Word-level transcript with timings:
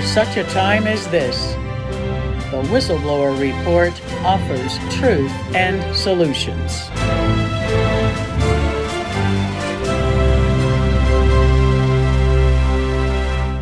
For 0.00 0.06
such 0.06 0.38
a 0.38 0.44
time 0.44 0.86
as 0.86 1.06
this, 1.08 1.52
the 2.50 2.62
Whistleblower 2.72 3.38
Report 3.38 3.92
offers 4.24 4.78
truth 4.94 5.30
and 5.54 5.94
solutions. 5.94 6.88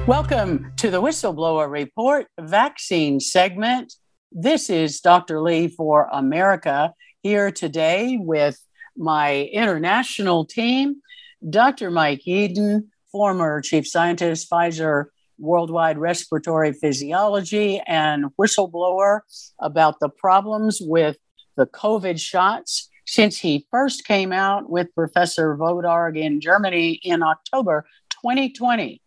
Welcome 0.07 0.73
to 0.77 0.91
the 0.91 1.03
Whistleblower 1.03 1.69
Report 1.69 2.29
vaccine 2.39 3.19
segment. 3.19 3.95
This 4.31 4.71
is 4.71 5.01
Dr. 5.01 5.43
Lee 5.43 5.67
for 5.67 6.09
America 6.13 6.95
here 7.25 7.51
today 7.51 8.17
with 8.17 8.57
my 8.97 9.43
international 9.53 10.45
team, 10.45 11.03
Dr. 11.51 11.91
Mike 11.91 12.23
Yeadon, 12.25 12.87
former 13.11 13.61
chief 13.61 13.89
scientist, 13.89 14.49
Pfizer 14.49 15.07
Worldwide 15.39 15.99
Respiratory 15.99 16.73
Physiology, 16.73 17.81
and 17.87 18.27
whistleblower 18.41 19.21
about 19.61 20.01
the 20.01 20.09
problems 20.09 20.79
with 20.81 21.19
the 21.57 21.67
COVID 21.67 22.21
shots 22.21 22.89
since 23.07 23.39
he 23.39 23.67
first 23.71 24.05
came 24.05 24.33
out 24.33 24.69
with 24.69 24.95
Professor 24.95 25.57
Wodarg 25.57 26.19
in 26.19 26.41
Germany 26.41 27.01
in 27.03 27.23
October 27.23 27.87
2020 28.23 29.01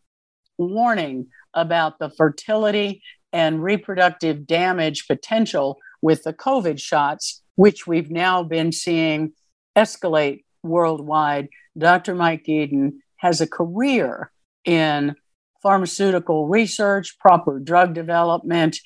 warning 0.58 1.28
about 1.54 2.00
the 2.00 2.09
fertility 2.09 3.02
and 3.34 3.64
reproductive 3.64 4.46
damage 4.46 5.08
potential 5.08 5.78
with 6.02 6.24
the 6.24 6.34
COVID 6.34 6.80
shots, 6.80 7.42
which 7.56 7.88
we've 7.88 8.12
now 8.12 8.44
been 8.44 8.72
seeing 8.72 9.34
escalate 9.76 10.44
worldwide. 10.64 11.48
Dr. 11.78 12.16
Mike 12.16 12.46
Yeadon 12.46 12.94
has 13.18 13.42
a 13.42 13.48
career 13.48 14.32
in 14.66 15.16
pharmaceutical 15.62 16.48
research, 16.48 17.17
proper 17.20 17.59
drug 17.59 17.94
development, 17.94 18.80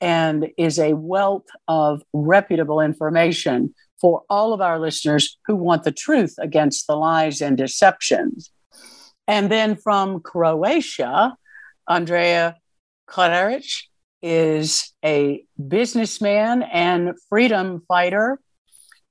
and 0.00 0.48
is 0.58 0.78
a 0.78 0.94
wealth 0.94 1.46
of 1.68 2.02
reputable 2.12 2.80
information 2.80 3.74
for 4.00 4.22
all 4.28 4.52
of 4.52 4.60
our 4.60 4.78
listeners 4.78 5.38
who 5.46 5.56
want 5.56 5.84
the 5.84 5.92
truth 5.92 6.34
against 6.38 6.86
the 6.86 6.96
lies 6.96 7.40
and 7.40 7.56
deceptions. 7.56 8.50
And 9.26 9.50
then 9.50 9.76
from 9.76 10.20
Croatia, 10.20 11.36
Andrea 11.88 12.56
Klaric 13.08 13.84
is 14.22 14.92
a 15.04 15.44
businessman 15.68 16.62
and 16.62 17.14
freedom 17.28 17.82
fighter 17.86 18.40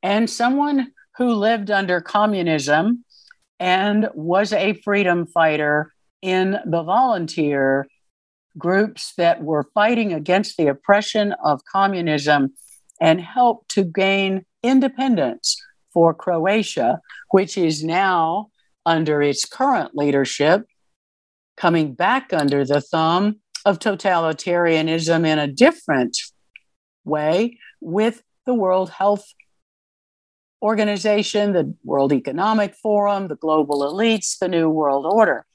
and 0.04 0.30
someone 0.30 0.92
who 1.18 1.34
lived 1.34 1.72
under 1.72 2.02
communism 2.02 3.04
and 3.60 4.10
was 4.14 4.52
a 4.52 4.74
freedom 4.74 5.26
fighter 5.26 5.94
in 6.26 6.58
the 6.66 6.82
volunteer 6.82 7.88
groups 8.58 9.14
that 9.16 9.44
were 9.44 9.70
fighting 9.76 10.12
against 10.12 10.58
the 10.58 10.66
oppression 10.66 11.36
of 11.44 11.62
communism 11.72 12.52
and 13.00 13.22
helped 13.22 13.70
to 13.70 13.84
gain 13.84 14.44
independence 14.64 15.62
for 15.94 16.16
Croatia, 16.16 17.00
which 17.30 17.60
is 17.60 17.84
now 17.84 18.48
under 18.88 19.22
its 19.22 19.46
current 19.46 19.92
leadership, 19.94 20.66
coming 21.58 21.94
back 21.94 22.34
under 22.34 22.66
the 22.66 22.82
thumb 22.82 23.36
of 23.64 23.78
totalitarianism 23.78 25.28
in 25.28 25.38
a 25.38 25.48
different 25.48 26.18
way 27.04 27.60
with 27.82 28.24
the 28.48 28.54
World 28.56 28.90
Health 28.90 29.26
Organization, 30.60 31.54
the 31.54 31.76
World 31.84 32.12
Economic 32.12 32.74
Forum, 32.74 33.28
the 33.28 33.36
global 33.36 33.82
elites, 33.82 34.40
the 34.40 34.48
New 34.48 34.70
World 34.70 35.06
Order. 35.06 35.46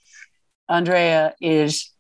Andrea 0.70 1.34
is 1.40 1.90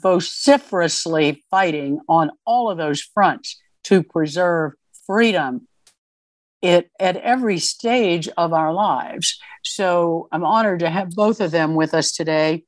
vociferously 0.00 1.44
fighting 1.50 2.00
on 2.08 2.30
all 2.46 2.70
of 2.70 2.78
those 2.78 3.00
fronts 3.02 3.60
to 3.84 4.02
preserve 4.02 4.72
freedom 5.06 5.66
it 6.60 6.90
at 6.98 7.16
every 7.16 7.58
stage 7.58 8.28
of 8.36 8.52
our 8.52 8.72
lives. 8.72 9.38
So 9.64 10.28
I'm 10.32 10.44
honored 10.44 10.80
to 10.80 10.90
have 10.90 11.10
both 11.10 11.40
of 11.40 11.50
them 11.50 11.74
with 11.74 11.94
us 11.94 12.12
today. 12.12 12.64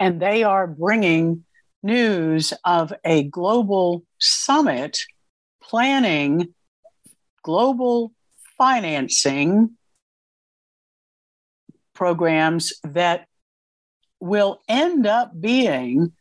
And 0.00 0.20
they 0.20 0.42
are 0.42 0.66
bringing 0.66 1.44
news 1.82 2.52
of 2.64 2.92
a 3.04 3.24
global 3.24 4.04
summit 4.18 4.98
planning 5.62 6.54
global 7.42 8.12
financing 8.56 9.76
programs 11.94 12.72
that 12.84 13.26
will 14.22 14.60
end 14.68 15.04
up 15.04 15.32
being 15.40 16.12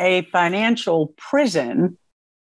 a 0.00 0.22
financial 0.32 1.14
prison 1.16 1.96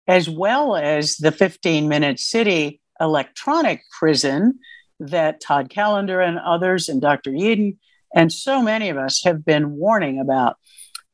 as 0.06 0.29
well 0.29 0.75
as 0.75 1.16
the 1.16 1.31
15 1.31 1.88
minute 1.88 2.19
city 2.19 2.81
electronic 3.00 3.84
prison 3.97 4.59
that 5.00 5.40
Todd 5.40 5.69
Callender 5.69 6.19
and 6.19 6.38
others 6.38 6.90
and 6.90 7.00
Dr. 7.00 7.31
Yeadon 7.31 7.78
and 8.13 8.34
so 8.34 8.62
many 8.62 8.90
of 8.90 8.97
us 8.97 9.24
have 9.24 9.46
been 9.46 9.78
warning 9.78 10.19
about. 10.19 10.57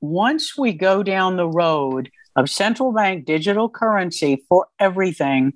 Once 0.02 0.58
we 0.58 0.74
go 0.74 1.04
down 1.04 1.38
the 1.38 1.48
road 1.48 2.10
of 2.36 2.50
central 2.50 2.92
bank 2.92 3.26
digital 3.26 3.70
currency 3.70 4.44
for 4.50 4.66
everything 4.80 5.54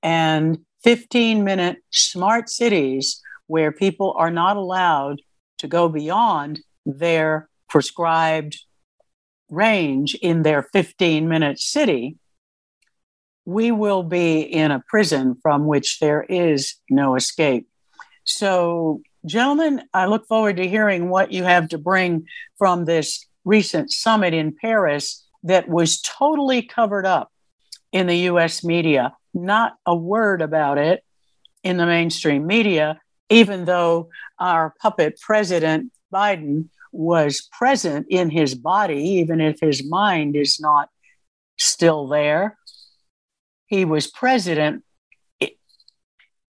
and 0.00 0.58
15 0.84 1.42
minute 1.42 1.78
smart 1.90 2.48
cities 2.48 3.20
where 3.48 3.72
people 3.72 4.14
are 4.16 4.30
not 4.30 4.56
allowed 4.56 5.20
to 5.58 5.66
go 5.66 5.88
beyond 5.88 6.60
their 6.86 7.47
prescribed 7.68 8.58
range 9.50 10.14
in 10.16 10.42
their 10.42 10.62
15 10.62 11.28
minute 11.28 11.58
city, 11.58 12.16
we 13.44 13.70
will 13.70 14.02
be 14.02 14.40
in 14.40 14.70
a 14.70 14.82
prison 14.86 15.36
from 15.42 15.66
which 15.66 16.00
there 16.00 16.22
is 16.22 16.74
no 16.90 17.14
escape. 17.14 17.66
So, 18.24 19.00
gentlemen, 19.24 19.82
I 19.94 20.06
look 20.06 20.26
forward 20.26 20.58
to 20.58 20.68
hearing 20.68 21.08
what 21.08 21.32
you 21.32 21.44
have 21.44 21.70
to 21.70 21.78
bring 21.78 22.26
from 22.58 22.84
this 22.84 23.26
recent 23.44 23.90
summit 23.90 24.34
in 24.34 24.54
Paris 24.54 25.24
that 25.44 25.68
was 25.68 26.02
totally 26.02 26.60
covered 26.62 27.06
up 27.06 27.32
in 27.90 28.06
the 28.06 28.16
US 28.30 28.62
media. 28.62 29.16
Not 29.32 29.76
a 29.86 29.96
word 29.96 30.42
about 30.42 30.76
it 30.76 31.02
in 31.62 31.78
the 31.78 31.86
mainstream 31.86 32.46
media, 32.46 33.00
even 33.30 33.64
though 33.64 34.10
our 34.38 34.74
puppet 34.80 35.18
president, 35.20 35.90
Biden, 36.12 36.68
was 36.98 37.48
present 37.56 38.06
in 38.10 38.30
his 38.30 38.54
body, 38.54 39.02
even 39.20 39.40
if 39.40 39.60
his 39.60 39.88
mind 39.88 40.36
is 40.36 40.58
not 40.60 40.88
still 41.56 42.08
there 42.08 42.58
he 43.68 43.84
was 43.84 44.10
president 44.10 44.82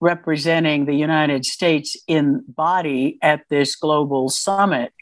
representing 0.01 0.85
the 0.85 0.95
United 0.95 1.45
States 1.45 1.97
in 2.07 2.43
body 2.47 3.19
at 3.21 3.41
this 3.49 3.75
global 3.75 4.29
summit. 4.29 4.93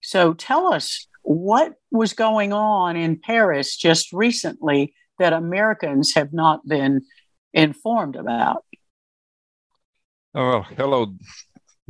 So 0.00 0.32
tell 0.32 0.72
us 0.72 1.08
what 1.22 1.74
was 1.90 2.12
going 2.12 2.52
on 2.52 2.96
in 2.96 3.18
Paris 3.18 3.76
just 3.76 4.12
recently 4.12 4.94
that 5.18 5.32
Americans 5.32 6.12
have 6.14 6.32
not 6.32 6.66
been 6.66 7.02
informed 7.52 8.14
about. 8.14 8.64
Oh, 10.34 10.48
well, 10.48 10.62
hello, 10.62 11.14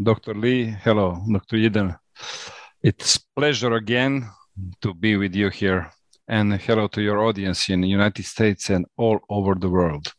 Dr. 0.03 0.33
Lee. 0.33 0.65
Hello, 0.65 1.23
Dr. 1.31 1.57
Yeadon. 1.57 1.99
It's 2.81 3.19
pleasure 3.19 3.75
again 3.75 4.31
to 4.83 4.95
be 4.95 5.17
with 5.17 5.35
you 5.35 5.49
here 5.49 5.91
and 6.29 6.55
hello 6.61 6.87
to 6.89 7.03
your 7.03 7.19
audience 7.25 7.69
in 7.69 7.81
the 7.81 7.89
United 7.89 8.25
States 8.25 8.71
and 8.71 8.87
all 8.97 9.19
over 9.29 9.57
the 9.57 9.69
world. 9.69 10.13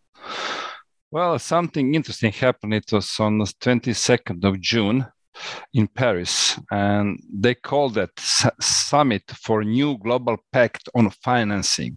Well, 1.09 1.39
something 1.39 1.95
interesting 1.95 2.33
happened. 2.33 2.73
It 2.73 2.91
was 2.91 3.17
on 3.17 3.37
the 3.37 3.45
22nd 3.45 4.43
of 4.43 4.59
June 4.59 5.05
in 5.73 5.87
Paris, 5.87 6.59
and 6.69 7.17
they 7.31 7.55
called 7.55 7.93
that 7.93 8.11
Summit 8.59 9.23
for 9.41 9.63
New 9.63 9.97
Global 9.97 10.35
Pact 10.51 10.89
on 10.93 11.09
Financing, 11.11 11.95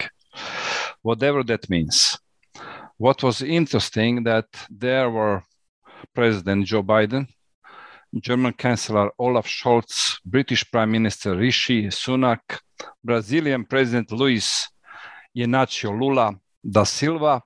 whatever 1.02 1.42
that 1.42 1.68
means. 1.68 2.18
what 3.02 3.20
was 3.24 3.42
interesting 3.42 4.22
that 4.22 4.46
there 4.70 5.10
were 5.10 5.42
President 6.14 6.64
Joe 6.66 6.84
Biden, 6.84 7.26
German 8.14 8.54
Chancellor 8.58 9.10
Olaf 9.18 9.46
Scholz, 9.46 10.18
British 10.24 10.70
Prime 10.70 10.90
Minister 10.90 11.34
Rishi 11.34 11.86
Sunak, 11.86 12.60
Brazilian 13.02 13.64
President 13.64 14.12
Luiz 14.12 14.68
Inácio 15.36 15.98
Lula 15.98 16.34
da 16.62 16.84
Silva, 16.84 17.42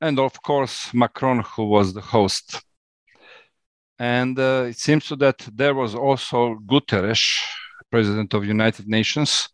and 0.00 0.18
of 0.18 0.42
course 0.42 0.92
Macron, 0.92 1.40
who 1.40 1.66
was 1.66 1.94
the 1.94 2.00
host. 2.00 2.60
And 3.98 4.38
uh, 4.38 4.66
it 4.68 4.78
seems 4.78 5.08
that 5.08 5.48
there 5.52 5.74
was 5.74 5.94
also 5.94 6.56
Guterres, 6.66 7.40
President 7.90 8.34
of 8.34 8.44
United 8.44 8.88
Nations. 8.88 9.48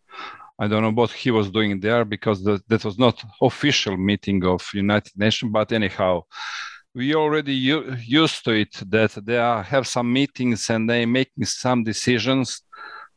I 0.59 0.67
don't 0.69 0.83
know 0.83 0.93
what 0.93 1.11
he 1.11 1.31
was 1.31 1.51
doing 1.51 1.81
there 1.81 2.05
because 2.05 2.43
the, 2.43 2.63
that 2.69 2.85
was 2.85 2.99
not 2.99 3.23
official 3.43 3.97
meeting 3.97 4.45
of 4.45 4.67
United 4.73 5.13
Nations, 5.17 5.53
but 5.53 5.73
anyhow, 5.73 6.23
we 6.95 7.15
already 7.15 7.55
used 7.55 8.45
to 8.45 8.51
it 8.51 8.73
that 8.91 9.13
they 9.25 9.39
are, 9.39 9.63
have 9.63 9.87
some 9.87 10.13
meetings 10.13 10.71
and 10.71 10.89
they 10.89 11.07
making 11.07 11.45
some 11.45 11.85
decisions 11.85 12.63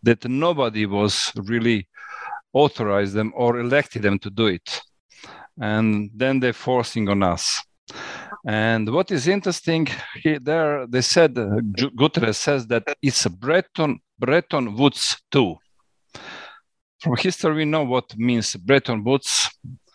that 0.03 0.27
nobody 0.27 0.85
was 0.85 1.31
really 1.35 1.87
authorized 2.53 3.13
them 3.13 3.31
or 3.35 3.59
elected 3.59 4.03
them 4.03 4.19
to 4.19 4.29
do 4.29 4.47
it. 4.47 4.81
And 5.59 6.11
then 6.13 6.39
they're 6.39 6.53
forcing 6.53 7.09
on 7.09 7.23
us. 7.23 7.63
And 8.45 8.89
what 8.89 9.11
is 9.11 9.27
interesting 9.27 9.87
here 10.21 10.39
there 10.39 10.85
they 10.87 11.01
said 11.01 11.37
uh, 11.37 11.45
guterres 11.95 12.35
says 12.35 12.67
that 12.67 12.83
it's 13.01 13.25
a 13.25 13.29
bretton 13.29 14.75
woods 14.75 15.17
too. 15.31 15.55
From 16.99 17.15
history 17.17 17.55
we 17.55 17.65
know 17.65 17.83
what 17.83 18.17
means 18.17 18.55
bretton 18.55 19.03
woods 19.03 19.49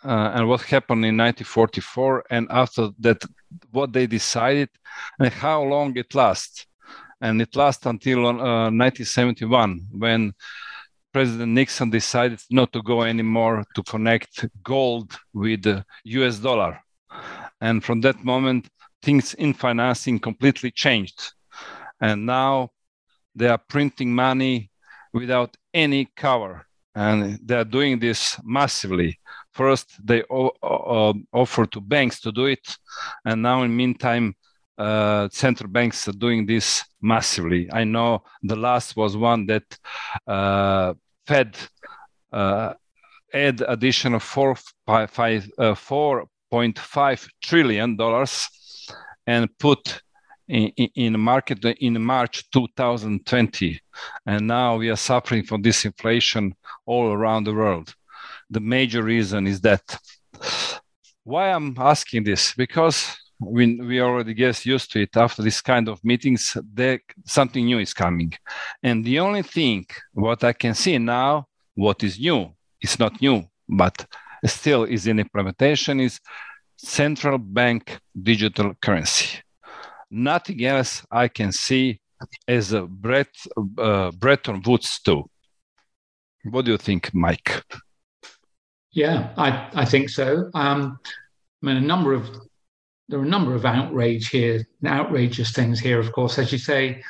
uh, 0.05 0.31
and 0.33 0.47
what 0.47 0.61
happened 0.61 1.05
in 1.05 1.17
1944 1.17 2.23
and 2.29 2.47
after 2.49 2.89
that 2.99 3.21
what 3.71 3.91
they 3.91 4.07
decided 4.07 4.69
and 5.19 5.33
how 5.33 5.61
long 5.61 5.95
it 5.97 6.13
lasts 6.15 6.65
and 7.21 7.41
it 7.41 7.55
lasts 7.55 7.85
until 7.85 8.25
uh, 8.27 8.71
1971 8.71 9.87
when 9.91 10.33
president 11.11 11.51
nixon 11.51 11.89
decided 11.89 12.39
not 12.49 12.71
to 12.71 12.81
go 12.81 13.03
anymore 13.03 13.65
to 13.75 13.83
connect 13.83 14.45
gold 14.63 15.17
with 15.33 15.63
the 15.63 15.83
us 16.05 16.39
dollar. 16.39 16.79
And 17.61 17.83
from 17.83 18.01
that 18.01 18.23
moment 18.23 18.69
things 19.01 19.33
in 19.33 19.53
financing 19.53 20.19
completely 20.19 20.71
changed. 20.71 21.33
And 22.01 22.25
now 22.25 22.69
they 23.35 23.47
are 23.47 23.57
printing 23.57 24.13
money 24.13 24.69
without 25.13 25.55
any 25.73 26.09
cover. 26.15 26.65
And 26.95 27.39
they 27.43 27.55
are 27.55 27.65
doing 27.65 27.99
this 27.99 28.37
massively 28.43 29.19
First, 29.59 29.99
they 30.07 30.23
o- 30.29 30.55
o- 30.63 31.13
offer 31.33 31.65
to 31.65 31.81
banks 31.81 32.21
to 32.21 32.31
do 32.31 32.45
it, 32.45 32.77
and 33.25 33.41
now 33.41 33.63
in 33.63 33.75
meantime, 33.75 34.33
uh, 34.77 35.27
central 35.33 35.69
banks 35.69 36.07
are 36.07 36.13
doing 36.17 36.45
this 36.45 36.85
massively. 37.01 37.67
I 37.73 37.83
know 37.83 38.23
the 38.41 38.55
last 38.55 38.95
was 38.95 39.17
one 39.17 39.47
that 39.47 39.77
uh, 40.25 40.93
Fed 41.27 41.57
uh, 42.31 42.73
add 43.33 43.61
additional 43.67 44.21
four, 44.21 44.55
five, 44.87 45.11
five, 45.11 45.51
uh, 45.57 45.73
4.5 45.73 47.27
trillion 47.43 47.97
dollars 47.97 48.47
and 49.27 49.49
put 49.57 50.01
in, 50.47 50.67
in 50.95 51.19
market 51.19 51.65
in 51.65 52.01
March 52.01 52.49
2020. 52.51 53.77
And 54.25 54.47
now 54.47 54.77
we 54.77 54.89
are 54.89 54.95
suffering 54.95 55.43
from 55.43 55.63
this 55.63 55.83
inflation 55.83 56.55
all 56.85 57.11
around 57.11 57.43
the 57.43 57.53
world 57.53 57.93
the 58.49 58.59
major 58.59 59.03
reason 59.03 59.47
is 59.47 59.61
that 59.61 59.83
why 61.23 61.51
I'm 61.51 61.75
asking 61.77 62.23
this? 62.23 62.53
Because 62.53 63.15
we, 63.39 63.79
we 63.79 64.01
already 64.01 64.33
get 64.33 64.65
used 64.65 64.91
to 64.91 65.01
it. 65.01 65.15
After 65.15 65.41
this 65.41 65.61
kind 65.61 65.87
of 65.87 66.03
meetings 66.03 66.57
there 66.73 66.99
something 67.25 67.65
new 67.65 67.79
is 67.79 67.93
coming. 67.93 68.33
And 68.83 69.05
the 69.05 69.19
only 69.19 69.43
thing 69.43 69.85
what 70.13 70.43
i 70.43 70.53
can 70.53 70.73
see 70.73 70.97
now 70.97 71.47
what 71.75 72.03
is 72.03 72.19
new 72.19 72.53
it's 72.81 72.99
not 72.99 73.21
new 73.21 73.45
but 73.67 74.05
still 74.45 74.83
is 74.83 75.07
in 75.07 75.19
implementation 75.19 75.99
is 75.99 76.19
central 76.77 77.37
bank 77.37 77.99
digital 78.21 78.73
currency. 78.81 79.39
Nothing 80.09 80.65
else 80.65 81.05
i 81.11 81.27
can 81.27 81.51
see 81.51 82.01
as 82.47 82.73
a 82.73 82.83
uh, 83.77 84.11
bretton 84.11 84.61
woods 84.65 84.99
too. 84.99 85.29
What 86.43 86.65
do 86.65 86.71
you 86.71 86.77
think 86.77 87.13
mike 87.13 87.63
yeah, 88.91 89.33
I, 89.37 89.69
I 89.73 89.85
think 89.85 90.09
so. 90.09 90.49
Um, 90.53 90.99
I 91.61 91.65
mean, 91.65 91.77
a 91.77 91.81
number 91.81 92.13
of 92.13 92.29
there 93.07 93.19
are 93.19 93.23
a 93.23 93.27
number 93.27 93.55
of 93.55 93.65
outrage 93.65 94.29
here, 94.29 94.63
outrageous 94.85 95.51
things 95.51 95.79
here. 95.79 95.99
Of 95.99 96.11
course, 96.11 96.37
as 96.37 96.51
you 96.51 96.59
say, 96.59 97.03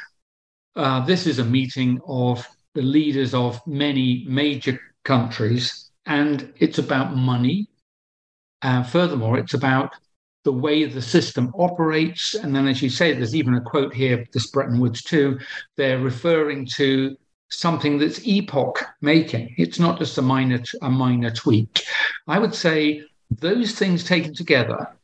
uh, 0.77 1.05
this 1.05 1.27
is 1.27 1.39
a 1.39 1.45
meeting 1.45 1.99
of 2.07 2.47
the 2.73 2.81
leaders 2.81 3.33
of 3.33 3.59
many 3.67 4.25
major 4.27 4.79
countries, 5.03 5.91
and 6.05 6.53
it's 6.57 6.77
about 6.77 7.15
money. 7.15 7.67
Uh, 8.61 8.83
furthermore, 8.83 9.37
it's 9.37 9.53
about 9.53 9.93
the 10.45 10.53
way 10.53 10.85
the 10.85 11.01
system 11.01 11.53
operates. 11.57 12.33
And 12.33 12.55
then, 12.55 12.67
as 12.67 12.81
you 12.81 12.89
say, 12.89 13.13
there's 13.13 13.35
even 13.35 13.55
a 13.55 13.61
quote 13.61 13.93
here, 13.93 14.25
this 14.31 14.47
Bretton 14.47 14.79
Woods 14.79 15.03
too. 15.03 15.37
They're 15.75 15.99
referring 15.99 16.65
to 16.77 17.17
something 17.49 17.97
that's 17.97 18.25
epoch 18.25 18.85
making. 19.01 19.53
It's 19.57 19.79
not 19.79 19.99
just 19.99 20.17
a 20.17 20.21
minor 20.21 20.61
a 20.81 20.89
minor 20.89 21.31
tweak. 21.31 21.83
I 22.27 22.39
would 22.39 22.55
say 22.55 23.03
those 23.31 23.73
things 23.73 24.03
taken 24.03 24.33
together, 24.33 24.95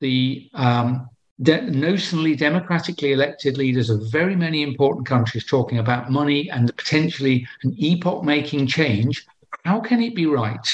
the 0.00 0.50
um, 0.54 1.08
de- 1.42 1.60
notionally 1.60 2.36
democratically 2.36 3.12
elected 3.12 3.58
leaders 3.58 3.90
of 3.90 4.10
very 4.10 4.36
many 4.36 4.62
important 4.62 5.06
countries 5.06 5.44
talking 5.44 5.78
about 5.78 6.10
money 6.10 6.50
and 6.50 6.74
potentially 6.76 7.46
an 7.62 7.74
epoch 7.76 8.24
making 8.24 8.66
change. 8.66 9.26
How 9.64 9.80
can 9.80 10.02
it 10.02 10.14
be 10.14 10.26
right? 10.26 10.66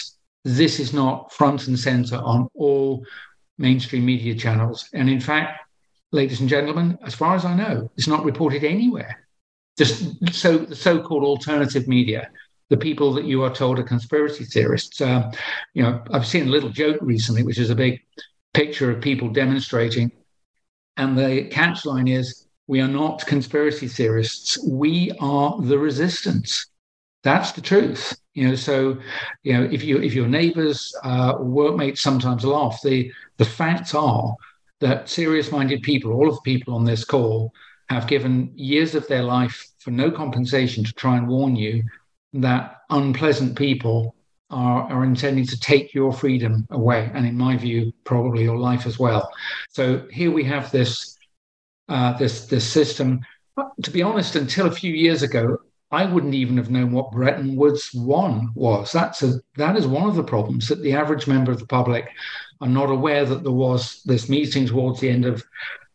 This 0.44 0.80
is 0.80 0.92
not 0.92 1.32
front 1.32 1.68
and 1.68 1.78
center 1.78 2.16
on 2.16 2.48
all 2.54 3.04
mainstream 3.58 4.04
media 4.04 4.34
channels. 4.34 4.88
And 4.92 5.08
in 5.08 5.20
fact, 5.20 5.60
ladies 6.10 6.40
and 6.40 6.48
gentlemen, 6.48 6.98
as 7.04 7.14
far 7.14 7.36
as 7.36 7.44
I 7.44 7.54
know, 7.54 7.90
it's 7.96 8.08
not 8.08 8.24
reported 8.24 8.64
anywhere 8.64 9.21
just 9.78 10.34
so 10.34 10.58
the 10.58 10.76
so-called 10.76 11.24
alternative 11.24 11.88
media 11.88 12.30
the 12.68 12.76
people 12.76 13.12
that 13.12 13.24
you 13.26 13.42
are 13.42 13.54
told 13.54 13.78
are 13.78 13.82
conspiracy 13.82 14.44
theorists. 14.44 15.00
Um, 15.00 15.30
you 15.74 15.82
know 15.82 16.02
i've 16.10 16.26
seen 16.26 16.48
a 16.48 16.50
little 16.50 16.70
joke 16.70 16.98
recently 17.00 17.42
which 17.42 17.58
is 17.58 17.70
a 17.70 17.74
big 17.74 18.00
picture 18.54 18.90
of 18.90 19.00
people 19.00 19.28
demonstrating 19.28 20.10
and 20.96 21.16
the 21.16 21.48
catchline 21.50 22.10
is 22.10 22.46
we 22.66 22.80
are 22.80 22.88
not 22.88 23.26
conspiracy 23.26 23.88
theorists. 23.88 24.58
We 24.66 25.12
are 25.20 25.60
the 25.60 25.78
resistance. 25.78 26.66
That's 27.22 27.52
the 27.52 27.60
truth. 27.60 28.18
You 28.34 28.48
know 28.48 28.54
so 28.54 28.98
you 29.42 29.52
know 29.52 29.64
if 29.70 29.84
you 29.84 30.00
if 30.00 30.14
your 30.14 30.26
neighbors 30.26 30.94
uh, 31.04 31.34
workmates 31.38 32.00
sometimes 32.00 32.44
laugh 32.44 32.80
the 32.82 33.12
the 33.36 33.44
facts 33.44 33.94
are 33.94 34.34
that 34.80 35.08
serious 35.08 35.52
minded 35.52 35.82
people 35.82 36.12
all 36.12 36.28
of 36.28 36.36
the 36.36 36.40
people 36.40 36.74
on 36.74 36.84
this 36.84 37.04
call 37.04 37.52
have 37.94 38.06
given 38.06 38.52
years 38.54 38.94
of 38.94 39.06
their 39.08 39.22
life 39.22 39.68
for 39.78 39.90
no 39.90 40.10
compensation 40.10 40.84
to 40.84 40.92
try 40.92 41.16
and 41.16 41.28
warn 41.28 41.56
you 41.56 41.82
that 42.34 42.82
unpleasant 42.90 43.56
people 43.56 44.14
are, 44.50 44.82
are 44.90 45.04
intending 45.04 45.46
to 45.46 45.58
take 45.58 45.94
your 45.94 46.12
freedom 46.12 46.66
away. 46.70 47.10
And 47.14 47.26
in 47.26 47.36
my 47.36 47.56
view, 47.56 47.92
probably 48.04 48.44
your 48.44 48.58
life 48.58 48.86
as 48.86 48.98
well. 48.98 49.30
So 49.70 50.06
here 50.10 50.30
we 50.30 50.44
have 50.44 50.70
this, 50.70 51.16
uh, 51.88 52.16
this, 52.18 52.46
this 52.46 52.68
system. 52.68 53.20
To 53.82 53.90
be 53.90 54.02
honest, 54.02 54.36
until 54.36 54.66
a 54.66 54.72
few 54.72 54.94
years 54.94 55.22
ago, 55.22 55.58
I 55.92 56.06
wouldn't 56.06 56.34
even 56.34 56.56
have 56.56 56.70
known 56.70 56.92
what 56.92 57.12
Bretton 57.12 57.54
Woods 57.54 57.92
one 57.92 58.50
was. 58.54 58.92
That's 58.92 59.22
a 59.22 59.34
that 59.56 59.76
is 59.76 59.86
one 59.86 60.08
of 60.08 60.16
the 60.16 60.24
problems 60.24 60.68
that 60.68 60.80
the 60.80 60.94
average 60.94 61.26
member 61.26 61.52
of 61.52 61.58
the 61.58 61.66
public 61.66 62.08
are 62.62 62.68
not 62.68 62.88
aware 62.88 63.26
that 63.26 63.42
there 63.42 63.52
was 63.52 64.02
this 64.04 64.26
meeting 64.30 64.66
towards 64.66 65.00
the 65.00 65.10
end 65.10 65.26
of 65.26 65.44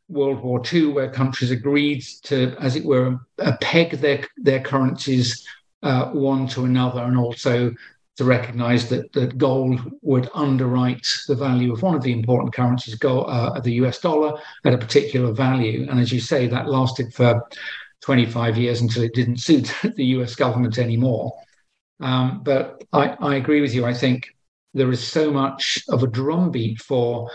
World 0.09 0.41
War 0.41 0.61
II, 0.71 0.87
where 0.87 1.09
countries 1.09 1.51
agreed 1.51 2.03
to, 2.23 2.55
as 2.59 2.75
it 2.75 2.85
were, 2.85 3.19
peg 3.61 3.91
their 3.91 4.23
their 4.37 4.61
currencies 4.61 5.45
uh, 5.83 6.11
one 6.11 6.47
to 6.49 6.65
another, 6.65 7.01
and 7.01 7.17
also 7.17 7.73
to 8.17 8.23
recognise 8.23 8.89
that 8.89 9.13
that 9.13 9.37
gold 9.37 9.79
would 10.01 10.29
underwrite 10.33 11.07
the 11.27 11.35
value 11.35 11.71
of 11.71 11.83
one 11.83 11.95
of 11.95 12.01
the 12.01 12.11
important 12.11 12.53
currencies, 12.53 12.95
gold, 12.95 13.25
uh, 13.27 13.59
the 13.59 13.73
US 13.73 13.99
dollar, 13.99 14.39
at 14.65 14.73
a 14.73 14.77
particular 14.77 15.31
value. 15.31 15.87
And 15.89 15.99
as 15.99 16.11
you 16.11 16.19
say, 16.19 16.47
that 16.47 16.67
lasted 16.67 17.13
for 17.13 17.43
25 18.01 18.57
years 18.57 18.81
until 18.81 19.03
it 19.03 19.13
didn't 19.13 19.37
suit 19.37 19.71
the 19.95 20.05
US 20.05 20.35
government 20.35 20.79
anymore. 20.79 21.33
Um, 21.99 22.41
but 22.43 22.83
I, 22.93 23.09
I 23.19 23.35
agree 23.35 23.61
with 23.61 23.73
you. 23.73 23.85
I 23.85 23.93
think 23.93 24.27
there 24.73 24.91
is 24.91 25.05
so 25.05 25.31
much 25.31 25.83
of 25.89 26.03
a 26.03 26.07
drumbeat 26.07 26.81
for 26.81 27.29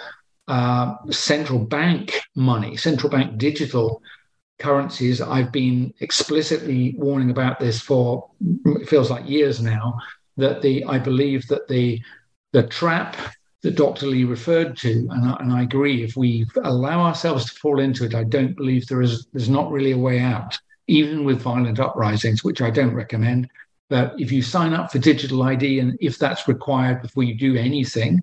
uh, 0.49 0.95
central 1.11 1.59
bank 1.59 2.21
money, 2.35 2.77
central 2.77 3.11
bank 3.11 3.39
digital 3.39 4.03
currencies. 4.59 5.21
I've 5.21 5.53
been 5.53 5.93
explicitly 6.01 6.95
warning 6.97 7.31
about 7.31 7.61
this 7.61 7.81
for 7.81 8.29
it 8.67 8.89
feels 8.89 9.11
like 9.11 9.29
years 9.29 9.61
now. 9.61 9.99
That 10.37 10.63
the 10.63 10.85
I 10.85 10.99
believe 10.99 11.47
that 11.49 11.69
the 11.69 12.01
the 12.53 12.63
trap 12.65 13.17
that 13.63 13.77
Dr. 13.77 14.07
Lee 14.07 14.25
referred 14.25 14.77
to, 14.79 15.07
and 15.11 15.25
I, 15.25 15.37
and 15.41 15.53
I 15.53 15.63
agree. 15.63 16.03
If 16.03 16.17
we 16.17 16.47
allow 16.65 17.01
ourselves 17.01 17.45
to 17.47 17.59
fall 17.59 17.79
into 17.79 18.05
it, 18.05 18.15
I 18.15 18.25
don't 18.25 18.57
believe 18.57 18.87
there 18.87 19.03
is 19.03 19.27
there's 19.33 19.49
not 19.49 19.71
really 19.71 19.93
a 19.93 19.99
way 19.99 20.21
out, 20.21 20.59
even 20.89 21.25
with 21.25 21.43
violent 21.43 21.79
uprisings, 21.79 22.43
which 22.43 22.61
I 22.61 22.71
don't 22.71 22.95
recommend. 22.95 23.49
But 23.89 24.15
if 24.19 24.33
you 24.33 24.43
sign 24.43 24.73
up 24.73 24.91
for 24.91 24.99
digital 24.99 25.43
ID, 25.43 25.81
and 25.81 25.99
if 26.01 26.19
that's 26.19 26.49
required 26.49 27.03
before 27.03 27.25
you 27.25 27.35
do 27.35 27.57
anything, 27.57 28.23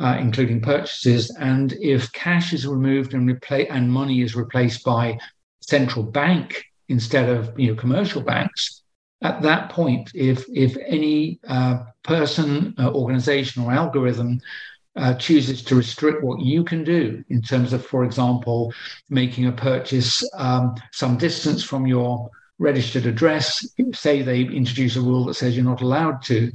uh, 0.00 0.16
including 0.18 0.60
purchases, 0.60 1.34
and 1.38 1.72
if 1.74 2.10
cash 2.12 2.52
is 2.52 2.66
removed 2.66 3.14
and 3.14 3.28
replace 3.28 3.68
and 3.70 3.90
money 3.90 4.22
is 4.22 4.34
replaced 4.34 4.84
by 4.84 5.18
central 5.60 6.04
bank 6.04 6.64
instead 6.88 7.28
of 7.28 7.58
you 7.58 7.68
know 7.68 7.74
commercial 7.74 8.22
banks, 8.22 8.82
at 9.22 9.42
that 9.42 9.70
point, 9.70 10.10
if 10.14 10.44
if 10.52 10.76
any 10.86 11.38
uh, 11.46 11.84
person, 12.02 12.74
uh, 12.78 12.90
organization, 12.90 13.62
or 13.62 13.72
algorithm 13.72 14.40
uh, 14.96 15.14
chooses 15.14 15.62
to 15.62 15.74
restrict 15.76 16.22
what 16.22 16.40
you 16.40 16.64
can 16.64 16.84
do 16.84 17.24
in 17.28 17.40
terms 17.40 17.72
of, 17.72 17.84
for 17.86 18.04
example, 18.04 18.72
making 19.08 19.46
a 19.46 19.52
purchase 19.52 20.28
um, 20.34 20.74
some 20.92 21.16
distance 21.16 21.62
from 21.62 21.86
your 21.86 22.30
registered 22.58 23.06
address, 23.06 23.66
say 23.92 24.22
they 24.22 24.42
introduce 24.42 24.96
a 24.96 25.00
rule 25.00 25.24
that 25.24 25.34
says 25.34 25.56
you're 25.56 25.64
not 25.64 25.82
allowed 25.82 26.22
to 26.22 26.52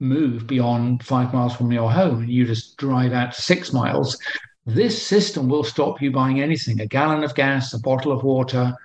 move 0.00 0.46
beyond 0.46 1.02
five 1.02 1.32
miles 1.32 1.54
from 1.56 1.72
your 1.72 1.90
home 1.90 2.20
and 2.20 2.30
you 2.30 2.46
just 2.46 2.76
drive 2.76 3.12
out 3.12 3.34
six 3.34 3.72
miles, 3.72 4.16
this 4.66 5.02
system 5.02 5.48
will 5.48 5.64
stop 5.64 6.00
you 6.00 6.10
buying 6.10 6.40
anything 6.40 6.80
a 6.80 6.86
gallon 6.86 7.24
of 7.24 7.34
gas, 7.34 7.72
a 7.72 7.80
bottle 7.80 8.12
of 8.12 8.22
water, 8.22 8.76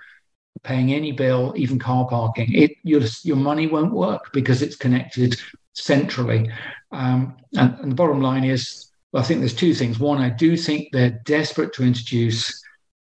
paying 0.62 0.92
any 0.92 1.12
bill, 1.12 1.52
even 1.56 1.78
car 1.78 2.06
parking. 2.08 2.52
It 2.52 2.72
your 2.82 3.02
your 3.22 3.36
money 3.36 3.66
won't 3.66 3.92
work 3.92 4.32
because 4.32 4.62
it's 4.62 4.76
connected 4.76 5.36
centrally. 5.74 6.50
Um, 6.92 7.36
and, 7.56 7.78
and 7.80 7.90
the 7.92 7.96
bottom 7.96 8.20
line 8.20 8.44
is, 8.44 8.90
I 9.12 9.22
think 9.22 9.40
there's 9.40 9.54
two 9.54 9.74
things. 9.74 9.98
One, 9.98 10.18
I 10.18 10.30
do 10.30 10.56
think 10.56 10.88
they're 10.92 11.20
desperate 11.24 11.72
to 11.74 11.84
introduce 11.84 12.62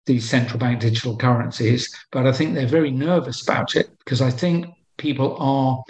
these 0.05 0.29
central 0.29 0.59
bank 0.59 0.79
digital 0.79 1.17
currencies, 1.17 1.93
but 2.11 2.25
I 2.25 2.31
think 2.31 2.53
they're 2.53 2.67
very 2.67 2.91
nervous 2.91 3.43
about 3.43 3.75
it 3.75 3.89
because 3.99 4.21
I 4.21 4.31
think 4.31 4.65
people 4.97 5.37
are 5.39 5.83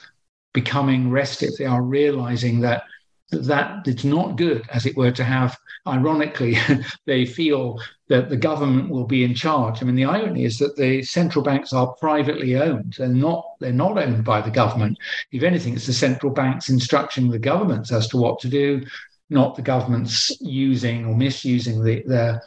becoming 0.54 1.12
restive. 1.12 1.52
They 1.58 1.66
are 1.66 1.82
realizing 1.82 2.62
that 2.62 2.84
that 3.32 3.88
it's 3.88 4.04
not 4.04 4.38
good, 4.38 4.64
as 4.72 4.86
it 4.86 4.98
were, 4.98 5.12
to 5.12 5.24
have, 5.24 5.56
ironically, 5.86 6.58
they 7.06 7.26
feel 7.26 7.80
that 8.08 8.30
the 8.30 8.38
government 8.38 8.90
will 8.90 9.06
be 9.06 9.24
in 9.24 9.36
charge. 9.36 9.82
I 9.82 9.86
mean, 9.86 9.96
the 9.96 10.06
irony 10.06 10.46
is 10.46 10.58
that 10.58 10.76
the 10.76 11.04
central 11.04 11.44
banks 11.44 11.72
are 11.72 11.94
privately 12.00 12.56
owned. 12.56 12.96
They're 12.98 13.08
not, 13.08 13.46
they're 13.60 13.72
not 13.72 14.00
owned 14.00 14.24
by 14.24 14.42
the 14.42 14.50
government. 14.50 14.98
If 15.32 15.44
anything, 15.44 15.76
it's 15.76 15.86
the 15.86 15.94
central 15.94 16.34
banks 16.34 16.70
instructing 16.70 17.30
the 17.30 17.40
governments 17.40 17.92
as 17.92 18.08
to 18.10 18.18
what 18.18 18.40
to 18.40 18.48
do, 18.48 18.84
not 19.30 19.56
the 19.56 19.62
governments 19.62 20.36
using 20.42 21.06
or 21.06 21.16
misusing 21.16 21.84
the, 21.84 22.02
their 22.08 22.42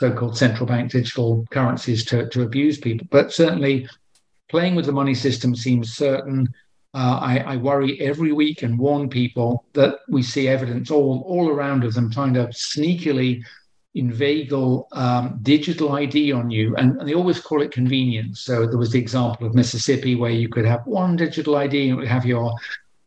so-called 0.00 0.36
central 0.36 0.66
bank 0.66 0.90
digital 0.90 1.46
currencies 1.50 2.04
to, 2.04 2.28
to 2.28 2.42
abuse 2.42 2.78
people. 2.78 3.06
But 3.10 3.32
certainly 3.32 3.88
playing 4.50 4.74
with 4.74 4.84
the 4.84 4.92
money 4.92 5.14
system 5.14 5.56
seems 5.56 5.94
certain 5.94 6.52
uh, 6.96 7.18
I, 7.20 7.38
I, 7.40 7.56
worry 7.56 8.00
every 8.00 8.32
week 8.32 8.62
and 8.62 8.78
warn 8.78 9.10
people 9.10 9.66
that 9.74 9.98
we 10.08 10.22
see 10.22 10.48
evidence 10.48 10.90
all, 10.90 11.22
all 11.26 11.50
around 11.50 11.84
of 11.84 11.92
them 11.92 12.10
trying 12.10 12.32
to 12.32 12.46
sneakily 12.46 13.42
inveigle 13.94 14.88
um, 14.92 15.38
digital 15.42 15.92
ID 15.92 16.32
on 16.32 16.50
you. 16.50 16.74
And, 16.76 16.98
and, 16.98 17.06
they 17.06 17.12
always 17.12 17.38
call 17.38 17.60
it 17.60 17.70
convenience. 17.70 18.40
So 18.40 18.66
there 18.66 18.78
was 18.78 18.92
the 18.92 18.98
example 18.98 19.46
of 19.46 19.54
Mississippi 19.54 20.14
where 20.14 20.30
you 20.30 20.48
could 20.48 20.64
have 20.64 20.86
one 20.86 21.16
digital 21.16 21.56
ID 21.56 21.90
and 21.90 21.92
it 21.92 22.00
would 22.00 22.08
have 22.08 22.24
your 22.24 22.54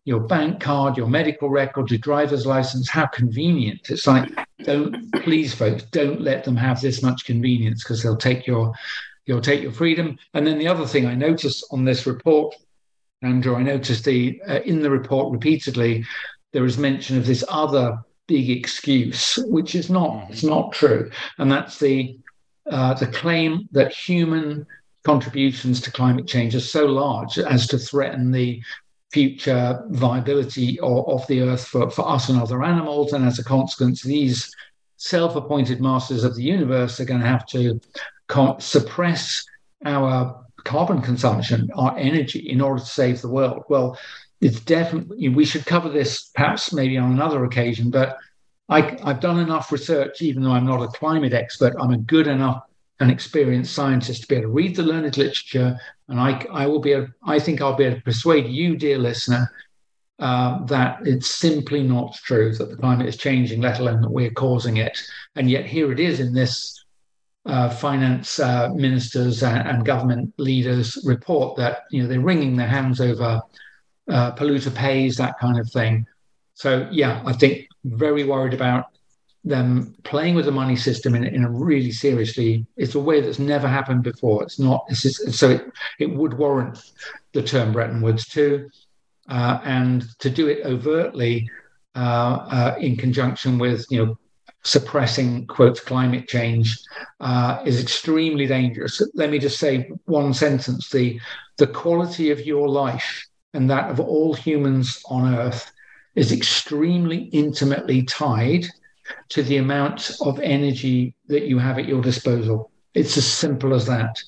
your 0.05 0.19
bank 0.19 0.59
card, 0.59 0.95
your 0.95 1.07
medical 1.07 1.49
record, 1.49 1.89
your 1.89 1.99
driver's 1.99 2.45
license. 2.45 2.89
How 2.89 3.07
convenient. 3.07 3.89
It's 3.89 4.05
like, 4.05 4.29
don't 4.63 5.11
please, 5.23 5.53
folks, 5.53 5.83
don't 5.85 6.21
let 6.21 6.43
them 6.43 6.55
have 6.55 6.79
this 6.79 7.01
much 7.01 7.25
convenience 7.25 7.83
because 7.83 8.03
they'll 8.03 8.15
take 8.15 8.45
your 8.45 8.71
you'll 9.25 9.41
take 9.41 9.63
your 9.63 9.71
freedom. 9.71 10.19
And 10.35 10.45
then 10.45 10.59
the 10.59 10.67
other 10.67 10.85
thing 10.85 11.07
I 11.07 11.15
noticed 11.15 11.65
on 11.71 11.85
this 11.85 12.05
report 12.05 12.55
Andrew, 13.21 13.55
I 13.55 13.63
noticed 13.63 14.05
the 14.05 14.41
uh, 14.47 14.61
in 14.61 14.81
the 14.81 14.89
report 14.89 15.31
repeatedly 15.31 16.05
there 16.53 16.65
is 16.65 16.77
mention 16.77 17.17
of 17.17 17.25
this 17.25 17.43
other 17.49 17.99
big 18.27 18.49
excuse, 18.49 19.35
which 19.47 19.75
is 19.75 19.89
not 19.89 20.11
mm-hmm. 20.11 20.31
it's 20.31 20.43
not 20.43 20.71
true, 20.71 21.11
and 21.37 21.51
that's 21.51 21.79
the 21.79 22.17
uh, 22.69 22.93
the 22.93 23.07
claim 23.07 23.67
that 23.71 23.91
human 23.91 24.65
contributions 25.03 25.81
to 25.81 25.91
climate 25.91 26.27
change 26.27 26.55
are 26.55 26.59
so 26.59 26.85
large 26.85 27.39
as 27.39 27.67
to 27.67 27.77
threaten 27.77 28.31
the 28.31 28.61
future 29.11 29.83
viability 29.89 30.79
of, 30.81 31.07
of 31.07 31.27
the 31.27 31.41
earth 31.41 31.65
for, 31.65 31.89
for 31.89 32.07
us 32.07 32.29
and 32.29 32.39
other 32.39 32.63
animals, 32.63 33.13
and 33.13 33.25
as 33.25 33.39
a 33.39 33.43
consequence, 33.43 34.03
these 34.03 34.53
self-appointed 34.97 35.81
masters 35.81 36.23
of 36.23 36.35
the 36.35 36.43
universe 36.43 36.99
are 36.99 37.05
going 37.05 37.21
to 37.21 37.25
have 37.25 37.45
to 37.47 37.79
suppress 38.59 39.43
our 39.85 40.38
carbon 40.63 41.01
consumption, 41.01 41.69
our 41.75 41.97
energy, 41.97 42.39
in 42.39 42.61
order 42.61 42.79
to 42.79 42.85
save 42.85 43.21
the 43.21 43.29
world? 43.29 43.63
Well, 43.69 43.97
it's 44.41 44.59
definitely, 44.61 45.29
we 45.29 45.45
should 45.45 45.65
cover 45.65 45.89
this 45.89 46.31
perhaps 46.35 46.71
maybe 46.71 46.97
on 46.97 47.11
another 47.11 47.43
occasion, 47.43 47.89
but 47.89 48.17
I, 48.69 48.97
I've 49.03 49.19
done 49.19 49.39
enough 49.39 49.71
research, 49.71 50.21
even 50.21 50.43
though 50.43 50.51
I'm 50.51 50.65
not 50.65 50.83
a 50.83 50.87
climate 50.87 51.33
expert, 51.33 51.75
I'm 51.79 51.91
a 51.91 51.97
good 51.97 52.27
enough 52.27 52.63
and 52.99 53.09
experienced 53.09 53.73
scientist 53.73 54.21
to 54.21 54.27
be 54.27 54.35
able 54.35 54.49
to 54.49 54.53
read 54.53 54.75
the 54.75 54.83
learned 54.83 55.17
literature. 55.17 55.77
And 56.07 56.19
I, 56.19 56.45
I 56.51 56.67
will 56.67 56.79
be, 56.79 56.93
able, 56.93 57.07
I 57.23 57.39
think 57.39 57.61
I'll 57.61 57.75
be 57.75 57.85
able 57.85 57.97
to 57.97 58.03
persuade 58.03 58.47
you, 58.47 58.75
dear 58.75 58.97
listener, 58.97 59.51
uh, 60.19 60.65
that 60.65 60.99
it's 61.03 61.29
simply 61.29 61.81
not 61.81 62.13
true 62.15 62.53
that 62.55 62.69
the 62.69 62.75
climate 62.75 63.07
is 63.07 63.15
changing, 63.17 63.61
let 63.61 63.79
alone 63.79 64.01
that 64.01 64.11
we're 64.11 64.31
causing 64.31 64.77
it. 64.77 64.97
And 65.35 65.49
yet 65.49 65.65
here 65.65 65.91
it 65.91 65.99
is 65.99 66.19
in 66.19 66.33
this 66.33 66.78
uh, 67.49 67.69
finance 67.69 68.39
uh, 68.39 68.69
ministers 68.75 69.41
and, 69.41 69.67
and, 69.67 69.85
government 69.85 70.31
leaders 70.37 71.01
report 71.03 71.57
that 71.57 71.83
you 71.89 72.01
know 72.01 72.07
they're 72.07 72.19
wringing 72.19 72.55
their 72.55 72.67
hands 72.67 73.01
over 73.01 73.41
uh, 74.09 74.31
polluter 74.35 74.73
pays 74.73 75.17
that 75.17 75.39
kind 75.39 75.59
of 75.59 75.69
thing. 75.71 76.05
So 76.53 76.87
yeah, 76.91 77.23
I 77.25 77.33
think 77.33 77.67
very 77.83 78.23
worried 78.23 78.53
about 78.53 78.87
them 79.43 79.95
playing 80.03 80.35
with 80.35 80.45
the 80.45 80.51
money 80.51 80.75
system 80.75 81.15
in, 81.15 81.23
in 81.23 81.43
a 81.43 81.49
really 81.49 81.91
seriously. 81.91 82.67
It's 82.77 82.93
a 82.93 82.99
way 82.99 83.19
that's 83.19 83.39
never 83.39 83.67
happened 83.67 84.03
before. 84.03 84.43
It's 84.43 84.59
not. 84.59 84.85
It's 84.89 85.01
just, 85.01 85.33
so 85.33 85.49
it 85.49 85.71
it 85.99 86.13
would 86.13 86.35
warrant 86.35 86.91
the 87.33 87.41
term 87.41 87.71
Bretton 87.71 88.01
Woods 88.01 88.27
too, 88.27 88.69
uh, 89.27 89.59
and 89.63 90.05
to 90.19 90.29
do 90.29 90.47
it 90.47 90.65
overtly. 90.65 91.49
Uh, 91.95 92.75
in 92.79 92.95
conjunction 92.95 93.57
with 93.57 93.85
you 93.89 94.05
know 94.05 94.17
suppressing 94.63 95.47
quote 95.47 95.79
climate 95.85 96.27
change 96.27 96.77
uh, 97.19 97.61
is 97.65 97.81
extremely 97.81 98.45
dangerous. 98.45 99.01
Let 99.13 99.29
me 99.29 99.39
just 99.39 99.59
say 99.59 99.91
one 100.05 100.33
sentence: 100.33 100.89
the 100.89 101.19
the 101.57 101.67
quality 101.67 102.31
of 102.31 102.45
your 102.45 102.67
life 102.69 103.25
and 103.53 103.69
that 103.69 103.89
of 103.89 103.99
all 103.99 104.33
humans 104.33 105.01
on 105.09 105.35
Earth 105.35 105.71
is 106.15 106.31
extremely 106.31 107.29
intimately 107.31 108.03
tied 108.03 108.65
to 109.29 109.43
the 109.43 109.57
amount 109.57 110.11
of 110.21 110.39
energy 110.39 111.15
that 111.27 111.43
you 111.43 111.57
have 111.57 111.79
at 111.79 111.87
your 111.87 112.01
disposal. 112.01 112.71
It's 112.93 113.17
as 113.17 113.25
simple 113.25 113.73
as 113.73 113.85
that. 113.87 114.21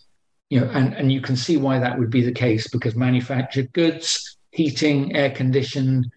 You 0.49 0.61
know, 0.61 0.69
and, 0.71 0.93
and 0.93 1.11
you 1.11 1.21
can 1.21 1.35
see 1.35 1.57
why 1.57 1.79
that 1.79 1.97
would 1.97 2.09
be 2.09 2.21
the 2.21 2.31
case 2.31 2.67
because 2.67 2.95
manufactured 2.95 3.71
goods, 3.73 4.37
heating, 4.51 5.15
air 5.15 5.29
conditioned, 5.31 6.11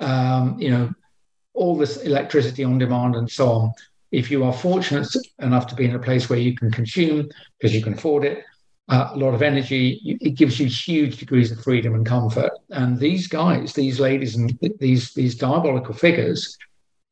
um, 0.00 0.58
you 0.58 0.70
know, 0.70 0.92
all 1.58 1.76
this 1.76 1.98
electricity 1.98 2.64
on 2.64 2.78
demand 2.78 3.16
and 3.16 3.30
so 3.30 3.48
on. 3.48 3.72
If 4.10 4.30
you 4.30 4.44
are 4.44 4.52
fortunate 4.52 5.08
enough 5.40 5.66
to 5.68 5.74
be 5.74 5.84
in 5.84 5.94
a 5.94 5.98
place 5.98 6.30
where 6.30 6.38
you 6.38 6.54
can 6.54 6.70
consume 6.70 7.28
because 7.58 7.74
you 7.74 7.82
can 7.82 7.94
afford 7.94 8.24
it, 8.24 8.44
uh, 8.88 9.10
a 9.12 9.16
lot 9.18 9.34
of 9.34 9.42
energy, 9.42 10.00
it 10.04 10.30
gives 10.30 10.58
you 10.58 10.66
huge 10.66 11.18
degrees 11.18 11.52
of 11.52 11.62
freedom 11.62 11.94
and 11.94 12.06
comfort. 12.06 12.52
And 12.70 12.98
these 12.98 13.26
guys, 13.26 13.74
these 13.74 14.00
ladies, 14.00 14.34
and 14.34 14.58
these 14.80 15.12
these 15.12 15.34
diabolical 15.34 15.92
figures 15.92 16.56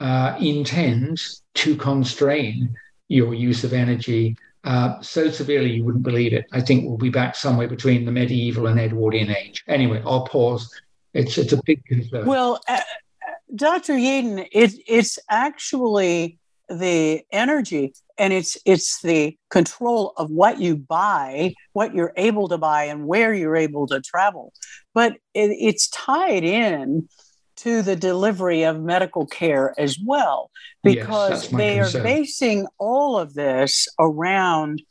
uh, 0.01 0.37
intend 0.41 1.21
to 1.55 1.77
constrain 1.77 2.75
your 3.09 3.35
use 3.35 3.63
of 3.63 3.75
energy 3.75 4.37
uh, 4.67 5.01
so 5.01 5.31
severely 5.31 5.71
you 5.71 5.85
wouldn't 5.85 6.03
believe 6.03 6.33
it. 6.33 6.45
I 6.53 6.61
think 6.61 6.87
we'll 6.87 6.99
be 6.99 7.09
back 7.09 7.37
somewhere 7.37 7.69
between 7.69 8.05
the 8.05 8.11
medieval 8.11 8.67
and 8.67 8.81
Edwardian 8.81 9.31
age. 9.31 9.63
Anyway, 9.69 10.03
I'll 10.05 10.27
pause. 10.27 10.69
It's 11.15 11.39
it's 11.39 11.53
a 11.53 11.63
big 11.65 11.85
concern. 11.85 12.27
Well, 12.27 12.61
uh, 12.69 12.81
Dr. 13.57 13.95
Yeadon, 13.95 14.47
it, 14.53 14.75
it's 14.87 15.19
actually 15.31 16.39
the 16.69 17.23
energy 17.31 17.95
and 18.19 18.33
it's 18.33 18.57
it's 18.65 19.01
the 19.03 19.37
control 19.51 20.13
of 20.17 20.31
what 20.31 20.59
you 20.59 20.77
buy 20.77 21.55
what 21.75 21.95
you're 21.95 22.13
able 22.17 22.49
to 22.49 22.59
buy 22.59 22.85
and 22.85 23.07
where 23.07 23.33
you're 23.33 23.57
able 23.57 23.87
to 23.87 24.01
travel 24.01 24.53
but 24.93 25.13
it, 25.33 25.51
it's 25.61 25.89
tied 25.91 26.43
in 26.43 27.09
to 27.57 27.83
the 27.83 27.97
delivery 27.97 28.65
of 28.65 28.81
medical 28.81 29.27
care 29.27 29.75
as 29.79 29.97
well 30.05 30.51
because 30.83 31.45
yes, 31.45 31.53
they 31.53 31.77
concern. 31.77 32.01
are 32.01 32.05
basing 32.05 32.67
all 32.79 33.19
of 33.19 33.35
this 33.35 33.87
around 33.99 34.83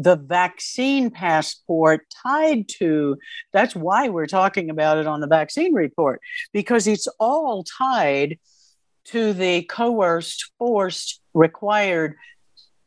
the 0.00 0.14
vaccine 0.14 1.10
passport 1.10 2.06
tied 2.22 2.68
to 2.68 3.18
that's 3.52 3.74
why 3.74 4.08
we're 4.08 4.26
talking 4.26 4.70
about 4.70 4.96
it 4.96 5.08
on 5.08 5.20
the 5.20 5.26
vaccine 5.26 5.74
report 5.74 6.20
because 6.52 6.86
it's 6.86 7.08
all 7.18 7.64
tied 7.64 8.38
to 9.04 9.32
the 9.32 9.62
coerced, 9.62 10.52
forced, 10.58 11.20
required 11.34 12.14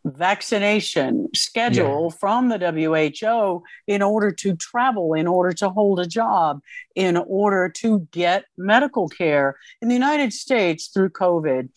vaccination 0.06 1.28
schedule 1.36 2.10
yeah. 2.12 2.18
from 2.18 2.50
the 2.50 2.58
WHO 2.58 3.64
in 3.88 4.02
order 4.02 4.32
to 4.32 4.56
travel, 4.56 5.14
in 5.14 5.28
order 5.28 5.54
to 5.54 5.70
hold 5.70 6.00
a 6.00 6.08
job, 6.08 6.62
in 6.96 7.18
order 7.18 7.70
to 7.70 8.08
get 8.12 8.46
medical 8.58 9.08
care. 9.10 9.58
In 9.82 9.88
the 9.88 9.94
United 9.94 10.34
States, 10.34 10.88
through 10.88 11.10
COVID, 11.10 11.70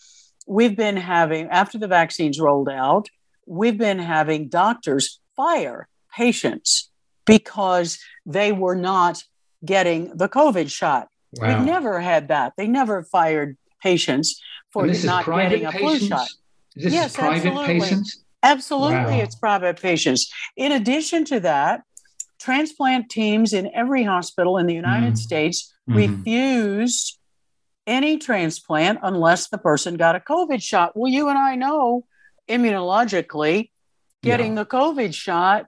we've 0.47 0.76
been 0.76 0.97
having, 0.97 1.49
after 1.49 1.79
the 1.79 1.88
vaccines 1.88 2.41
rolled 2.41 2.69
out, 2.69 3.09
we've 3.47 3.79
been 3.79 3.99
having 3.99 4.49
doctors 4.49 5.21
fire 5.37 5.88
patients 6.14 6.91
because 7.26 7.99
they 8.26 8.53
were 8.53 8.76
not 8.76 9.25
getting 9.64 10.17
the 10.17 10.29
COVID 10.29 10.71
shot. 10.71 11.09
Wow. 11.35 11.49
We've 11.49 11.67
never 11.67 12.00
had 12.00 12.29
that. 12.29 12.53
They 12.57 12.67
never 12.67 13.03
fired 13.03 13.57
patients 13.83 14.41
for 14.73 14.87
not 14.87 15.26
getting 15.26 15.64
a 15.64 15.73
patients? 15.73 15.99
flu 15.99 16.09
shot. 16.09 16.29
This 16.76 16.93
yes, 16.93 17.17
private 17.17 17.47
absolutely. 17.47 17.81
patients? 17.81 18.25
Absolutely, 18.43 18.97
wow. 18.97 19.21
it's 19.21 19.37
private 19.37 19.81
patients. 19.81 20.31
In 20.57 20.73
addition 20.73 21.25
to 21.26 21.41
that, 21.41 21.83
transplant 22.38 23.09
teams 23.09 23.53
in 23.55 23.71
every 23.75 24.03
hospital 24.03 24.59
in 24.59 24.67
the 24.67 24.75
United 24.75 25.14
mm. 25.14 25.19
States 25.19 25.73
mm. 25.88 25.97
refused 25.97 27.19
any 27.87 28.19
transplant 28.19 28.99
unless 29.03 29.49
the 29.49 29.59
person 29.59 29.97
got 29.97 30.17
a 30.17 30.21
COVID 30.21 30.62
shot. 30.62 30.93
Well, 30.95 31.11
you 31.11 31.29
and 31.29 31.38
I 31.38 31.55
know 31.55 32.05
immunologically, 32.49 33.71
getting 34.25 34.57
yeah. 34.57 34.62
the 34.62 34.66
COVID 34.66 35.14
shot 35.14 35.66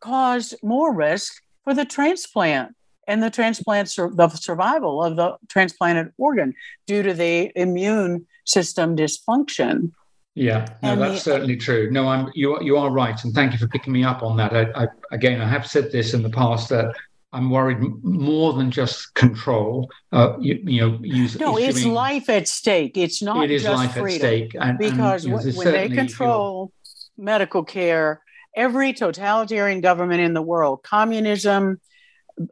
caused 0.00 0.54
more 0.62 0.94
risk 0.94 1.42
for 1.64 1.74
the 1.74 1.84
transplant 1.84 2.74
and 3.06 3.22
the 3.22 3.30
transplant 3.30 3.88
sur- 3.88 4.12
the 4.14 4.28
survival 4.28 5.02
of 5.02 5.16
the 5.16 5.36
transplanted 5.48 6.12
organ 6.18 6.54
due 6.86 7.02
to 7.02 7.14
the 7.14 7.50
immune 7.56 8.26
system 8.44 8.96
dysfunction. 8.96 9.92
Yeah, 10.34 10.66
no, 10.82 10.92
and 10.92 11.00
that's 11.00 11.24
the, 11.24 11.32
certainly 11.32 11.56
true. 11.56 11.90
No, 11.90 12.06
I'm 12.06 12.30
you. 12.34 12.62
You 12.62 12.76
are 12.76 12.90
right, 12.90 13.18
and 13.24 13.34
thank 13.34 13.52
you 13.52 13.58
for 13.58 13.66
picking 13.66 13.92
me 13.92 14.04
up 14.04 14.22
on 14.22 14.36
that. 14.36 14.54
I, 14.54 14.84
I, 14.84 14.86
again, 15.10 15.40
I 15.40 15.48
have 15.48 15.66
said 15.66 15.90
this 15.90 16.14
in 16.14 16.22
the 16.22 16.30
past 16.30 16.68
that 16.68 16.94
I'm 17.32 17.50
worried 17.50 17.78
more 18.04 18.52
than 18.52 18.70
just 18.70 19.14
control. 19.14 19.90
Uh, 20.12 20.36
you, 20.38 20.60
you, 20.62 20.80
know, 20.80 20.98
use, 21.02 21.38
no, 21.40 21.58
it's 21.58 21.84
life 21.84 22.30
at 22.30 22.46
stake. 22.46 22.96
It's 22.96 23.20
not. 23.20 23.44
It 23.44 23.50
is 23.50 23.64
life 23.64 23.92
freedom. 23.92 24.06
at 24.06 24.18
stake, 24.18 24.56
and, 24.60 24.78
because 24.78 25.24
and, 25.24 25.44
you 25.44 25.52
know, 25.52 25.58
when 25.58 25.72
they 25.72 25.88
control 25.88 26.72
medical 27.18 27.64
care, 27.64 28.22
every 28.56 28.92
totalitarian 28.92 29.80
government 29.80 30.20
in 30.20 30.34
the 30.34 30.42
world, 30.42 30.82
communism, 30.82 31.80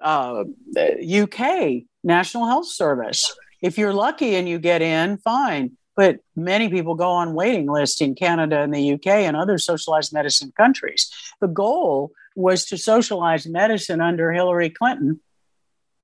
uh, 0.02 0.44
UK, 0.76 1.85
National 2.02 2.46
Health 2.46 2.68
Service. 2.68 3.35
If 3.62 3.78
you're 3.78 3.92
lucky 3.92 4.35
and 4.35 4.49
you 4.49 4.58
get 4.58 4.82
in, 4.82 5.18
fine. 5.18 5.73
But 5.94 6.18
many 6.35 6.68
people 6.68 6.94
go 6.94 7.08
on 7.08 7.32
waiting 7.32 7.66
lists 7.66 8.02
in 8.02 8.14
Canada 8.14 8.61
and 8.61 8.75
the 8.75 8.92
UK 8.92 9.06
and 9.06 9.37
other 9.37 9.56
socialized 9.56 10.12
medicine 10.12 10.52
countries. 10.56 11.11
The 11.40 11.49
goal 11.49 12.12
was 12.35 12.66
to 12.66 12.76
socialize 12.76 13.46
medicine 13.46 14.02
under 14.02 14.30
Hillary 14.30 14.68
Clinton 14.68 15.20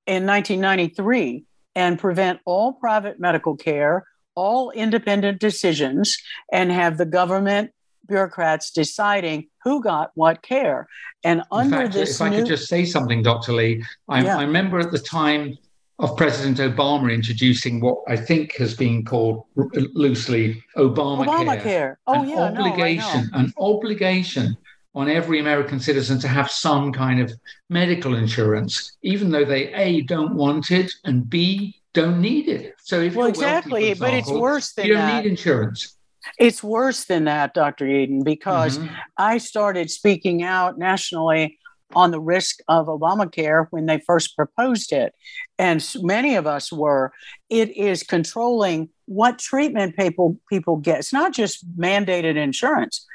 in 0.07 0.27
1993 0.27 1.45
and 1.75 1.99
prevent 1.99 2.41
all 2.47 2.73
private 2.73 3.21
medical 3.21 3.55
care, 3.55 4.07
all 4.35 4.71
independent 4.71 5.41
decisions, 5.41 6.17
and 6.51 6.73
have 6.73 6.97
the 6.97 7.07
government 7.07 7.73
bureaucrats 8.07 8.71
deciding 8.71 9.49
who 9.65 9.83
got 9.83 10.11
what 10.15 10.43
care. 10.43 10.89
And 11.25 11.43
under 11.51 11.77
fact, 11.77 11.95
this, 11.95 12.21
if 12.21 12.27
new... 12.27 12.37
I 12.37 12.39
could 12.39 12.47
just 12.47 12.69
say 12.69 12.85
something, 12.85 13.23
Dr. 13.23 13.53
Lee, 13.53 13.85
I, 14.09 14.23
yeah. 14.23 14.39
I 14.39 14.43
remember 14.43 14.81
at 14.81 14.91
the 14.91 14.99
time 14.99 15.57
of 15.99 16.17
President 16.17 16.59
Obama 16.59 17.15
introducing 17.15 17.81
what 17.81 17.99
I 18.09 18.17
think 18.17 18.57
has 18.57 18.75
been 18.75 19.05
called 19.05 19.45
loosely 19.55 20.63
Obamacare. 20.77 21.27
Obamacare. 21.27 21.97
Oh, 22.07 22.23
an 22.23 22.29
yeah. 22.29 22.41
Obligation, 22.41 23.31
no, 23.33 23.39
an 23.39 23.53
obligation 23.59 24.57
on 24.95 25.09
every 25.09 25.41
American 25.41 25.81
citizen 25.81 26.19
to 26.21 26.29
have 26.29 26.51
some 26.51 26.93
kind 26.93 27.21
of 27.21 27.33
medical 27.71 28.17
insurance, 28.17 28.97
even 29.03 29.31
though 29.31 29.45
they 29.45 29.73
A, 29.75 30.03
don't 30.03 30.35
want 30.35 30.71
it, 30.71 30.93
and 31.05 31.29
B, 31.31 31.81
don't 31.95 32.21
need 32.21 32.49
it. 32.49 32.75
So 32.83 33.01
if 33.01 33.15
well, 33.15 33.27
exactly, 33.27 33.73
wealthy, 33.73 33.91
example, 33.93 34.11
but 34.11 34.19
it's 34.19 34.31
worse 34.31 34.73
than 34.73 34.87
you 34.87 34.95
don't 34.95 35.07
that. 35.07 35.25
need 35.25 35.31
insurance. 35.31 35.97
It's 36.39 36.63
worse 36.63 37.05
than 37.05 37.25
that, 37.25 37.55
Dr. 37.55 37.87
Yeadon, 37.87 38.25
because 38.25 38.79
mm-hmm. 38.79 38.95
I 39.17 39.39
started 39.39 39.91
speaking 39.91 40.43
out 40.43 40.79
nationally 40.79 41.59
on 41.95 42.11
the 42.11 42.21
risk 42.21 42.61
of 42.69 42.87
Obamacare 42.87 43.67
when 43.71 43.87
they 43.87 44.01
first 44.07 44.37
proposed 44.37 44.93
it. 44.93 45.15
And 45.59 45.85
many 46.01 46.37
of 46.37 46.47
us 46.47 46.73
were. 46.73 47.13
It 47.51 47.77
is 47.77 48.03
controlling 48.03 48.89
what 49.07 49.39
treatment 49.39 49.97
people 49.97 50.39
people 50.49 50.77
get. 50.77 51.01
It's 51.01 51.13
not 51.13 51.33
just 51.33 51.71
mandated 51.79 52.37
insurance 52.37 53.07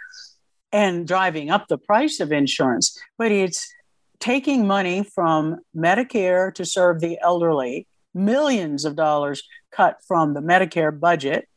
and 0.71 1.07
driving 1.07 1.49
up 1.49 1.67
the 1.67 1.77
price 1.77 2.19
of 2.19 2.31
insurance, 2.31 2.99
but 3.17 3.31
it's 3.31 3.67
taking 4.19 4.67
money 4.67 5.03
from 5.03 5.57
Medicare 5.75 6.53
to 6.53 6.65
serve 6.65 6.99
the 6.99 7.17
elderly, 7.21 7.87
millions 8.13 8.85
of 8.85 8.95
dollars 8.95 9.43
cut 9.71 9.97
from 10.07 10.33
the 10.33 10.41
Medicare 10.41 10.97
budget. 10.97 11.47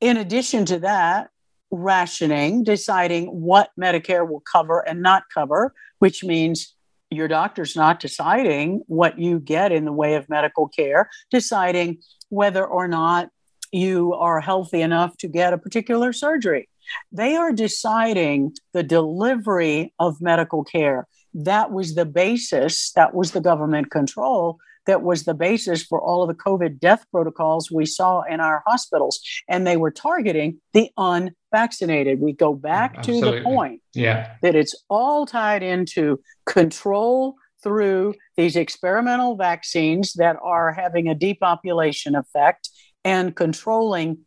In 0.00 0.16
addition 0.18 0.66
to 0.66 0.78
that, 0.80 1.30
rationing, 1.70 2.64
deciding 2.64 3.26
what 3.26 3.70
Medicare 3.80 4.28
will 4.28 4.40
cover 4.40 4.80
and 4.80 5.02
not 5.02 5.24
cover, 5.32 5.72
which 5.98 6.22
means 6.22 6.74
your 7.10 7.28
doctor's 7.28 7.76
not 7.76 8.00
deciding 8.00 8.82
what 8.86 9.18
you 9.18 9.40
get 9.40 9.72
in 9.72 9.84
the 9.84 9.92
way 9.92 10.14
of 10.14 10.28
medical 10.28 10.68
care, 10.68 11.08
deciding 11.30 11.98
whether 12.28 12.64
or 12.64 12.88
not 12.88 13.30
you 13.72 14.12
are 14.14 14.40
healthy 14.40 14.82
enough 14.82 15.16
to 15.18 15.28
get 15.28 15.52
a 15.52 15.58
particular 15.58 16.12
surgery. 16.12 16.68
They 17.10 17.34
are 17.36 17.52
deciding 17.52 18.56
the 18.72 18.82
delivery 18.82 19.92
of 19.98 20.20
medical 20.20 20.62
care. 20.62 21.08
That 21.34 21.72
was 21.72 21.94
the 21.94 22.06
basis, 22.06 22.92
that 22.92 23.14
was 23.14 23.32
the 23.32 23.40
government 23.40 23.90
control 23.90 24.58
that 24.86 25.02
was 25.02 25.24
the 25.24 25.34
basis 25.34 25.82
for 25.82 26.00
all 26.00 26.22
of 26.22 26.28
the 26.28 26.34
COVID 26.34 26.78
death 26.78 27.04
protocols 27.10 27.70
we 27.70 27.86
saw 27.86 28.22
in 28.22 28.40
our 28.40 28.62
hospitals. 28.66 29.20
And 29.48 29.66
they 29.66 29.76
were 29.76 29.90
targeting 29.90 30.60
the 30.72 30.90
unvaccinated. 30.96 32.20
We 32.20 32.32
go 32.32 32.54
back 32.54 32.94
Absolutely. 32.98 33.30
to 33.30 33.36
the 33.36 33.42
point 33.42 33.82
yeah. 33.94 34.34
that 34.42 34.54
it's 34.54 34.74
all 34.88 35.26
tied 35.26 35.62
into 35.62 36.20
control 36.46 37.34
through 37.62 38.14
these 38.36 38.54
experimental 38.54 39.36
vaccines 39.36 40.12
that 40.14 40.36
are 40.42 40.72
having 40.72 41.08
a 41.08 41.14
depopulation 41.14 42.14
effect 42.14 42.70
and 43.04 43.34
controlling 43.34 44.18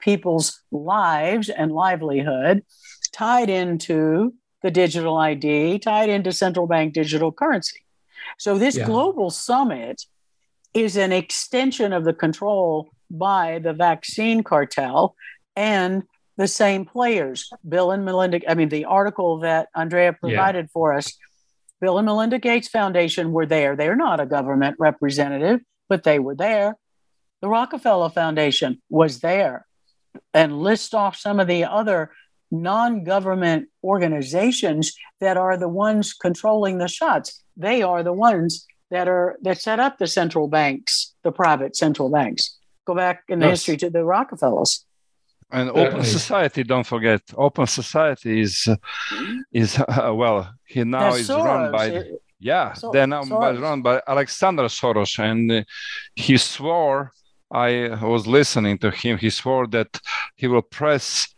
people's 0.00 0.60
lives 0.70 1.48
and 1.48 1.72
livelihood, 1.72 2.62
tied 3.12 3.48
into 3.48 4.34
the 4.62 4.70
digital 4.70 5.16
ID, 5.16 5.78
tied 5.78 6.08
into 6.08 6.30
central 6.30 6.66
bank 6.66 6.92
digital 6.92 7.32
currency. 7.32 7.83
So 8.38 8.58
this 8.58 8.76
yeah. 8.76 8.86
global 8.86 9.30
summit 9.30 10.02
is 10.72 10.96
an 10.96 11.12
extension 11.12 11.92
of 11.92 12.04
the 12.04 12.12
control 12.12 12.90
by 13.10 13.60
the 13.60 13.72
vaccine 13.72 14.42
cartel 14.42 15.14
and 15.54 16.02
the 16.36 16.48
same 16.48 16.84
players. 16.84 17.50
Bill 17.68 17.92
and 17.92 18.04
Melinda, 18.04 18.40
I 18.50 18.54
mean, 18.54 18.68
the 18.68 18.86
article 18.86 19.38
that 19.40 19.68
Andrea 19.74 20.12
provided 20.12 20.64
yeah. 20.64 20.72
for 20.72 20.94
us, 20.94 21.16
Bill 21.80 21.98
and 21.98 22.06
Melinda 22.06 22.38
Gates 22.38 22.68
Foundation 22.68 23.32
were 23.32 23.46
there. 23.46 23.76
They're 23.76 23.96
not 23.96 24.20
a 24.20 24.26
government 24.26 24.76
representative, 24.78 25.60
but 25.88 26.02
they 26.02 26.18
were 26.18 26.34
there. 26.34 26.76
The 27.40 27.48
Rockefeller 27.48 28.10
Foundation 28.10 28.80
was 28.88 29.20
there. 29.20 29.66
And 30.32 30.60
list 30.60 30.94
off 30.94 31.16
some 31.16 31.40
of 31.40 31.46
the 31.46 31.64
other 31.64 32.10
non 32.50 33.04
government 33.04 33.68
organizations 33.82 34.94
that 35.20 35.36
are 35.36 35.56
the 35.56 35.68
ones 35.68 36.14
controlling 36.14 36.78
the 36.78 36.88
shots. 36.88 37.43
They 37.56 37.82
are 37.82 38.02
the 38.02 38.12
ones 38.12 38.66
that 38.90 39.08
are 39.08 39.36
that 39.42 39.60
set 39.60 39.80
up 39.80 39.98
the 39.98 40.06
central 40.06 40.48
banks, 40.48 41.14
the 41.22 41.32
private 41.32 41.76
central 41.76 42.10
banks. 42.10 42.58
Go 42.86 42.94
back 42.94 43.24
in 43.28 43.38
the 43.38 43.46
yes. 43.46 43.58
history 43.58 43.76
to 43.78 43.90
the 43.90 44.04
Rockefellers. 44.04 44.84
And 45.50 45.70
open 45.70 46.02
society, 46.04 46.64
don't 46.64 46.86
forget, 46.86 47.22
open 47.36 47.66
society 47.66 48.40
is 48.40 48.68
is 49.52 49.78
uh, 49.78 50.12
well, 50.14 50.52
he 50.64 50.84
now 50.84 51.10
That's 51.10 51.20
is 51.20 51.28
Soros. 51.28 51.44
run 51.44 51.72
by 51.72 51.86
it, 51.86 52.22
yeah, 52.40 52.72
so, 52.72 52.90
they're 52.90 53.06
now 53.06 53.24
Soros. 53.24 53.60
run 53.60 53.82
by 53.82 54.02
Alexander 54.06 54.64
Soros, 54.64 55.18
and 55.18 55.50
uh, 55.50 55.62
he 56.14 56.36
swore. 56.36 57.12
I 57.52 57.96
was 58.02 58.26
listening 58.26 58.78
to 58.78 58.90
him. 58.90 59.16
He 59.18 59.30
swore 59.30 59.66
that 59.68 60.00
he 60.34 60.48
will 60.48 60.62
press 60.62 61.28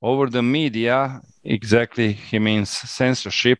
over 0.00 0.28
the 0.30 0.42
media. 0.42 1.20
Exactly, 1.42 2.12
he 2.12 2.38
means 2.38 2.70
censorship 2.70 3.58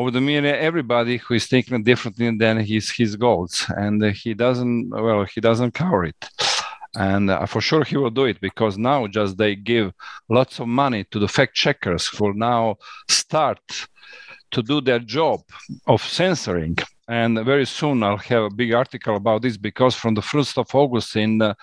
over 0.00 0.10
the 0.10 0.20
media 0.20 0.58
everybody 0.58 1.18
who 1.18 1.34
is 1.34 1.46
thinking 1.46 1.82
differently 1.82 2.34
than 2.42 2.56
his 2.70 2.86
his 3.00 3.16
goals, 3.16 3.54
and 3.84 4.02
he 4.22 4.32
doesn't 4.44 4.88
well 4.88 5.24
he 5.34 5.40
doesn't 5.48 5.72
cover 5.82 6.04
it. 6.12 6.22
And 7.08 7.30
uh, 7.30 7.46
for 7.52 7.60
sure 7.60 7.84
he 7.84 7.96
will 7.98 8.16
do 8.20 8.24
it 8.32 8.40
because 8.40 8.74
now 8.78 9.06
just 9.06 9.36
they 9.36 9.54
give 9.72 9.92
lots 10.38 10.54
of 10.58 10.68
money 10.68 11.02
to 11.10 11.18
the 11.18 11.28
fact 11.36 11.54
checkers 11.54 12.04
who 12.08 12.32
now 12.32 12.62
start 13.08 13.60
to 14.54 14.60
do 14.62 14.80
their 14.80 15.02
job 15.18 15.40
of 15.86 16.02
censoring 16.02 16.76
and 17.10 17.44
very 17.44 17.66
soon 17.66 18.04
I'll 18.04 18.18
have 18.18 18.44
a 18.44 18.50
big 18.50 18.72
article 18.72 19.16
about 19.16 19.42
this 19.42 19.56
because 19.56 19.96
from 19.96 20.14
the 20.14 20.20
1st 20.20 20.58
of 20.58 20.72
August 20.72 21.16
in 21.16 21.38
the 21.38 21.56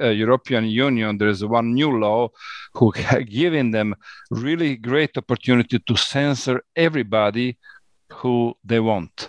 uh, 0.00 0.06
European 0.10 0.64
Union, 0.66 1.18
there 1.18 1.28
is 1.28 1.44
one 1.44 1.74
new 1.74 1.98
law 1.98 2.28
who 2.74 2.92
giving 3.28 3.72
them 3.72 3.96
really 4.30 4.76
great 4.76 5.18
opportunity 5.18 5.80
to 5.80 5.96
censor 5.96 6.62
everybody 6.76 7.58
who 8.12 8.54
they 8.64 8.78
want. 8.78 9.28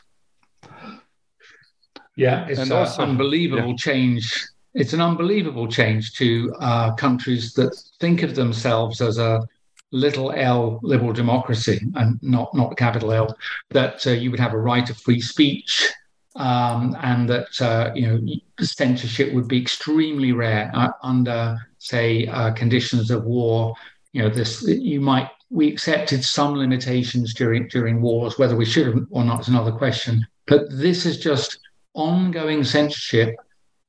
Yeah, 2.15 2.47
it's 2.47 2.59
an 2.59 2.71
unbelievable 2.71 3.69
yeah. 3.69 3.77
change. 3.77 4.47
It's 4.75 4.93
an 4.93 5.01
unbelievable 5.01 5.67
change 5.67 6.13
to 6.17 6.53
uh, 6.59 6.93
countries 6.93 7.53
that 7.53 7.75
think 7.99 8.21
of 8.21 8.35
themselves 8.35 9.01
as 9.01 9.17
a 9.17 9.47
little 9.91 10.31
L 10.31 10.79
liberal 10.83 11.13
democracy 11.13 11.79
and 11.95 12.19
not 12.21 12.53
not 12.53 12.77
capital 12.77 13.11
L, 13.11 13.37
that 13.69 14.05
uh, 14.05 14.11
you 14.11 14.31
would 14.31 14.39
have 14.39 14.53
a 14.53 14.59
right 14.59 14.89
of 14.89 14.97
free 14.97 15.21
speech, 15.21 15.91
um, 16.35 16.95
and 17.01 17.29
that 17.29 17.61
uh, 17.61 17.91
you 17.95 18.07
know 18.07 18.65
censorship 18.65 19.33
would 19.33 19.47
be 19.47 19.61
extremely 19.61 20.31
rare 20.31 20.71
uh, 20.73 20.89
under 21.03 21.57
say 21.79 22.27
uh, 22.27 22.51
conditions 22.53 23.11
of 23.11 23.23
war. 23.25 23.73
You 24.13 24.23
know 24.23 24.29
this 24.29 24.63
you 24.67 24.99
might 24.99 25.29
we 25.49 25.71
accepted 25.71 26.23
some 26.23 26.55
limitations 26.55 27.33
during 27.33 27.67
during 27.67 28.01
wars, 28.01 28.37
whether 28.37 28.55
we 28.55 28.65
should 28.65 28.87
have 28.87 29.05
or 29.11 29.23
not 29.23 29.41
is 29.41 29.47
another 29.47 29.71
question. 29.71 30.25
But 30.47 30.69
this 30.69 31.05
is 31.05 31.19
just 31.19 31.59
ongoing 31.93 32.63
censorship. 32.63 33.35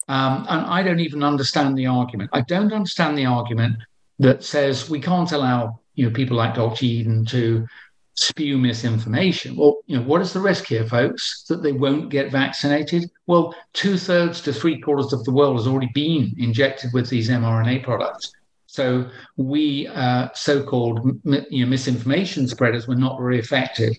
Um, 0.09 0.47
and 0.49 0.65
I 0.67 0.83
don't 0.83 1.01
even 1.01 1.23
understand 1.23 1.77
the 1.77 1.87
argument. 1.87 2.31
I 2.33 2.41
don't 2.41 2.73
understand 2.73 3.19
the 3.19 3.27
argument 3.27 3.77
that 4.19 4.43
says 4.43 4.89
we 4.89 5.01
can't 5.01 5.31
allow 5.33 5.81
you 5.99 6.07
know, 6.07 6.13
people 6.15 6.37
like 6.37 6.55
Dr. 6.55 6.85
Yeadon 6.85 7.29
to 7.31 7.67
spew 8.15 8.57
misinformation. 8.57 9.57
Well, 9.57 9.79
you 9.87 9.97
know, 9.97 10.05
what 10.05 10.23
is 10.23 10.33
the 10.33 10.39
risk 10.39 10.67
here, 10.67 10.87
folks? 10.87 11.43
That 11.49 11.61
they 11.65 11.73
won't 11.73 12.09
get 12.09 12.31
vaccinated? 12.31 13.11
Well, 13.27 13.53
two 13.73 13.99
thirds 13.99 14.41
to 14.43 14.53
three 14.53 14.81
quarters 14.81 15.13
of 15.13 15.25
the 15.25 15.33
world 15.33 15.57
has 15.57 15.67
already 15.67 15.91
been 15.95 16.35
injected 16.39 16.93
with 16.93 17.09
these 17.09 17.29
mRNA 17.29 17.83
products. 17.83 18.31
So 18.67 19.11
we 19.37 19.89
uh, 19.89 20.29
so-called 20.35 21.21
you 21.25 21.65
know, 21.65 21.71
misinformation 21.71 22.47
spreaders 22.47 22.87
were 22.87 22.95
not 22.95 23.19
very 23.19 23.41
effective. 23.41 23.95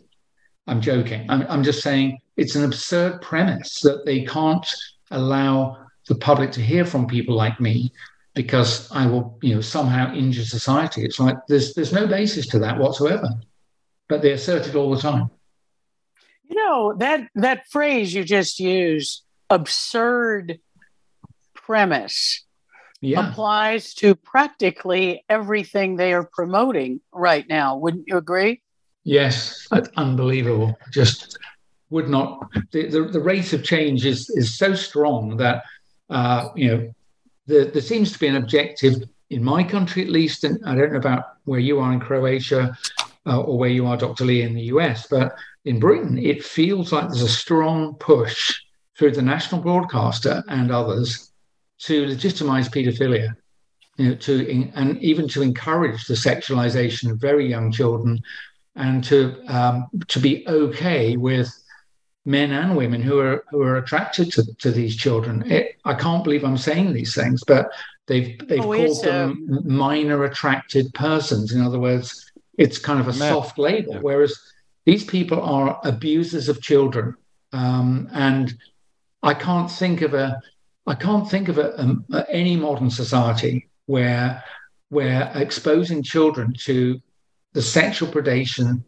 I'm 0.67 0.79
joking. 0.79 1.25
I'm, 1.29 1.45
I'm 1.49 1.63
just 1.63 1.83
saying 1.83 2.19
it's 2.37 2.55
an 2.55 2.63
absurd 2.63 3.21
premise 3.21 3.81
that 3.81 4.05
they 4.05 4.23
can't 4.23 4.65
allow 5.11 5.85
the 6.07 6.15
public 6.15 6.53
to 6.53 6.61
hear 6.61 6.85
from 6.85 7.07
people 7.07 7.35
like 7.35 7.59
me 7.59 7.91
because 8.35 8.91
I 8.91 9.05
will, 9.07 9.37
you 9.41 9.55
know, 9.55 9.61
somehow 9.61 10.13
injure 10.13 10.45
society. 10.45 11.03
It's 11.03 11.19
like 11.19 11.37
there's 11.47 11.73
there's 11.73 11.93
no 11.93 12.07
basis 12.07 12.47
to 12.47 12.59
that 12.59 12.77
whatsoever, 12.77 13.27
but 14.07 14.21
they 14.21 14.31
assert 14.31 14.67
it 14.67 14.75
all 14.75 14.93
the 14.93 15.01
time. 15.01 15.29
You 16.43 16.55
know 16.55 16.95
that 16.97 17.27
that 17.35 17.67
phrase 17.69 18.13
you 18.13 18.23
just 18.23 18.59
used, 18.59 19.23
absurd 19.49 20.59
premise, 21.53 22.45
yeah. 23.01 23.29
applies 23.29 23.93
to 23.95 24.15
practically 24.15 25.23
everything 25.29 25.95
they 25.95 26.13
are 26.13 26.27
promoting 26.31 27.01
right 27.13 27.47
now. 27.47 27.77
Wouldn't 27.77 28.05
you 28.07 28.17
agree? 28.17 28.61
Yes, 29.03 29.67
that's 29.71 29.89
unbelievable. 29.95 30.77
Just 30.91 31.37
would 31.89 32.09
not. 32.09 32.47
The, 32.71 32.87
the, 32.87 33.01
the 33.03 33.19
rate 33.19 33.53
of 33.53 33.63
change 33.63 34.05
is 34.05 34.29
is 34.29 34.57
so 34.57 34.73
strong 34.75 35.37
that 35.37 35.63
uh, 36.09 36.49
you 36.55 36.67
know 36.67 36.95
the, 37.49 37.69
there 37.73 37.81
seems 37.81 38.11
to 38.11 38.19
be 38.19 38.27
an 38.27 38.35
objective 38.35 39.03
in 39.29 39.43
my 39.43 39.63
country, 39.63 40.03
at 40.03 40.09
least, 40.09 40.43
and 40.43 40.59
I 40.65 40.75
don't 40.75 40.91
know 40.91 40.99
about 40.99 41.37
where 41.45 41.59
you 41.59 41.79
are 41.79 41.91
in 41.91 41.99
Croatia 41.99 42.77
uh, 43.25 43.41
or 43.41 43.57
where 43.57 43.69
you 43.69 43.85
are, 43.87 43.97
Dr. 43.97 44.25
Lee, 44.25 44.43
in 44.43 44.53
the 44.53 44.69
US, 44.73 45.07
but 45.07 45.35
in 45.65 45.79
Britain, 45.79 46.17
it 46.17 46.43
feels 46.43 46.91
like 46.91 47.07
there's 47.07 47.21
a 47.21 47.29
strong 47.29 47.95
push 47.95 48.59
through 48.97 49.11
the 49.11 49.21
national 49.21 49.61
broadcaster 49.61 50.43
and 50.47 50.71
others 50.71 51.31
to 51.79 52.07
legitimize 52.07 52.69
pedophilia, 52.69 53.35
you 53.97 54.09
know, 54.09 54.15
to 54.15 54.71
and 54.75 54.97
even 55.01 55.27
to 55.29 55.41
encourage 55.41 56.05
the 56.05 56.13
sexualization 56.13 57.11
of 57.11 57.19
very 57.19 57.47
young 57.47 57.71
children, 57.71 58.21
and 58.75 59.03
to 59.05 59.41
um, 59.47 59.87
to 60.07 60.19
be 60.19 60.45
okay 60.47 61.17
with 61.17 61.49
men 62.29 62.51
and 62.51 62.77
women 62.77 63.01
who 63.01 63.19
are 63.19 63.43
who 63.49 63.61
are 63.63 63.77
attracted 63.77 64.31
to, 64.31 64.43
to 64.55 64.71
these 64.71 64.95
children. 64.95 65.51
It, 65.51 65.79
I 65.83 65.95
can't 65.95 66.23
believe 66.23 66.43
I'm 66.43 66.57
saying 66.57 66.93
these 66.93 67.15
things, 67.15 67.43
but 67.43 67.71
they've 68.05 68.37
they've 68.47 68.61
oh, 68.61 68.75
called 68.75 69.03
them 69.03 69.47
um... 69.51 69.63
minor 69.65 70.23
attracted 70.25 70.93
persons. 70.93 71.53
In 71.53 71.61
other 71.61 71.79
words, 71.79 72.31
it's 72.57 72.77
kind 72.77 72.99
of 72.99 73.07
a 73.07 73.13
soft 73.13 73.57
label. 73.57 73.95
Yeah. 73.95 74.01
Whereas 74.01 74.39
these 74.85 75.03
people 75.03 75.41
are 75.41 75.79
abusers 75.83 76.49
of 76.49 76.61
children, 76.61 77.15
um, 77.51 78.07
and 78.13 78.53
I 79.23 79.33
can't 79.33 79.71
think 79.71 80.01
of 80.03 80.13
a 80.13 80.39
I 80.85 80.93
can't 80.95 81.29
think 81.29 81.49
of 81.49 81.57
a, 81.57 81.97
a, 82.13 82.25
any 82.29 82.55
modern 82.55 82.91
society 82.91 83.69
where 83.87 84.43
where 84.89 85.31
exposing 85.33 86.03
children 86.03 86.53
to 86.65 87.01
the 87.53 87.61
sexual 87.61 88.07
predation 88.07 88.83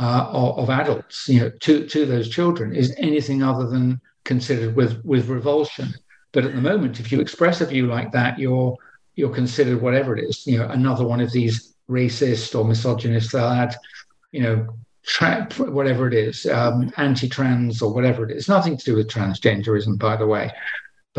uh, 0.00 0.30
of, 0.32 0.58
of, 0.58 0.70
adults, 0.70 1.28
you 1.28 1.40
know, 1.40 1.50
to 1.60 1.86
to 1.86 2.06
those 2.06 2.30
children 2.30 2.74
is 2.74 2.94
anything 2.96 3.42
other 3.42 3.66
than 3.66 4.00
considered 4.24 4.74
with 4.74 5.04
with 5.04 5.28
revulsion. 5.28 5.92
But 6.32 6.44
at 6.46 6.54
the 6.54 6.60
moment, 6.60 7.00
if 7.00 7.12
you 7.12 7.20
express 7.20 7.60
a 7.60 7.66
view 7.66 7.86
like 7.86 8.10
that, 8.12 8.38
you're 8.38 8.76
you're 9.14 9.34
considered 9.34 9.82
whatever 9.82 10.16
it 10.16 10.24
is, 10.24 10.46
you 10.46 10.58
know, 10.58 10.68
another 10.68 11.06
one 11.06 11.20
of 11.20 11.32
these 11.32 11.74
racist 11.90 12.58
or 12.58 12.64
misogynist. 12.64 13.32
They'll 13.32 13.44
add, 13.44 13.74
you 14.32 14.42
know, 14.42 14.66
tra- 15.04 15.48
whatever 15.58 16.08
it 16.08 16.14
is, 16.14 16.46
um, 16.46 16.90
anti-trans 16.96 17.82
or 17.82 17.92
whatever 17.92 18.28
it 18.28 18.34
is. 18.34 18.48
Nothing 18.48 18.78
to 18.78 18.84
do 18.84 18.94
with 18.96 19.08
transgenderism, 19.08 19.98
by 19.98 20.16
the 20.16 20.26
way. 20.26 20.50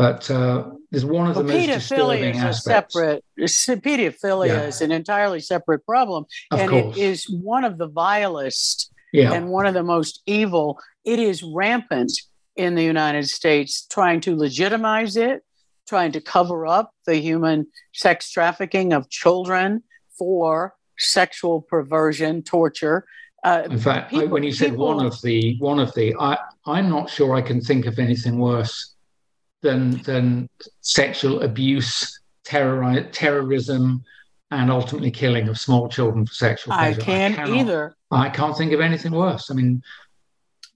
But 0.02 0.28
uh, 0.32 0.64
is 0.90 1.04
one 1.04 1.28
of 1.28 1.36
the 1.36 1.44
well, 1.44 1.56
most 1.56 1.66
disturbing 1.68 2.34
is 2.34 2.42
aspects. 2.42 2.92
separate. 2.92 3.24
Pedophilia 3.38 4.48
yeah. 4.48 4.62
is 4.64 4.80
an 4.80 4.90
entirely 4.90 5.38
separate 5.38 5.86
problem, 5.86 6.24
of 6.50 6.58
and 6.58 6.70
course. 6.70 6.96
it 6.96 7.00
is 7.00 7.30
one 7.30 7.62
of 7.62 7.78
the 7.78 7.86
vilest 7.86 8.92
yeah. 9.12 9.32
and 9.32 9.50
one 9.50 9.64
of 9.64 9.74
the 9.74 9.84
most 9.84 10.20
evil. 10.26 10.80
It 11.04 11.20
is 11.20 11.44
rampant 11.44 12.10
in 12.56 12.74
the 12.74 12.82
United 12.82 13.28
States, 13.28 13.86
trying 13.92 14.20
to 14.22 14.34
legitimize 14.34 15.16
it, 15.16 15.44
trying 15.86 16.10
to 16.12 16.20
cover 16.20 16.66
up 16.66 16.90
the 17.06 17.14
human 17.14 17.68
sex 17.94 18.32
trafficking 18.32 18.92
of 18.92 19.08
children 19.08 19.84
for 20.18 20.74
sexual 20.98 21.62
perversion, 21.62 22.42
torture. 22.42 23.06
Uh, 23.44 23.62
in 23.70 23.78
fact, 23.78 24.10
people, 24.10 24.26
when 24.30 24.42
you 24.42 24.52
said 24.52 24.70
people, 24.70 24.96
one 24.96 25.06
of 25.06 25.22
the 25.22 25.56
one 25.60 25.78
of 25.78 25.94
the, 25.94 26.12
I 26.18 26.38
I'm 26.66 26.90
not 26.90 27.08
sure 27.08 27.36
I 27.36 27.42
can 27.42 27.60
think 27.60 27.86
of 27.86 28.00
anything 28.00 28.40
worse 28.40 28.91
than 29.62 30.02
than 30.02 30.48
sexual 30.80 31.42
abuse, 31.42 32.20
terror, 32.44 33.02
terrorism, 33.12 34.04
and 34.50 34.70
ultimately 34.70 35.10
killing 35.10 35.48
of 35.48 35.58
small 35.58 35.88
children 35.88 36.26
for 36.26 36.34
sexual 36.34 36.74
pleasure. 36.74 37.00
I 37.00 37.04
can't 37.04 37.34
I 37.34 37.44
cannot, 37.44 37.58
either. 37.58 37.96
I 38.10 38.28
can't 38.28 38.56
think 38.56 38.72
of 38.72 38.80
anything 38.80 39.12
worse. 39.12 39.50
I 39.50 39.54
mean, 39.54 39.82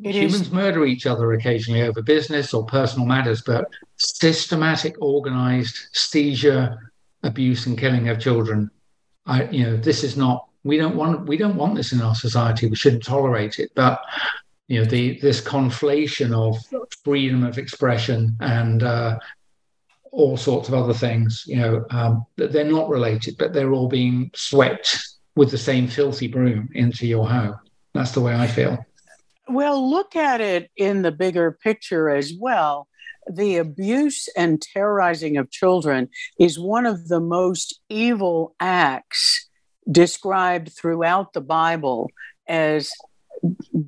it 0.03 0.15
humans 0.15 0.43
is... 0.43 0.51
murder 0.51 0.87
each 0.87 1.07
other 1.07 1.33
occasionally 1.33 1.83
over 1.83 2.03
business 2.03 2.55
or 2.55 2.65
personal 2.65 3.07
matters, 3.07 3.43
but 3.43 3.67
systematic, 3.97 4.97
organized 5.01 5.77
seizure, 5.93 6.93
abuse, 7.23 7.67
and 7.67 7.79
killing 7.79 8.09
of 8.09 8.21
children. 8.21 8.71
I, 9.27 9.45
you 9.51 9.65
know, 9.65 9.77
this 9.77 10.05
is 10.05 10.17
not. 10.17 10.47
We 10.65 10.79
don't 10.79 10.97
want. 10.97 11.27
We 11.29 11.37
don't 11.37 11.57
want 11.57 11.75
this 11.75 11.93
in 11.93 12.01
our 12.01 12.15
society. 12.15 12.69
We 12.69 12.77
shouldn't 12.77 13.05
tolerate 13.05 13.59
it. 13.59 13.71
But 13.75 14.01
you 14.69 14.81
know 14.81 14.85
the 14.85 15.19
this 15.21 15.41
conflation 15.41 16.33
of 16.33 16.57
freedom 17.05 17.45
of 17.45 17.59
expression 17.59 18.37
and 18.41 18.83
uh, 18.83 19.19
all 20.13 20.37
sorts 20.37 20.69
of 20.69 20.75
other 20.75 20.95
things 20.95 21.45
you 21.47 21.57
know 21.57 21.85
um, 21.91 22.27
they're 22.37 22.65
not 22.65 22.89
related 22.89 23.37
but 23.39 23.53
they're 23.53 23.73
all 23.73 23.89
being 23.89 24.31
swept 24.35 25.17
with 25.37 25.51
the 25.51 25.59
same 25.59 25.87
filthy 25.87 26.27
broom 26.27 26.69
into 26.75 27.07
your 27.07 27.29
home. 27.29 27.55
That's 27.93 28.13
the 28.13 28.21
way 28.21 28.35
i 28.35 28.47
feel. 28.47 28.85
Well 29.49 29.89
look 29.89 30.17
at 30.17 30.41
it 30.41 30.71
in 30.77 31.03
the 31.03 31.13
bigger 31.13 31.57
picture 31.63 32.11
as 32.11 32.33
well. 32.37 32.89
The 33.31 33.59
abuse 33.59 34.29
and 34.37 34.61
terrorizing 34.61 35.37
of 35.37 35.51
children 35.51 36.09
is 36.39 36.59
one 36.59 36.87
of 36.87 37.09
the 37.09 37.21
most 37.21 37.81
evil 37.89 38.55
acts 38.59 39.49
described 39.89 40.73
throughout 40.73 41.33
the 41.33 41.41
bible 41.41 42.11
as 42.49 42.91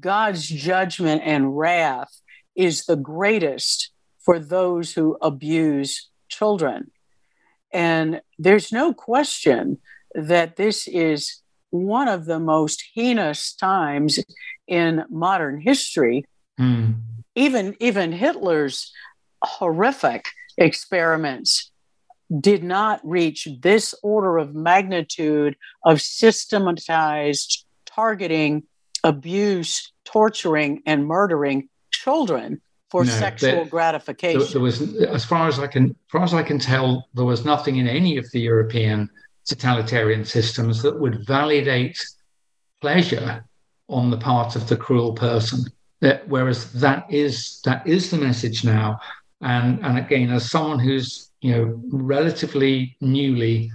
God's 0.00 0.46
judgment 0.46 1.22
and 1.24 1.56
wrath 1.56 2.20
is 2.54 2.84
the 2.84 2.96
greatest 2.96 3.90
for 4.20 4.38
those 4.38 4.92
who 4.92 5.16
abuse 5.22 6.08
children. 6.28 6.90
And 7.72 8.20
there's 8.38 8.72
no 8.72 8.92
question 8.92 9.78
that 10.14 10.56
this 10.56 10.88
is 10.88 11.42
one 11.70 12.08
of 12.08 12.24
the 12.24 12.38
most 12.38 12.82
heinous 12.94 13.54
times 13.54 14.18
in 14.66 15.04
modern 15.10 15.60
history. 15.60 16.24
Mm. 16.58 16.96
Even, 17.34 17.76
even 17.80 18.12
Hitler's 18.12 18.92
horrific 19.42 20.26
experiments 20.56 21.70
did 22.40 22.62
not 22.62 23.00
reach 23.04 23.48
this 23.62 23.94
order 24.02 24.36
of 24.38 24.54
magnitude 24.54 25.56
of 25.84 26.00
systematized 26.02 27.64
targeting 27.86 28.64
abuse, 29.04 29.92
torturing, 30.04 30.82
and 30.86 31.06
murdering 31.06 31.68
children 31.90 32.60
for 32.90 33.04
no, 33.04 33.12
sexual 33.12 33.50
there, 33.50 33.64
gratification. 33.66 34.40
There, 34.40 34.48
there, 34.48 34.60
was, 34.60 34.80
as 35.04 35.24
far 35.24 35.48
as 35.48 35.58
I 35.58 35.66
can, 35.66 35.90
as 35.90 36.10
far 36.10 36.22
as 36.22 36.34
I 36.34 36.42
can 36.42 36.58
tell, 36.58 37.08
there 37.14 37.24
was 37.24 37.44
nothing 37.44 37.76
in 37.76 37.86
any 37.86 38.16
of 38.16 38.30
the 38.30 38.40
European 38.40 39.10
totalitarian 39.44 40.24
systems 40.24 40.82
that 40.82 40.98
would 40.98 41.26
validate 41.26 42.02
pleasure 42.80 43.44
on 43.88 44.10
the 44.10 44.16
part 44.16 44.56
of 44.56 44.68
the 44.68 44.76
cruel 44.76 45.12
person. 45.12 45.64
That, 46.00 46.28
whereas 46.28 46.72
that 46.74 47.06
is 47.10 47.60
that 47.64 47.84
is 47.86 48.10
the 48.10 48.18
message 48.18 48.64
now, 48.64 49.00
and 49.40 49.84
and 49.84 49.98
again, 49.98 50.30
as 50.30 50.48
someone 50.50 50.78
who's 50.78 51.30
you 51.40 51.52
know 51.52 51.80
relatively 51.90 52.96
newly 53.00 53.72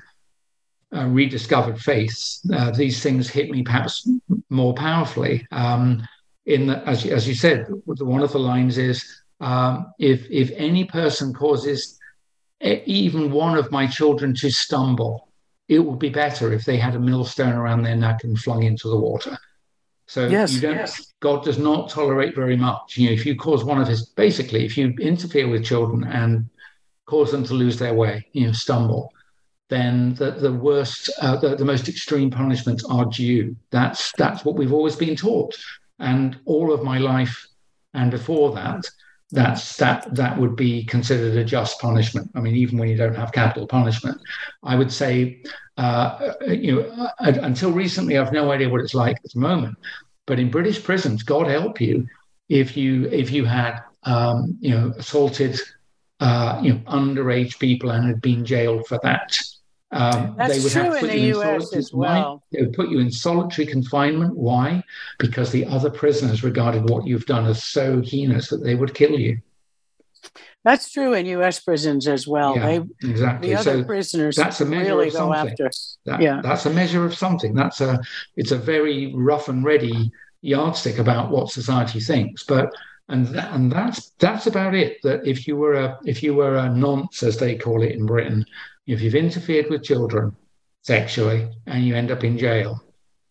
uh, 0.95 1.08
rediscovered 1.08 1.79
faith, 1.79 2.39
uh, 2.53 2.71
these 2.71 3.01
things 3.01 3.29
hit 3.29 3.49
me 3.49 3.63
perhaps 3.63 4.08
more 4.49 4.73
powerfully. 4.73 5.45
Um, 5.51 6.08
in 6.45 6.67
the, 6.67 6.77
as, 6.88 7.06
as 7.06 7.27
you 7.27 7.36
said, 7.36 7.67
one 7.86 8.21
of 8.21 8.32
the 8.32 8.39
lines 8.39 8.77
is 8.77 9.21
um, 9.39 9.93
if 9.99 10.25
if 10.29 10.51
any 10.56 10.86
person 10.86 11.34
causes 11.34 11.99
even 12.62 13.32
one 13.32 13.58
of 13.58 13.71
my 13.71 13.86
children 13.88 14.34
to 14.36 14.49
stumble, 14.49 15.27
it 15.67 15.79
would 15.79 15.99
be 15.99 16.10
better 16.10 16.53
if 16.53 16.65
they 16.65 16.77
had 16.77 16.95
a 16.95 16.99
millstone 16.99 17.53
around 17.53 17.84
their 17.84 17.95
neck 17.95 18.23
and 18.23 18.39
flung 18.39 18.63
into 18.63 18.89
the 18.89 18.99
water. 18.99 19.38
So 20.08 20.27
yes, 20.27 20.62
yes. 20.62 21.13
God 21.21 21.43
does 21.43 21.58
not 21.58 21.89
tolerate 21.89 22.36
very 22.36 22.58
much. 22.58 22.97
You 22.97 23.08
know, 23.08 23.13
if 23.13 23.25
you 23.25 23.36
cause 23.36 23.63
one 23.63 23.82
of 23.82 23.88
his 23.88 24.08
basically, 24.08 24.65
if 24.65 24.77
you 24.77 24.93
interfere 24.99 25.47
with 25.47 25.65
children 25.65 26.03
and 26.03 26.49
cause 27.06 27.32
them 27.32 27.43
to 27.45 27.53
lose 27.53 27.77
their 27.77 27.93
way, 27.93 28.27
you 28.34 28.47
know, 28.47 28.53
stumble, 28.53 29.12
then 29.69 30.13
the, 30.15 30.32
the 30.32 30.54
worst, 30.54 31.10
uh, 31.21 31.38
the, 31.38 31.56
the 31.56 31.65
most 31.65 31.88
extreme 31.88 32.30
punishments 32.30 32.84
are 32.86 33.06
due. 33.06 33.56
That's 33.71 34.12
that's 34.17 34.45
what 34.45 34.56
we've 34.56 34.73
always 34.73 34.95
been 34.95 35.15
taught, 35.15 35.56
and 35.99 36.38
all 36.45 36.73
of 36.73 36.84
my 36.84 36.97
life 36.97 37.47
and 37.93 38.12
before 38.12 38.54
that, 38.54 38.86
that's 39.32 39.78
that 39.78 40.13
that 40.15 40.38
would 40.38 40.56
be 40.56 40.84
considered 40.86 41.38
a 41.38 41.43
just 41.43 41.80
punishment. 41.80 42.30
I 42.36 42.39
mean, 42.39 42.56
even 42.56 42.78
when 42.78 42.89
you 42.89 42.97
don't 42.97 43.15
have 43.15 43.32
capital 43.32 43.67
punishment, 43.67 44.19
I 44.63 44.76
would 44.76 44.91
say, 44.91 45.41
uh, 45.78 46.34
you 46.47 46.76
know, 46.76 47.10
uh, 47.19 47.34
until 47.41 47.71
recently, 47.71 48.17
I've 48.17 48.34
no 48.34 48.52
idea 48.52 48.69
what 48.69 48.82
it's 48.82 48.93
like 48.93 49.17
at 49.23 49.32
the 49.34 49.39
moment. 49.39 49.78
But 50.26 50.39
in 50.39 50.52
British 50.52 50.84
prisons, 50.84 51.23
God 51.23 51.47
help 51.47 51.82
you 51.82 52.08
if 52.49 52.78
you 52.78 53.06
if 53.06 53.32
you 53.32 53.45
had 53.45 53.80
um, 54.04 54.58
you 54.60 54.71
know 54.71 54.93
assaulted 54.97 55.60
uh, 56.19 56.60
you 56.62 56.73
know 56.73 56.80
underage 56.88 57.60
people 57.60 57.91
and 57.91 58.08
had 58.08 58.21
been 58.21 58.45
jailed 58.45 58.88
for 58.88 58.99
that. 59.04 59.38
Um, 59.91 60.36
That's 60.38 60.56
they 60.56 60.63
would 60.63 60.71
true 60.71 60.82
have 60.82 60.93
to 60.93 60.99
put 61.02 61.10
in 61.12 61.17
the 61.17 61.23
you 61.23 61.43
US 61.43 61.73
as 61.76 61.93
well. 61.93 62.43
They 62.52 62.62
would 62.62 62.73
put 62.73 62.89
you 62.89 62.99
in 62.99 63.12
solitary 63.12 63.67
confinement. 63.67 64.36
Why? 64.36 64.84
Because 65.19 65.52
the 65.52 65.65
other 65.65 65.91
prisoners 65.91 66.43
regarded 66.43 66.89
what 66.89 67.06
you've 67.06 67.28
done 67.28 67.45
as 67.45 67.63
so 67.63 68.02
heinous 68.02 68.49
that 68.49 68.63
they 68.63 68.73
would 68.73 68.95
kill 68.95 69.12
you. 69.12 69.38
That's 70.63 70.91
true 70.91 71.13
in 71.13 71.26
U.S. 71.26 71.60
prisons 71.60 72.08
as 72.08 72.26
well. 72.26 72.56
Yeah, 72.56 72.65
they, 72.65 73.10
exactly. 73.10 73.49
The 73.49 73.56
other 73.56 73.82
so 73.82 73.84
prisoners 73.84 74.36
that's 74.38 74.62
a 74.62 74.65
measure 74.65 74.95
really 74.95 75.08
of 75.08 75.13
something. 75.13 75.43
go 75.43 75.49
after. 75.49 75.71
That, 76.06 76.21
yeah, 76.21 76.41
that's 76.41 76.65
a 76.65 76.69
measure 76.69 77.06
of 77.06 77.13
something. 77.13 77.54
That's 77.54 77.82
a 77.82 77.99
it's 78.38 78.52
a 78.52 78.58
very 78.58 79.13
rough 79.13 79.49
and 79.49 79.63
ready 79.63 80.12
yardstick 80.41 80.99
about 80.99 81.32
what 81.32 81.49
society 81.49 81.99
thinks. 81.99 82.43
But 82.43 82.73
and 83.13 83.28
that, 83.28 83.54
and 83.54 83.71
that's 83.71 84.10
that's 84.17 84.47
about 84.47 84.73
it. 84.73 84.97
That 85.04 85.26
if 85.26 85.47
you 85.47 85.56
were 85.56 85.76
a 85.76 85.99
if 86.04 86.23
you 86.23 86.34
were 86.34 86.58
a 86.58 86.67
nonce, 86.67 87.21
as 87.21 87.38
they 87.38 87.56
call 87.56 87.84
it 87.84 87.91
in 87.91 88.08
Britain, 88.08 88.43
if 88.88 89.02
you've 89.02 89.15
interfered 89.15 89.69
with 89.69 89.84
children 89.84 90.36
sexually 90.82 91.47
and 91.67 91.86
you 91.86 91.95
end 91.95 92.10
up 92.10 92.23
in 92.23 92.39
jail, 92.39 92.84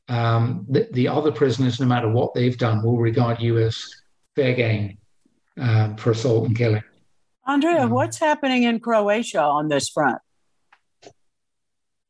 um, 0.09 0.65
the, 0.69 0.89
the, 0.93 1.09
other 1.09 1.33
prisoners, 1.33 1.81
no 1.81 1.87
matter 1.87 2.09
what 2.09 2.33
they've 2.33 2.57
done, 2.57 2.83
will 2.83 2.99
regard 2.99 3.41
you 3.41 3.59
as 3.59 3.77
fair 4.37 4.55
game 4.55 4.99
um, 5.59 5.97
for 5.97 6.13
assault 6.13 6.47
and 6.47 6.57
killing. 6.57 6.85
Andrea, 7.47 7.83
um, 7.83 7.91
what's 7.91 8.19
happening 8.19 8.63
in 8.63 8.79
Croatia 8.79 9.43
on 9.43 9.69
this 9.69 9.89
front? 9.89 10.19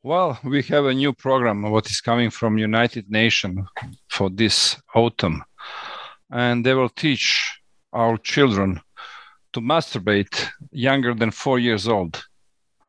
Well, 0.03 0.39
we 0.43 0.61
have 0.63 0.85
a 0.85 0.93
new 0.93 1.11
program 1.11 1.63
what 1.63 1.89
is 1.89 2.01
coming 2.01 2.29
from 2.29 2.57
United 2.59 3.09
Nations 3.09 3.67
for 4.09 4.29
this 4.29 4.77
autumn, 4.93 5.43
and 6.29 6.63
they 6.63 6.75
will 6.75 6.89
teach 6.89 7.62
our 7.93 8.17
children 8.17 8.81
to 9.53 9.61
masturbate 9.61 10.49
younger 10.71 11.13
than 11.13 11.31
four 11.31 11.59
years 11.59 11.87
old. 11.87 12.23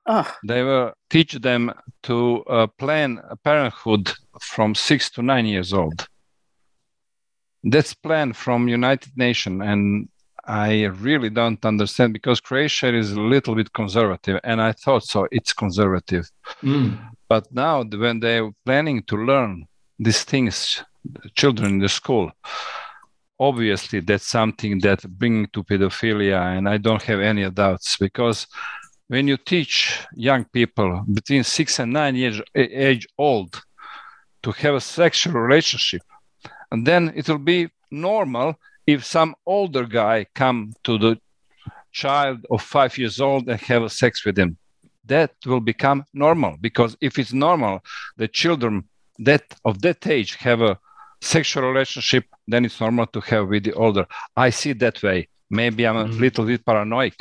Oh. 0.06 0.30
They 0.46 0.62
will 0.62 0.92
teach 1.08 1.34
them 1.34 1.72
to 2.04 2.44
uh, 2.44 2.66
plan 2.66 3.20
parenthood 3.42 4.12
from 4.40 4.74
six 4.74 5.10
to 5.10 5.22
nine 5.22 5.46
years 5.46 5.72
old. 5.72 6.06
That's 7.62 7.94
planned 7.94 8.36
from 8.36 8.68
United 8.68 9.16
Nations, 9.16 9.62
and 9.64 10.08
I 10.46 10.84
really 10.84 11.30
don't 11.30 11.64
understand 11.64 12.12
because 12.12 12.40
Croatia 12.40 12.94
is 12.94 13.12
a 13.12 13.20
little 13.20 13.54
bit 13.54 13.72
conservative, 13.72 14.40
and 14.44 14.60
I 14.60 14.72
thought 14.72 15.04
so. 15.04 15.26
It's 15.32 15.54
conservative, 15.54 16.30
mm. 16.62 16.98
but 17.28 17.50
now 17.50 17.82
when 17.84 18.20
they're 18.20 18.50
planning 18.66 19.02
to 19.04 19.16
learn 19.16 19.66
these 19.98 20.24
things, 20.24 20.82
children 21.34 21.72
in 21.72 21.78
the 21.78 21.88
school, 21.88 22.30
obviously 23.38 24.00
that's 24.00 24.26
something 24.26 24.80
that 24.80 25.02
bring 25.18 25.46
to 25.52 25.62
pedophilia, 25.62 26.56
and 26.56 26.68
I 26.68 26.76
don't 26.78 27.02
have 27.02 27.20
any 27.20 27.48
doubts 27.50 27.96
because 27.96 28.46
when 29.08 29.28
you 29.28 29.36
teach 29.36 30.00
young 30.14 30.44
people 30.44 31.04
between 31.12 31.44
six 31.44 31.78
and 31.78 31.92
nine 31.92 32.16
years 32.16 32.40
age 32.54 33.06
old 33.18 33.60
to 34.42 34.52
have 34.52 34.74
a 34.74 34.80
sexual 34.80 35.34
relationship 35.34 36.02
and 36.70 36.86
then 36.86 37.12
it 37.14 37.28
will 37.28 37.38
be 37.38 37.68
normal 37.90 38.54
if 38.86 39.04
some 39.04 39.34
older 39.46 39.84
guy 39.84 40.26
come 40.34 40.72
to 40.82 40.98
the 40.98 41.18
child 41.92 42.44
of 42.50 42.60
five 42.62 42.96
years 42.98 43.20
old 43.20 43.48
and 43.48 43.60
have 43.60 43.90
sex 43.92 44.24
with 44.24 44.38
him. 44.38 44.56
That 45.06 45.32
will 45.46 45.60
become 45.60 46.04
normal 46.12 46.56
because 46.60 46.96
if 47.00 47.18
it's 47.18 47.32
normal 47.32 47.84
the 48.16 48.28
children 48.28 48.88
that 49.18 49.44
of 49.64 49.82
that 49.82 50.06
age 50.06 50.34
have 50.36 50.60
a 50.62 50.78
sexual 51.24 51.64
relationship 51.64 52.24
then 52.46 52.64
it's 52.64 52.80
normal 52.80 53.06
to 53.06 53.20
have 53.20 53.48
with 53.48 53.64
the 53.64 53.72
older 53.72 54.06
i 54.36 54.50
see 54.50 54.72
that 54.72 55.02
way 55.02 55.28
maybe 55.50 55.86
i'm 55.86 55.96
a 55.96 56.04
mm-hmm. 56.04 56.20
little 56.20 56.44
bit 56.46 56.64
paranoid 56.64 57.14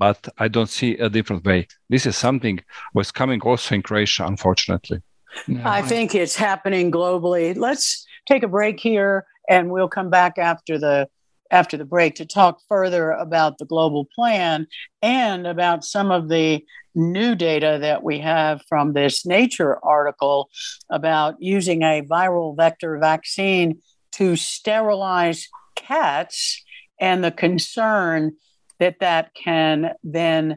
but 0.00 0.28
I 0.38 0.48
don't 0.48 0.70
see 0.70 0.96
a 0.96 1.10
different 1.10 1.44
way. 1.44 1.68
This 1.90 2.06
is 2.06 2.16
something 2.16 2.58
was 2.94 3.12
coming 3.12 3.40
also 3.42 3.74
in 3.74 3.82
Croatia, 3.82 4.24
unfortunately. 4.24 5.02
No. 5.46 5.62
I 5.64 5.82
think 5.82 6.14
it's 6.14 6.34
happening 6.34 6.90
globally. 6.90 7.54
Let's 7.54 8.06
take 8.26 8.42
a 8.42 8.48
break 8.48 8.80
here, 8.80 9.26
and 9.48 9.70
we'll 9.70 9.90
come 9.90 10.08
back 10.08 10.38
after 10.38 10.78
the 10.78 11.08
after 11.52 11.76
the 11.76 11.84
break 11.84 12.14
to 12.14 12.24
talk 12.24 12.60
further 12.68 13.10
about 13.10 13.58
the 13.58 13.66
global 13.66 14.08
plan 14.14 14.66
and 15.02 15.46
about 15.46 15.84
some 15.84 16.10
of 16.10 16.28
the 16.28 16.64
new 16.94 17.34
data 17.34 17.78
that 17.80 18.02
we 18.02 18.18
have 18.20 18.62
from 18.68 18.92
this 18.92 19.24
Nature 19.24 19.78
article 19.84 20.50
about 20.90 21.36
using 21.40 21.82
a 21.82 22.02
viral 22.02 22.56
vector 22.56 22.98
vaccine 22.98 23.80
to 24.12 24.36
sterilize 24.36 25.48
cats 25.76 26.62
and 27.00 27.24
the 27.24 27.30
concern 27.30 28.32
that 28.78 29.00
that 29.00 29.34
can 29.34 29.92
then 30.02 30.56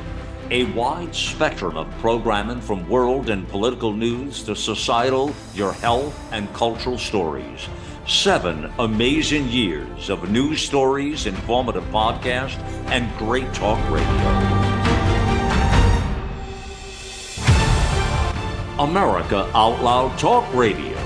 A 0.51 0.65
wide 0.73 1.15
spectrum 1.15 1.77
of 1.77 1.91
programming 1.99 2.61
from 2.61 2.89
world 2.89 3.31
and 3.31 3.49
political 3.49 3.93
news 3.93 4.45
to 4.45 4.55
societal, 4.55 5.35
your 5.55 5.73
health, 5.73 6.17
and 6.33 6.55
cultural 6.55 6.97
stories. 6.97 7.69
Seven 8.09 8.73
amazing 8.79 9.49
years 9.49 10.09
of 10.09 10.31
news 10.31 10.63
stories, 10.63 11.27
informative 11.27 11.85
podcasts, 11.91 12.57
and 12.89 13.15
great 13.19 13.53
talk 13.53 13.79
radio. 13.91 14.09
America 18.79 19.51
Out 19.55 19.83
Loud 19.83 20.19
Talk 20.19 20.51
Radio. 20.55 20.99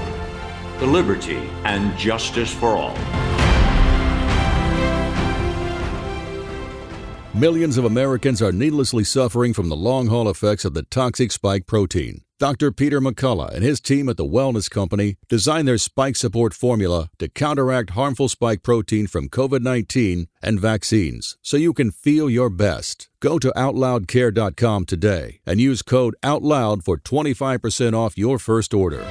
Liberty 0.81 1.51
and 1.65 1.99
justice 1.99 2.55
for 2.55 2.77
all. 2.77 2.97
Millions 7.35 7.79
of 7.79 7.85
Americans 7.85 8.41
are 8.41 8.53
needlessly 8.53 9.03
suffering 9.03 9.53
from 9.53 9.69
the 9.69 9.75
long 9.75 10.07
haul 10.07 10.29
effects 10.29 10.65
of 10.65 10.75
the 10.75 10.85
toxic 10.85 11.33
spike 11.33 11.67
protein. 11.67 12.23
Dr. 12.43 12.73
Peter 12.73 13.01
McCullough 13.01 13.55
and 13.55 13.63
his 13.63 13.81
team 13.81 14.09
at 14.09 14.17
the 14.17 14.25
Wellness 14.25 14.69
Company 14.69 15.15
designed 15.29 15.69
their 15.69 15.79
spike 15.79 16.17
support 16.17 16.53
formula 16.53 17.09
to 17.21 17.29
counteract 17.29 17.91
harmful 17.91 18.29
spike 18.29 18.65
protein 18.65 19.07
from 19.07 19.29
COVID 19.29 19.61
19 19.61 20.27
and 20.43 20.59
vaccines 20.59 21.39
so 21.41 21.57
you 21.57 21.73
can 21.73 21.93
feel 21.93 22.29
your 22.29 22.51
best. 22.51 23.09
Go 23.21 23.39
to 23.39 23.53
OutLoudCare.com 23.55 24.87
today 24.87 25.39
and 25.47 25.61
use 25.61 25.83
code 25.83 26.17
OUTLOUD 26.25 26.83
for 26.83 26.99
25% 26.99 27.95
off 27.95 28.19
your 28.19 28.41
first 28.41 28.75
order. 28.75 29.03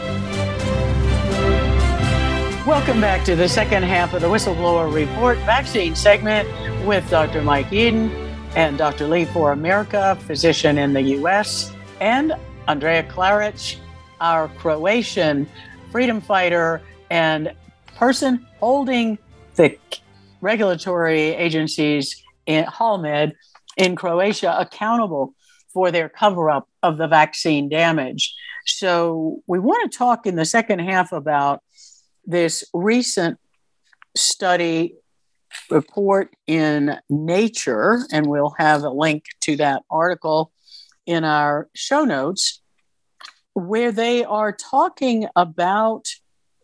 Welcome 2.67 2.99
back 2.99 3.23
to 3.23 3.37
the 3.37 3.47
second 3.47 3.83
half 3.83 4.13
of 4.13 4.19
the 4.23 4.27
Whistleblower 4.27 4.93
Report 4.93 5.37
vaccine 5.45 5.95
segment 5.95 6.49
with 6.85 7.09
Dr. 7.09 7.41
Mike 7.41 7.71
Eden 7.71 8.11
and 8.57 8.77
Dr. 8.77 9.07
Lee 9.07 9.23
for 9.23 9.53
America, 9.53 10.17
physician 10.27 10.77
in 10.77 10.91
the 10.91 11.01
U.S., 11.01 11.71
and 12.01 12.33
Andrea 12.67 13.03
Klaric, 13.03 13.77
our 14.19 14.47
Croatian 14.49 15.47
freedom 15.91 16.21
fighter 16.21 16.81
and 17.09 17.53
person 17.95 18.45
holding 18.59 19.17
the 19.55 19.77
regulatory 20.41 21.33
agencies 21.35 22.23
in 22.45 22.65
HALMED 22.65 23.33
in 23.77 23.95
Croatia 23.95 24.55
accountable 24.57 25.33
for 25.73 25.91
their 25.91 26.09
cover 26.09 26.49
up 26.49 26.67
of 26.83 26.97
the 26.97 27.07
vaccine 27.07 27.69
damage. 27.69 28.33
So, 28.65 29.41
we 29.47 29.59
want 29.59 29.91
to 29.91 29.97
talk 29.97 30.27
in 30.27 30.35
the 30.35 30.45
second 30.45 30.79
half 30.79 31.11
about 31.11 31.61
this 32.25 32.63
recent 32.73 33.39
study 34.15 34.95
report 35.69 36.35
in 36.47 36.97
Nature, 37.09 38.05
and 38.11 38.27
we'll 38.27 38.53
have 38.57 38.83
a 38.83 38.89
link 38.89 39.25
to 39.41 39.55
that 39.57 39.81
article 39.89 40.50
in 41.05 41.23
our 41.23 41.69
show 41.73 42.05
notes, 42.05 42.61
where 43.53 43.91
they 43.91 44.23
are 44.23 44.51
talking 44.51 45.27
about 45.35 46.05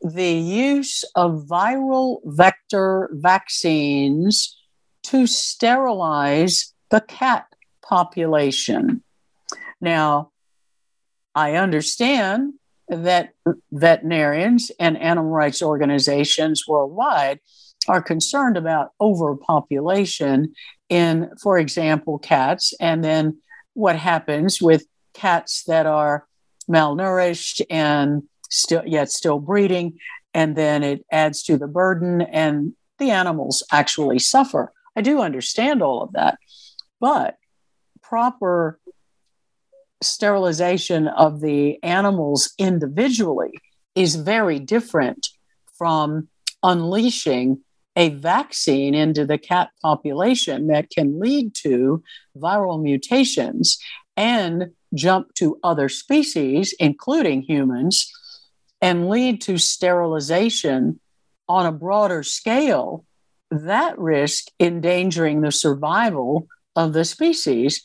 the 0.01 0.31
use 0.31 1.03
of 1.15 1.45
viral 1.49 2.19
vector 2.23 3.09
vaccines 3.13 4.57
to 5.03 5.25
sterilize 5.25 6.73
the 6.91 7.01
cat 7.01 7.47
population. 7.81 9.03
Now, 9.81 10.31
I 11.33 11.55
understand 11.55 12.53
that 12.89 13.33
veterinarians 13.71 14.71
and 14.79 14.97
animal 14.97 15.31
rights 15.31 15.61
organizations 15.61 16.63
worldwide 16.67 17.39
are 17.87 18.01
concerned 18.01 18.57
about 18.57 18.91
overpopulation 18.99 20.53
in, 20.89 21.29
for 21.41 21.57
example, 21.57 22.17
cats, 22.19 22.73
and 22.79 23.03
then 23.03 23.37
what 23.77 23.95
happens 23.95 24.59
with 24.59 24.87
cats 25.13 25.63
that 25.65 25.85
are 25.85 26.25
malnourished 26.67 27.61
and 27.69 28.23
still 28.49 28.81
yet 28.85 29.11
still 29.11 29.39
breeding, 29.39 29.99
and 30.33 30.55
then 30.55 30.83
it 30.83 31.05
adds 31.11 31.43
to 31.43 31.57
the 31.59 31.67
burden, 31.67 32.21
and 32.21 32.73
the 32.97 33.11
animals 33.11 33.63
actually 33.71 34.17
suffer. 34.17 34.73
I 34.95 35.01
do 35.01 35.21
understand 35.21 35.83
all 35.83 36.01
of 36.01 36.13
that, 36.13 36.39
but 36.99 37.35
proper 38.01 38.79
sterilization 40.01 41.07
of 41.07 41.39
the 41.39 41.81
animals 41.83 42.53
individually 42.57 43.51
is 43.93 44.15
very 44.15 44.57
different 44.57 45.29
from 45.77 46.29
unleashing 46.63 47.59
a 47.97 48.09
vaccine 48.09 48.93
into 48.93 49.25
the 49.25 49.39
cat 49.39 49.71
population 49.81 50.67
that 50.67 50.89
can 50.91 51.19
lead 51.19 51.53
to 51.55 52.01
viral 52.37 52.81
mutations 52.81 53.79
and 54.15 54.69
jump 54.93 55.33
to 55.33 55.59
other 55.63 55.89
species, 55.89 56.73
including 56.79 57.41
humans, 57.41 58.09
and 58.81 59.09
lead 59.09 59.41
to 59.41 59.57
sterilization 59.57 60.99
on 61.49 61.65
a 61.65 61.71
broader 61.71 62.21
scale, 62.21 63.03
that 63.49 63.97
risk 63.97 64.45
endangering 64.59 65.41
the 65.41 65.51
survival 65.51 66.47
of 66.75 66.93
the 66.93 67.03
species 67.03 67.81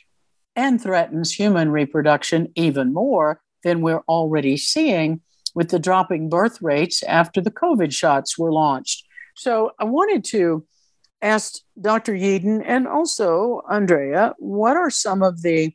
and 0.55 0.83
threatens 0.83 1.33
human 1.33 1.71
reproduction 1.71 2.53
even 2.55 2.93
more 2.93 3.41
than 3.65 3.81
we're 3.81 4.03
already 4.09 4.59
seeing 4.59 5.23
with 5.55 5.71
the 5.71 5.79
dropping 5.79 6.29
birth 6.29 6.61
rates 6.61 7.03
after 7.05 7.41
the 7.41 7.51
COVID 7.51 7.95
shots 7.95 8.37
were 8.37 8.53
launched. 8.53 9.07
So 9.35 9.73
I 9.79 9.85
wanted 9.85 10.25
to 10.27 10.65
ask 11.21 11.55
Dr. 11.81 12.15
Yeadon 12.15 12.63
and 12.67 12.87
also 12.87 13.63
Andrea, 13.71 14.35
what 14.39 14.77
are 14.77 14.91
some 14.91 15.23
of 15.23 15.43
the 15.43 15.73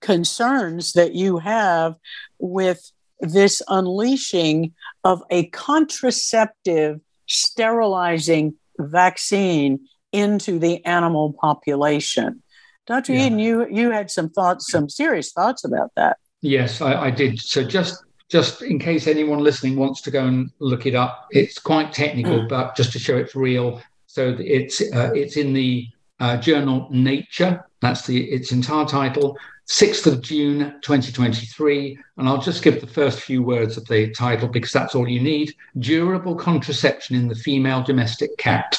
concerns 0.00 0.92
that 0.92 1.14
you 1.14 1.38
have 1.38 1.94
with 2.38 2.90
this 3.20 3.62
unleashing 3.68 4.72
of 5.04 5.22
a 5.30 5.46
contraceptive 5.48 7.00
sterilizing 7.26 8.54
vaccine 8.78 9.80
into 10.12 10.58
the 10.58 10.84
animal 10.84 11.34
population? 11.40 12.42
Dr. 12.86 13.12
Yeah. 13.12 13.28
Yeadon, 13.28 13.40
you 13.40 13.66
you 13.70 13.90
had 13.90 14.10
some 14.10 14.30
thoughts, 14.30 14.70
some 14.70 14.88
serious 14.88 15.32
thoughts 15.32 15.64
about 15.64 15.90
that. 15.96 16.18
Yes, 16.42 16.80
I, 16.80 17.06
I 17.06 17.10
did. 17.10 17.40
So 17.40 17.64
just 17.64 18.04
just 18.34 18.62
in 18.62 18.80
case 18.80 19.06
anyone 19.06 19.38
listening 19.38 19.76
wants 19.76 20.00
to 20.00 20.10
go 20.10 20.26
and 20.26 20.50
look 20.58 20.86
it 20.86 20.96
up, 20.96 21.28
it's 21.30 21.56
quite 21.56 21.92
technical, 21.92 22.40
mm. 22.40 22.48
but 22.48 22.74
just 22.74 22.90
to 22.90 22.98
show 22.98 23.16
it's 23.16 23.36
real. 23.36 23.80
So 24.08 24.34
it's 24.40 24.80
uh, 24.80 25.12
it's 25.14 25.36
in 25.36 25.52
the 25.52 25.86
uh, 26.18 26.36
journal 26.38 26.88
Nature. 26.90 27.64
That's 27.80 28.04
the 28.08 28.24
its 28.24 28.50
entire 28.50 28.86
title. 28.86 29.38
6th 29.68 30.08
of 30.08 30.20
June 30.20 30.74
2023. 30.82 31.96
And 32.16 32.28
I'll 32.28 32.40
just 32.40 32.64
give 32.64 32.80
the 32.80 32.88
first 32.88 33.20
few 33.20 33.40
words 33.40 33.76
of 33.76 33.86
the 33.86 34.10
title 34.10 34.48
because 34.48 34.72
that's 34.72 34.96
all 34.96 35.08
you 35.08 35.20
need. 35.20 35.54
Durable 35.78 36.34
contraception 36.34 37.14
in 37.14 37.28
the 37.28 37.36
female 37.36 37.84
domestic 37.84 38.36
cat. 38.36 38.76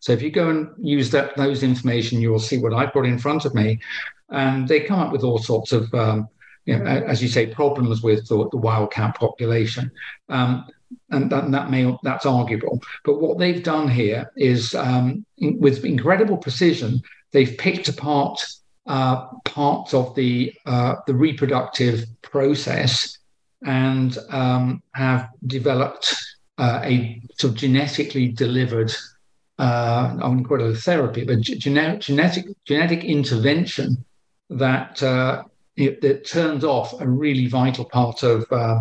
So 0.00 0.12
if 0.14 0.20
you 0.20 0.32
go 0.32 0.50
and 0.50 0.68
use 0.78 1.10
that 1.10 1.36
those 1.36 1.62
information, 1.62 2.20
you 2.20 2.32
will 2.32 2.40
see 2.40 2.58
what 2.58 2.74
I've 2.74 2.92
got 2.92 3.06
in 3.06 3.20
front 3.20 3.44
of 3.44 3.54
me. 3.54 3.78
And 4.30 4.66
they 4.66 4.80
come 4.80 4.98
up 4.98 5.12
with 5.12 5.22
all 5.22 5.38
sorts 5.38 5.70
of, 5.70 5.94
um, 5.94 6.28
you 6.66 6.78
know, 6.78 6.84
as 6.84 7.22
you 7.22 7.28
say, 7.28 7.46
problems 7.46 8.02
with 8.02 8.28
the, 8.28 8.48
the 8.50 8.56
wild 8.56 8.92
cat 8.92 9.16
population. 9.16 9.90
Um, 10.28 10.66
and 11.10 11.30
that, 11.30 11.50
that, 11.50 11.70
may 11.70 11.96
that's 12.02 12.26
arguable. 12.26 12.80
But 13.04 13.20
what 13.20 13.38
they've 13.38 13.62
done 13.62 13.88
here 13.88 14.30
is, 14.36 14.74
um, 14.74 15.24
in, 15.38 15.58
with 15.58 15.84
incredible 15.84 16.36
precision, 16.36 17.02
they've 17.32 17.56
picked 17.56 17.88
apart 17.88 18.44
uh, 18.86 19.26
parts 19.44 19.94
of 19.94 20.14
the 20.14 20.54
uh, 20.64 20.96
the 21.06 21.14
reproductive 21.14 22.04
process 22.22 23.18
and 23.64 24.16
um, 24.30 24.82
have 24.94 25.28
developed 25.46 26.14
uh, 26.58 26.80
a 26.84 27.20
sort 27.36 27.52
of 27.52 27.58
genetically 27.58 28.28
delivered 28.28 28.92
uh, 29.58 30.16
I 30.20 30.28
wouldn't 30.28 30.46
call 30.46 30.60
it 30.60 30.70
a 30.70 30.74
therapy, 30.76 31.24
but 31.24 31.40
genetic 31.40 32.00
genetic 32.00 32.46
genetic 32.64 33.04
intervention 33.04 34.04
that 34.50 35.02
uh, 35.78 35.92
it, 36.02 36.26
turns 36.26 36.64
off 36.64 37.00
a 37.00 37.08
really 37.08 37.46
vital 37.46 37.84
part 37.84 38.22
of 38.22 38.46
uh, 38.50 38.80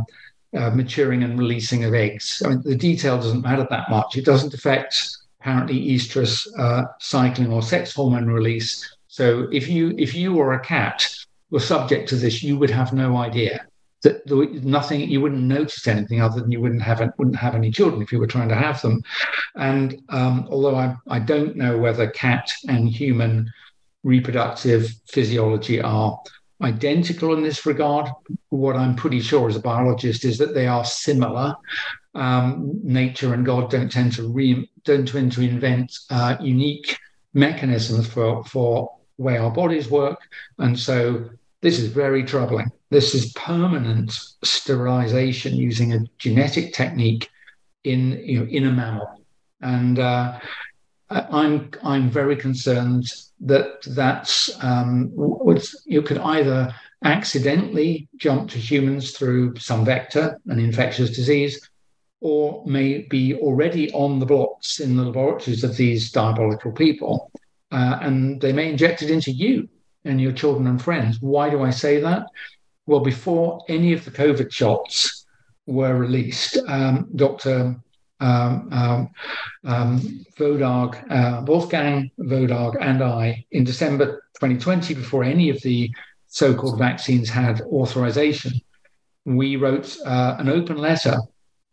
uh, 0.55 0.69
maturing 0.71 1.23
and 1.23 1.37
releasing 1.37 1.83
of 1.83 1.93
eggs. 1.93 2.41
I 2.45 2.49
mean, 2.49 2.61
the 2.63 2.75
detail 2.75 3.17
doesn't 3.17 3.41
matter 3.41 3.67
that 3.69 3.89
much. 3.89 4.17
It 4.17 4.25
doesn't 4.25 4.53
affect 4.53 5.17
apparently 5.39 5.89
estrus 5.89 6.47
uh, 6.57 6.85
cycling 6.99 7.51
or 7.51 7.61
sex 7.61 7.93
hormone 7.93 8.27
release. 8.27 8.97
So 9.07 9.47
if 9.51 9.67
you 9.67 9.93
if 9.97 10.15
you 10.15 10.37
or 10.37 10.53
a 10.53 10.59
cat 10.59 11.07
were 11.51 11.59
subject 11.59 12.09
to 12.09 12.15
this, 12.15 12.43
you 12.43 12.57
would 12.57 12.69
have 12.69 12.93
no 12.93 13.17
idea 13.17 13.65
that 14.05 14.25
there 14.27 14.45
nothing 14.61 15.09
you 15.09 15.19
wouldn't 15.19 15.41
notice 15.41 15.87
anything 15.87 16.21
other 16.21 16.39
than 16.39 16.51
you 16.51 16.61
wouldn't 16.61 16.81
have 16.81 17.01
wouldn't 17.17 17.35
have 17.35 17.55
any 17.55 17.71
children 17.71 18.01
if 18.01 18.11
you 18.11 18.19
were 18.19 18.27
trying 18.27 18.49
to 18.49 18.55
have 18.55 18.79
them 18.81 19.01
and 19.55 19.99
um, 20.09 20.47
although 20.51 20.75
I, 20.75 20.95
I 21.07 21.19
don't 21.19 21.55
know 21.55 21.77
whether 21.77 22.07
cat 22.11 22.51
and 22.67 22.87
human 22.87 23.51
reproductive 24.03 24.93
physiology 25.07 25.81
are 25.81 26.19
identical 26.61 27.33
in 27.33 27.43
this 27.43 27.65
regard. 27.65 28.09
What 28.49 28.75
i'm 28.75 28.95
pretty 28.95 29.19
sure 29.19 29.49
as 29.49 29.55
a 29.55 29.61
biologist 29.61 30.25
is 30.25 30.37
that 30.37 30.53
they 30.53 30.67
are 30.67 30.85
similar. 30.85 31.55
Um, 32.13 32.79
nature 32.81 33.33
and 33.33 33.45
god 33.45 33.69
don't 33.69 33.91
tend 33.91 34.13
to 34.13 34.27
re, 34.27 34.69
don't 34.85 35.07
tend 35.07 35.33
to 35.33 35.41
invent 35.41 35.97
uh, 36.09 36.37
unique 36.39 36.97
mechanisms 37.33 38.07
for 38.07 38.43
for 38.45 38.95
way 39.17 39.37
our 39.37 39.51
bodies 39.51 39.89
work. 39.89 40.19
And 40.59 40.77
so 40.77 41.29
this 41.61 41.79
is 41.79 41.87
very 41.87 42.23
troubling. 42.23 42.71
This 42.89 43.13
is 43.15 43.33
permanent 43.33 44.11
sterilization 44.43 45.55
using 45.55 45.93
a 45.93 45.99
genetic 46.17 46.73
technique 46.73 47.29
in, 47.83 48.21
you 48.23 48.39
know, 48.39 48.45
in 48.49 48.65
a 48.67 48.71
mammal. 48.71 49.21
And 49.61 49.99
uh, 49.99 50.39
I'm, 51.09 51.69
I'm 51.83 52.09
very 52.09 52.35
concerned 52.35 53.05
that 53.41 53.83
that's 53.87 54.49
um, 54.63 55.11
you 55.85 56.01
could 56.01 56.17
either 56.17 56.73
accidentally 57.03 58.07
jump 58.17 58.49
to 58.49 58.57
humans 58.57 59.11
through 59.11 59.55
some 59.57 59.85
vector, 59.85 60.39
an 60.47 60.59
infectious 60.59 61.15
disease, 61.15 61.69
or 62.21 62.63
may 62.65 63.03
be 63.09 63.35
already 63.35 63.91
on 63.91 64.19
the 64.19 64.25
blocks 64.25 64.79
in 64.79 64.95
the 64.95 65.03
laboratories 65.03 65.63
of 65.63 65.77
these 65.77 66.11
diabolical 66.11 66.71
people. 66.71 67.31
Uh, 67.71 67.99
and 68.01 68.41
they 68.41 68.53
may 68.53 68.69
inject 68.69 69.01
it 69.01 69.11
into 69.11 69.31
you 69.31 69.69
and 70.05 70.19
your 70.19 70.31
children 70.31 70.67
and 70.67 70.81
friends. 70.81 71.21
Why 71.21 71.49
do 71.49 71.61
I 71.61 71.69
say 71.69 71.99
that? 71.99 72.27
Well, 72.87 73.01
before 73.01 73.63
any 73.67 73.93
of 73.93 74.05
the 74.05 74.11
COVID 74.11 74.51
shots 74.51 75.25
were 75.65 75.95
released, 75.95 76.57
um, 76.67 77.09
Dr. 77.15 77.75
Um, 78.19 78.69
um, 78.71 79.09
um, 79.65 80.25
Vodarg, 80.37 81.11
uh, 81.11 81.43
Wolfgang 81.45 82.09
Vodarg, 82.19 82.77
and 82.79 83.03
I, 83.03 83.45
in 83.51 83.63
December 83.65 84.23
2020, 84.39 84.93
before 84.93 85.23
any 85.23 85.49
of 85.49 85.61
the 85.61 85.91
so 86.27 86.53
called 86.53 86.79
vaccines 86.79 87.29
had 87.29 87.61
authorization, 87.61 88.53
we 89.25 89.57
wrote 89.57 89.97
uh, 90.05 90.35
an 90.39 90.49
open 90.49 90.77
letter 90.77 91.17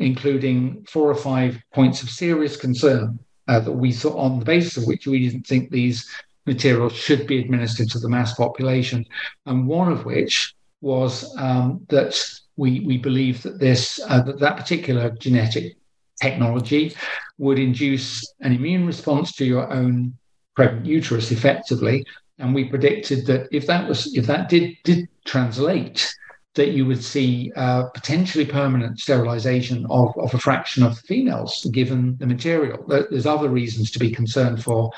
including 0.03 0.84
four 0.88 1.09
or 1.09 1.14
five 1.14 1.62
points 1.72 2.03
of 2.03 2.11
serious 2.11 2.57
concern 2.57 3.18
uh, 3.49 3.61
that 3.61 3.72
we 3.72 3.93
thought, 3.93 4.16
on 4.16 4.38
the 4.38 4.45
basis 4.45 4.76
of 4.76 4.86
which 4.86 5.07
we 5.07 5.26
didn't 5.28 5.47
think 5.47 5.70
these 5.70 6.09
materials 6.47 6.93
should 6.93 7.26
be 7.26 7.38
administered 7.38 7.88
to 7.90 7.99
the 7.99 8.09
mass 8.09 8.34
population. 8.34 9.05
And 9.47 9.66
one 9.66 9.90
of 9.90 10.05
which 10.05 10.55
was 10.80 11.34
um, 11.38 11.84
that 11.88 12.18
we, 12.57 12.80
we 12.80 12.99
believe 12.99 13.43
that 13.43 13.59
this 13.59 14.01
uh, 14.09 14.22
that, 14.22 14.40
that 14.40 14.57
particular 14.57 15.11
genetic 15.11 15.76
technology 16.22 16.94
would 17.38 17.58
induce 17.58 18.34
an 18.40 18.52
immune 18.52 18.86
response 18.86 19.32
to 19.32 19.44
your 19.44 19.70
own 19.72 20.14
pregnant 20.54 20.86
uterus 20.86 21.30
effectively. 21.32 22.04
And 22.38 22.54
we 22.54 22.64
predicted 22.64 23.26
that 23.26 23.48
if 23.52 23.66
that 23.66 23.88
was 23.88 24.14
if 24.16 24.26
that 24.26 24.48
did 24.48 24.76
did 24.84 25.08
translate 25.24 26.12
that 26.54 26.72
you 26.72 26.84
would 26.84 27.02
see 27.02 27.50
uh, 27.56 27.84
potentially 27.94 28.44
permanent 28.44 28.98
sterilization 28.98 29.86
of, 29.88 30.14
of 30.18 30.34
a 30.34 30.38
fraction 30.38 30.82
of 30.82 30.98
females 30.98 31.66
given 31.72 32.14
the 32.18 32.26
material. 32.26 32.84
There's 32.86 33.26
other 33.26 33.48
reasons 33.48 33.90
to 33.92 33.98
be 33.98 34.10
concerned 34.10 34.62
for 34.62 34.90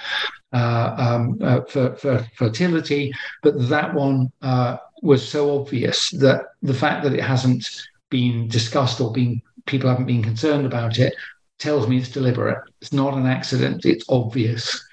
uh, 0.53 0.95
um, 0.99 1.39
uh, 1.41 1.61
for, 1.63 1.95
for, 1.97 2.27
fertility, 2.35 3.13
but 3.43 3.55
that 3.69 3.95
one 3.95 4.33
uh, 4.43 4.79
was 5.03 5.27
so 5.29 5.61
obvious 5.61 6.11
that 6.11 6.47
the 6.63 6.75
fact 6.75 7.05
that 7.05 7.15
it 7.15 7.23
hasn't 7.23 7.69
been 8.11 8.49
discussed 8.49 9.01
or 9.01 9.13
been 9.13 9.41
people 9.67 9.89
haven't 9.89 10.07
been 10.07 10.23
concerned 10.23 10.67
about 10.67 10.99
it 10.99 11.15
tells 11.59 11.89
me 11.89 11.99
it's 11.99 12.11
deliberate. 12.11 12.63
It's 12.81 12.93
not 12.93 13.15
an 13.15 13.27
accident. 13.27 13.85
It's 13.85 14.05
obvious 14.09 14.85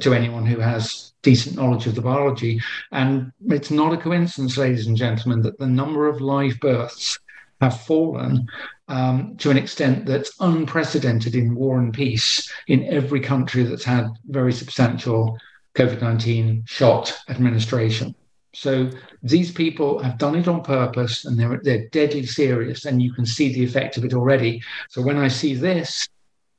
to 0.00 0.14
anyone 0.14 0.46
who 0.46 0.60
has 0.60 1.12
decent 1.22 1.56
knowledge 1.56 1.86
of 1.86 1.94
the 1.94 2.02
biology. 2.02 2.60
And 2.92 3.32
it's 3.48 3.70
not 3.70 3.92
a 3.92 3.96
coincidence, 3.96 4.56
ladies 4.56 4.86
and 4.86 4.96
gentlemen, 4.96 5.42
that 5.42 5.58
the 5.58 5.66
number 5.66 6.08
of 6.08 6.20
live 6.20 6.58
births 6.60 7.18
have 7.60 7.80
fallen 7.82 8.46
um, 8.88 9.36
to 9.36 9.50
an 9.50 9.58
extent 9.58 10.06
that's 10.06 10.32
unprecedented 10.40 11.34
in 11.34 11.54
war 11.54 11.78
and 11.78 11.92
peace 11.92 12.50
in 12.68 12.84
every 12.84 13.20
country 13.20 13.62
that's 13.62 13.84
had 13.84 14.08
very 14.28 14.52
substantial 14.52 15.38
COVID 15.74 16.00
19 16.00 16.64
shot 16.66 17.16
administration. 17.28 18.14
So 18.52 18.90
these 19.22 19.52
people 19.52 20.00
have 20.00 20.18
done 20.18 20.34
it 20.34 20.48
on 20.48 20.62
purpose 20.62 21.24
and 21.24 21.38
they're, 21.38 21.60
they're 21.62 21.88
deadly 21.88 22.26
serious, 22.26 22.84
and 22.84 23.00
you 23.00 23.12
can 23.12 23.24
see 23.24 23.52
the 23.52 23.64
effect 23.64 23.96
of 23.96 24.04
it 24.04 24.14
already. 24.14 24.62
So 24.88 25.02
when 25.02 25.16
I 25.16 25.28
see 25.28 25.54
this, 25.54 26.08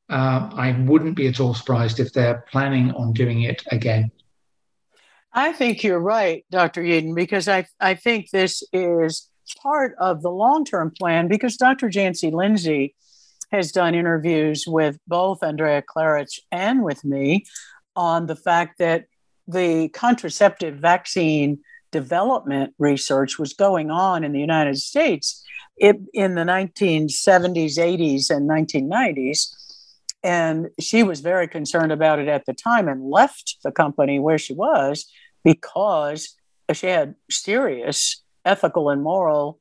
uh, 0.10 0.50
I 0.54 0.72
wouldn't 0.86 1.16
be 1.16 1.28
at 1.28 1.39
all 1.39 1.54
surprised 1.54 2.00
if 2.00 2.14
they're 2.14 2.46
planning 2.52 2.92
on 2.92 3.14
doing 3.14 3.44
it 3.44 3.64
again. 3.72 4.12
I 5.34 5.54
think 5.54 5.84
you're 5.84 6.00
right, 6.00 6.46
Dr. 6.52 6.84
Yeadon, 6.84 7.16
because 7.16 7.48
I, 7.48 7.66
I 7.80 7.94
think 7.94 8.30
this 8.32 8.64
is 8.74 9.30
part 9.62 9.96
of 10.00 10.22
the 10.22 10.30
long 10.30 10.66
term 10.66 10.92
plan 10.92 11.28
because 11.28 11.58
Dr. 11.58 11.89
Jancy 11.89 12.32
Lindsay 12.32 12.96
has 13.52 13.72
done 13.72 13.96
interviews 13.96 14.66
with 14.68 14.98
both 15.08 15.44
Andrea 15.44 15.82
Klarich 15.82 16.39
and 16.52 16.84
with 16.84 17.04
me 17.04 17.46
on 17.96 18.26
the 18.26 18.36
fact 18.36 18.80
that 18.80 19.06
the 19.48 19.89
contraceptive 19.89 20.76
vaccine 20.76 21.60
development 21.92 22.74
research 22.80 23.38
was 23.38 23.54
going 23.54 23.92
on 23.92 24.24
in 24.24 24.32
the 24.32 24.39
United 24.39 24.78
States 24.78 25.44
in 25.78 26.06
the 26.14 26.44
1970s, 26.44 27.78
80s, 27.78 28.30
and 28.30 28.50
1990s. 28.50 29.56
And 30.24 30.70
she 30.80 31.02
was 31.04 31.22
very 31.22 31.48
concerned 31.48 31.92
about 31.92 32.20
it 32.20 32.28
at 32.28 32.46
the 32.46 32.54
time 32.54 32.88
and 32.88 33.10
left 33.10 33.58
the 33.64 33.72
company 33.72 34.20
where 34.20 34.38
she 34.38 34.54
was 34.54 35.06
because 35.44 36.36
she 36.74 36.88
had 36.88 37.16
serious 37.30 38.24
ethical 38.46 38.89
and 38.89 39.02
moral 39.02 39.60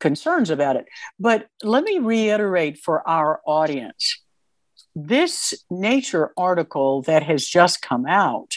concerns 0.00 0.50
about 0.50 0.76
it. 0.76 0.86
But 1.18 1.48
let 1.62 1.84
me 1.84 1.98
reiterate 1.98 2.78
for 2.78 3.08
our 3.08 3.40
audience 3.46 4.20
this 4.96 5.54
Nature 5.70 6.32
article 6.36 7.02
that 7.02 7.22
has 7.22 7.46
just 7.46 7.80
come 7.80 8.06
out 8.06 8.54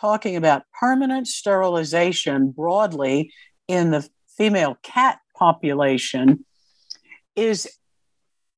talking 0.00 0.36
about 0.36 0.62
permanent 0.78 1.28
sterilization 1.28 2.50
broadly 2.50 3.32
in 3.68 3.90
the 3.90 4.08
female 4.36 4.76
cat 4.82 5.20
population 5.36 6.44
is 7.36 7.68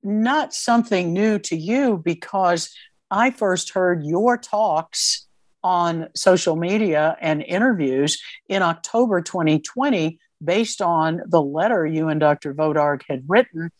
not 0.03 0.55
something 0.55 1.13
new 1.13 1.39
to 1.39 1.57
you 1.57 2.01
because 2.05 2.73
I 3.11 3.31
first 3.31 3.71
heard 3.71 4.05
your 4.05 4.39
talks 4.39 5.27
on 5.63 6.09
social 6.15 6.57
media 6.57 7.17
and 7.21 7.43
interviews 7.43 8.21
in 8.49 8.63
October 8.63 9.21
2020 9.21 10.19
based 10.43 10.83
on 10.83 11.23
the 11.27 11.43
letter 11.43 11.87
you 11.87 12.09
and 12.09 12.19
Dr. 12.19 12.55
Vodarg 12.55 13.03
had 13.09 13.23
written 13.29 13.71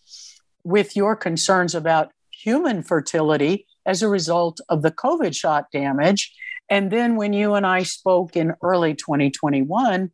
with 0.65 0.95
your 0.95 1.17
concerns 1.17 1.75
about 1.75 2.13
human 2.31 2.83
fertility 2.83 3.67
as 3.85 4.03
a 4.03 4.09
result 4.09 4.61
of 4.69 4.83
the 4.83 4.93
COVID 4.93 5.35
shot 5.35 5.67
damage. 5.73 6.33
And 6.69 6.91
then 6.91 7.17
when 7.17 7.33
you 7.33 7.55
and 7.55 7.67
I 7.67 7.83
spoke 7.83 8.37
in 8.37 8.55
early 8.63 8.95
2021, 8.95 10.11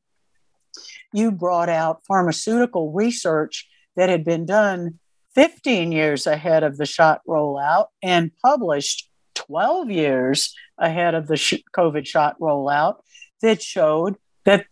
you 1.12 1.30
brought 1.30 1.68
out 1.68 2.05
pharmaceutical 2.07 2.92
research 2.92 3.68
that 3.96 4.09
had 4.09 4.24
been 4.24 4.46
done 4.46 4.99
15 5.34 5.92
years 5.92 6.26
ahead 6.26 6.62
of 6.64 6.76
the 6.76 6.86
shot 6.86 7.20
rollout 7.28 7.86
and 8.03 8.32
published 8.44 9.09
12 9.34 9.90
years 9.90 10.55
ahead 10.78 11.14
of 11.14 11.26
the 11.26 11.34
COVID 11.76 12.07
shot 12.07 12.38
rollout 12.40 12.96
that 13.40 13.62
showed 13.62 14.16
that 14.44 14.66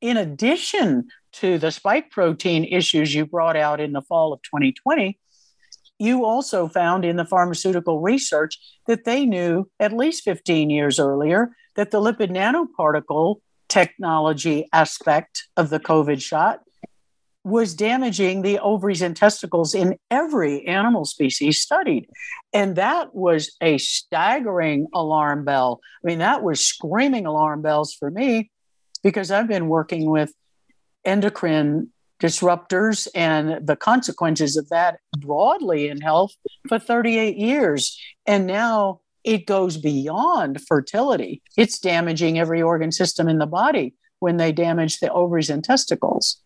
in 0.00 0.16
addition 0.16 1.08
to 1.32 1.58
the 1.58 1.70
spike 1.70 2.10
protein 2.10 2.64
issues 2.64 3.14
you 3.14 3.26
brought 3.26 3.56
out 3.56 3.80
in 3.80 3.92
the 3.92 4.02
fall 4.02 4.32
of 4.32 4.40
2020, 4.42 5.18
you 5.98 6.24
also 6.24 6.68
found 6.68 7.04
in 7.04 7.16
the 7.16 7.24
pharmaceutical 7.24 8.00
research 8.00 8.58
that 8.86 9.04
they 9.04 9.24
knew 9.24 9.68
at 9.78 9.92
least 9.92 10.24
15 10.24 10.70
years 10.70 10.98
earlier 10.98 11.50
that 11.76 11.90
the 11.90 12.00
lipid 12.00 12.30
nanoparticle 12.30 13.36
technology 13.68 14.68
aspect 14.72 15.48
of 15.56 15.70
the 15.70 15.80
COVID 15.80 16.20
shot 16.20 16.60
was 17.44 17.74
damaging 17.74 18.40
the 18.40 18.58
ovaries 18.58 19.02
and 19.02 19.14
testicles 19.14 19.74
in 19.74 19.98
every 20.10 20.66
animal 20.66 21.04
species 21.04 21.60
studied. 21.60 22.08
And 22.54 22.76
that 22.76 23.14
was 23.14 23.54
a 23.60 23.76
staggering 23.76 24.86
alarm 24.94 25.44
bell. 25.44 25.80
I 26.02 26.06
mean, 26.06 26.20
that 26.20 26.42
was 26.42 26.64
screaming 26.64 27.26
alarm 27.26 27.60
bells 27.60 27.92
for 27.92 28.10
me 28.10 28.50
because 29.02 29.30
I've 29.30 29.48
been 29.48 29.68
working 29.68 30.08
with 30.08 30.32
endocrine 31.04 31.90
disruptors 32.24 33.06
and 33.14 33.66
the 33.66 33.76
consequences 33.76 34.56
of 34.56 34.66
that 34.70 34.98
broadly 35.18 35.88
in 35.88 36.00
health 36.00 36.32
for 36.68 36.78
38 36.78 37.36
years. 37.36 38.00
And 38.26 38.46
now 38.46 39.00
it 39.24 39.46
goes 39.46 39.76
beyond 39.76 40.62
fertility, 40.66 41.42
it's 41.58 41.78
damaging 41.78 42.38
every 42.38 42.62
organ 42.62 42.92
system 42.92 43.28
in 43.28 43.38
the 43.38 43.46
body 43.46 43.94
when 44.20 44.38
they 44.38 44.52
damage 44.52 45.00
the 45.00 45.12
ovaries 45.12 45.50
and 45.50 45.62
testicles. 45.62 46.40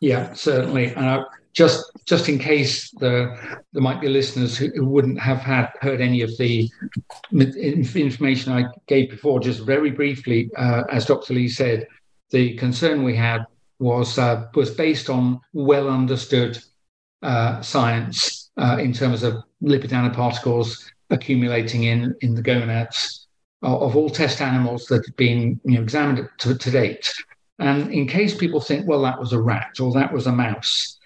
Yeah, 0.00 0.32
certainly. 0.32 0.94
Uh, 0.94 1.24
just 1.52 1.90
just 2.06 2.28
in 2.28 2.38
case 2.38 2.90
the, 3.00 3.36
there 3.72 3.82
might 3.82 4.00
be 4.00 4.08
listeners 4.08 4.56
who, 4.56 4.68
who 4.68 4.86
wouldn't 4.86 5.18
have 5.18 5.38
had 5.38 5.70
heard 5.80 6.00
any 6.00 6.22
of 6.22 6.30
the 6.38 6.70
information 7.32 8.52
I 8.52 8.64
gave 8.86 9.10
before, 9.10 9.40
just 9.40 9.60
very 9.66 9.90
briefly, 9.90 10.50
uh, 10.56 10.84
as 10.90 11.04
Dr. 11.04 11.34
Lee 11.34 11.48
said, 11.48 11.86
the 12.30 12.54
concern 12.56 13.02
we 13.02 13.16
had 13.16 13.44
was 13.78 14.18
uh, 14.18 14.46
was 14.54 14.70
based 14.70 15.08
on 15.08 15.40
well 15.52 15.88
understood 15.88 16.58
uh, 17.22 17.60
science 17.60 18.50
uh, 18.56 18.78
in 18.80 18.92
terms 18.92 19.22
of 19.22 19.34
lipid 19.62 19.90
nanoparticles 19.90 20.90
accumulating 21.10 21.84
in 21.84 22.14
in 22.20 22.34
the 22.34 22.42
gonads 22.42 23.28
of, 23.62 23.96
all 23.96 24.10
test 24.10 24.40
animals 24.40 24.86
that 24.86 25.04
had 25.04 25.16
been 25.16 25.60
you 25.64 25.74
know, 25.74 25.82
examined 25.82 26.28
to, 26.38 26.56
to 26.56 26.70
date. 26.70 27.12
And 27.58 27.92
in 27.92 28.06
case 28.06 28.36
people 28.36 28.60
think, 28.60 28.86
well, 28.86 29.02
that 29.02 29.18
was 29.18 29.32
a 29.32 29.42
rat 29.42 29.80
or 29.80 29.92
that 29.92 30.12
was 30.12 30.28
a 30.28 30.32
mouse, 30.32 30.98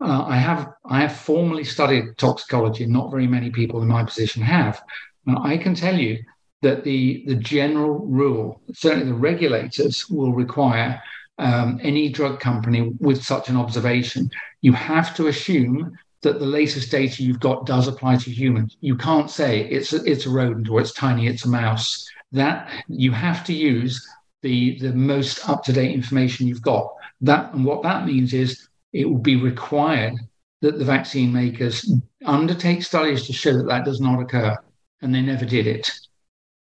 uh, 0.00 0.24
I 0.26 0.36
have 0.36 0.72
I 0.84 1.00
have 1.00 1.16
formally 1.16 1.64
studied 1.64 2.18
toxicology. 2.18 2.84
Not 2.84 3.10
very 3.10 3.26
many 3.26 3.50
people 3.50 3.80
in 3.80 3.88
my 3.88 4.04
position 4.04 4.42
have. 4.42 4.82
And 5.26 5.38
I 5.38 5.56
can 5.56 5.74
tell 5.74 5.98
you 5.98 6.18
that 6.60 6.84
the 6.84 7.24
the 7.26 7.36
general 7.36 8.00
rule, 8.00 8.60
certainly 8.74 9.06
the 9.06 9.14
regulators, 9.14 10.10
will 10.10 10.32
require 10.32 11.00
um, 11.38 11.80
any 11.82 12.08
drug 12.08 12.40
company 12.40 12.92
with 13.00 13.24
such 13.24 13.48
an 13.48 13.56
observation, 13.56 14.30
you 14.60 14.72
have 14.72 15.14
to 15.16 15.28
assume 15.28 15.96
that 16.22 16.38
the 16.38 16.46
latest 16.46 16.90
data 16.90 17.22
you've 17.22 17.40
got 17.40 17.66
does 17.66 17.86
apply 17.86 18.16
to 18.16 18.30
humans. 18.30 18.76
You 18.80 18.96
can't 18.96 19.30
say 19.30 19.68
it's 19.68 19.92
a, 19.92 20.02
it's 20.04 20.26
a 20.26 20.30
rodent 20.30 20.68
or 20.68 20.80
it's 20.80 20.92
tiny, 20.92 21.26
it's 21.26 21.44
a 21.44 21.48
mouse. 21.48 22.08
That 22.32 22.70
you 22.88 23.12
have 23.12 23.44
to 23.44 23.52
use 23.52 24.04
the 24.42 24.78
the 24.78 24.92
most 24.92 25.48
up 25.48 25.62
to 25.64 25.72
date 25.72 25.94
information 25.94 26.46
you've 26.46 26.62
got. 26.62 26.92
That 27.20 27.54
and 27.54 27.64
what 27.64 27.82
that 27.82 28.06
means 28.06 28.32
is 28.32 28.68
it 28.92 29.08
will 29.08 29.18
be 29.18 29.36
required 29.36 30.14
that 30.62 30.78
the 30.78 30.84
vaccine 30.84 31.32
makers 31.32 31.92
undertake 32.24 32.82
studies 32.82 33.26
to 33.26 33.32
show 33.32 33.52
that 33.52 33.68
that 33.68 33.84
does 33.84 34.00
not 34.00 34.20
occur, 34.20 34.56
and 35.02 35.14
they 35.14 35.20
never 35.20 35.44
did 35.44 35.66
it. 35.66 35.90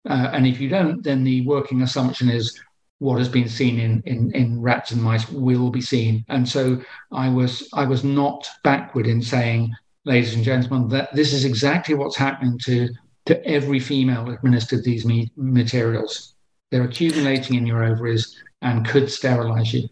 Uh, 0.08 0.30
and 0.34 0.48
if 0.48 0.60
you 0.62 0.70
don't, 0.70 1.04
then 1.04 1.24
the 1.24 1.42
working 1.42 1.82
assumption 1.82 2.30
is 2.30 2.62
what 3.00 3.20
has 3.20 3.30
been 3.30 3.48
seen 3.48 3.80
in, 3.80 4.02
in, 4.06 4.32
in 4.34 4.62
rats 4.62 4.92
and 4.92 5.02
mice 5.02 5.30
will 5.30 5.70
be 5.70 5.82
seen. 5.82 6.26
And 6.30 6.48
so 6.48 6.82
I 7.12 7.30
was 7.30 7.70
I 7.74 7.86
was 7.86 8.04
not 8.04 8.48
backward 8.64 9.08
in 9.08 9.22
saying, 9.22 9.74
ladies 10.06 10.34
and 10.34 10.44
gentlemen, 10.44 10.90
that 10.90 11.14
this 11.14 11.34
is 11.34 11.46
exactly 11.46 11.96
what's 11.96 12.18
happening 12.18 12.58
to 12.66 12.90
to 13.26 13.46
every 13.46 13.80
female 13.80 14.30
administered 14.30 14.84
these 14.84 15.06
me- 15.06 15.32
materials. 15.36 16.36
They're 16.72 16.86
accumulating 16.86 17.56
in 17.56 17.68
your 17.68 17.84
ovaries 17.84 18.42
and 18.62 18.88
could 18.88 19.12
sterilize 19.12 19.74
you. 19.74 19.88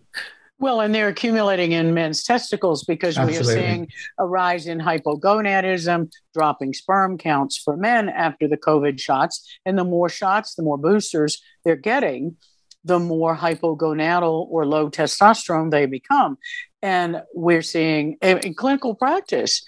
Well, 0.58 0.80
and 0.80 0.96
they're 0.96 1.10
accumulating 1.10 1.74
in 1.74 1.94
men's 1.94 2.24
testicles 2.24 2.86
because 2.86 3.18
Absolutely. 3.18 3.46
we 3.46 3.52
are 3.52 3.68
seeing 3.68 3.88
a 4.18 4.26
rise 4.26 4.68
in 4.68 4.80
hypogonadism, 4.80 6.12
dropping 6.34 6.74
sperm 6.74 7.18
counts 7.18 7.58
for 7.58 7.76
men 7.76 8.08
after 8.08 8.48
the 8.48 8.58
COVID 8.58 9.00
shots. 9.00 9.46
And 9.66 9.78
the 9.78 9.84
more 9.84 10.08
shots, 10.08 10.56
the 10.56 10.64
more 10.64 10.78
boosters 10.78 11.42
they're 11.66 11.76
getting, 11.76 12.38
the 12.86 13.00
more 13.00 13.36
hypogonadal 13.36 14.48
or 14.50 14.66
low 14.66 14.90
testosterone 14.90 15.72
they 15.72 15.88
become. 15.88 16.38
And 16.82 17.24
we're 17.34 17.64
seeing 17.64 18.18
in 18.22 18.54
clinical 18.54 18.96
practice, 18.96 19.66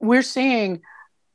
we're 0.00 0.22
seeing 0.22 0.80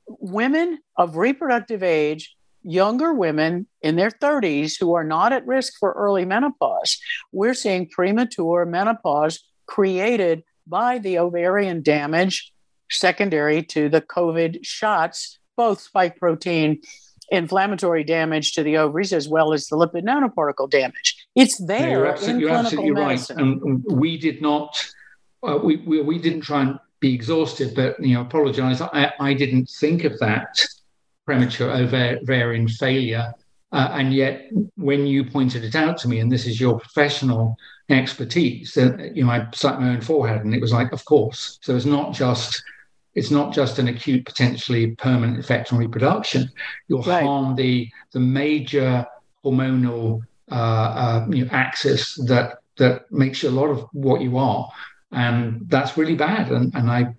women 0.08 0.80
of 0.98 1.18
reproductive 1.18 1.84
age 1.84 2.36
younger 2.64 3.14
women 3.14 3.68
in 3.82 3.96
their 3.96 4.10
30s 4.10 4.80
who 4.80 4.94
are 4.94 5.04
not 5.04 5.34
at 5.34 5.46
risk 5.46 5.74
for 5.80 5.92
early 5.94 6.26
menopause. 6.26 6.98
We're 7.32 7.54
seeing 7.54 7.90
premature 7.90 8.66
menopause 8.66 9.40
created 9.66 10.44
by 10.68 11.00
the 11.00 11.20
ovarian 11.20 11.82
damage 11.82 12.54
secondary 12.90 13.64
to 13.64 13.90
the 13.90 14.02
COVID 14.02 14.60
shots, 14.64 15.40
both 15.58 15.82
spike 15.82 16.18
protein 16.18 16.82
inflammatory 17.32 18.04
damage 18.04 18.52
to 18.54 18.64
the 18.64 18.78
ovaries 18.78 19.14
as 19.14 19.28
well 19.28 19.54
as 19.54 19.68
the 19.68 19.78
lipid 19.78 20.04
nanoparticle 20.04 20.70
damage. 20.70 21.26
It's 21.36 21.58
there 21.58 22.04
no, 22.04 22.12
in 22.12 22.42
clinical 22.42 22.94
medicine. 22.94 23.38
Right. 23.38 23.62
And 23.62 23.84
we 23.86 24.18
did 24.18 24.42
not, 24.42 24.94
uh, 25.42 25.58
we, 25.64 25.78
we, 25.78 26.02
we 26.02 26.20
didn't 26.20 26.42
try 26.42 26.62
and 26.62 26.80
be 27.00 27.14
exhaustive, 27.14 27.74
but 27.74 28.00
you 28.00 28.14
know, 28.14 28.22
apologize. 28.22 28.82
I, 28.82 29.14
I 29.20 29.34
didn't 29.34 29.70
think 29.80 30.04
of 30.04 30.20
that 30.20 30.60
premature 31.26 31.72
ovarian 31.72 32.68
failure. 32.68 33.34
Uh, 33.72 33.88
and 33.94 34.14
yet, 34.14 34.50
when 34.76 35.08
you 35.08 35.24
pointed 35.24 35.64
it 35.64 35.76
out 35.76 35.98
to 36.00 36.10
me, 36.10 36.20
and 36.20 36.30
this 36.30 36.46
is 36.46 36.60
your 36.60 36.78
professional 36.78 37.56
expertise, 37.88 38.76
uh, 38.76 38.98
you 39.14 39.24
know, 39.24 39.32
I 39.32 39.48
slapped 39.54 39.80
my 39.80 39.90
own 39.90 40.02
forehead, 40.02 40.44
and 40.44 40.54
it 40.54 40.60
was 40.60 40.74
like, 40.74 40.92
of 40.92 41.06
course. 41.06 41.58
So 41.62 41.74
it's 41.74 41.86
not 41.86 42.14
just 42.14 42.62
it's 43.14 43.32
not 43.32 43.54
just 43.54 43.80
an 43.80 43.88
acute, 43.88 44.26
potentially 44.26 44.96
permanent 44.96 45.40
effect 45.40 45.74
on 45.74 45.80
reproduction. 45.80 46.50
You'll 46.88 47.04
right. 47.04 47.24
harm 47.24 47.56
the 47.56 47.90
the 48.12 48.20
major 48.20 49.06
hormonal 49.44 50.22
uh, 50.52 50.56
uh, 50.56 51.28
you 51.30 51.46
know, 51.46 51.52
axis 51.52 52.16
that 52.28 52.60
that 52.78 53.12
makes 53.12 53.44
you 53.44 53.50
a 53.50 53.52
lot 53.52 53.70
of 53.70 53.88
what 53.94 54.22
you 54.22 54.38
are, 54.38 54.70
and 55.12 55.62
that's 55.68 55.98
really 55.98 56.16
bad. 56.16 56.52
And 56.52 56.74
and 56.76 56.90
I 56.90 57.14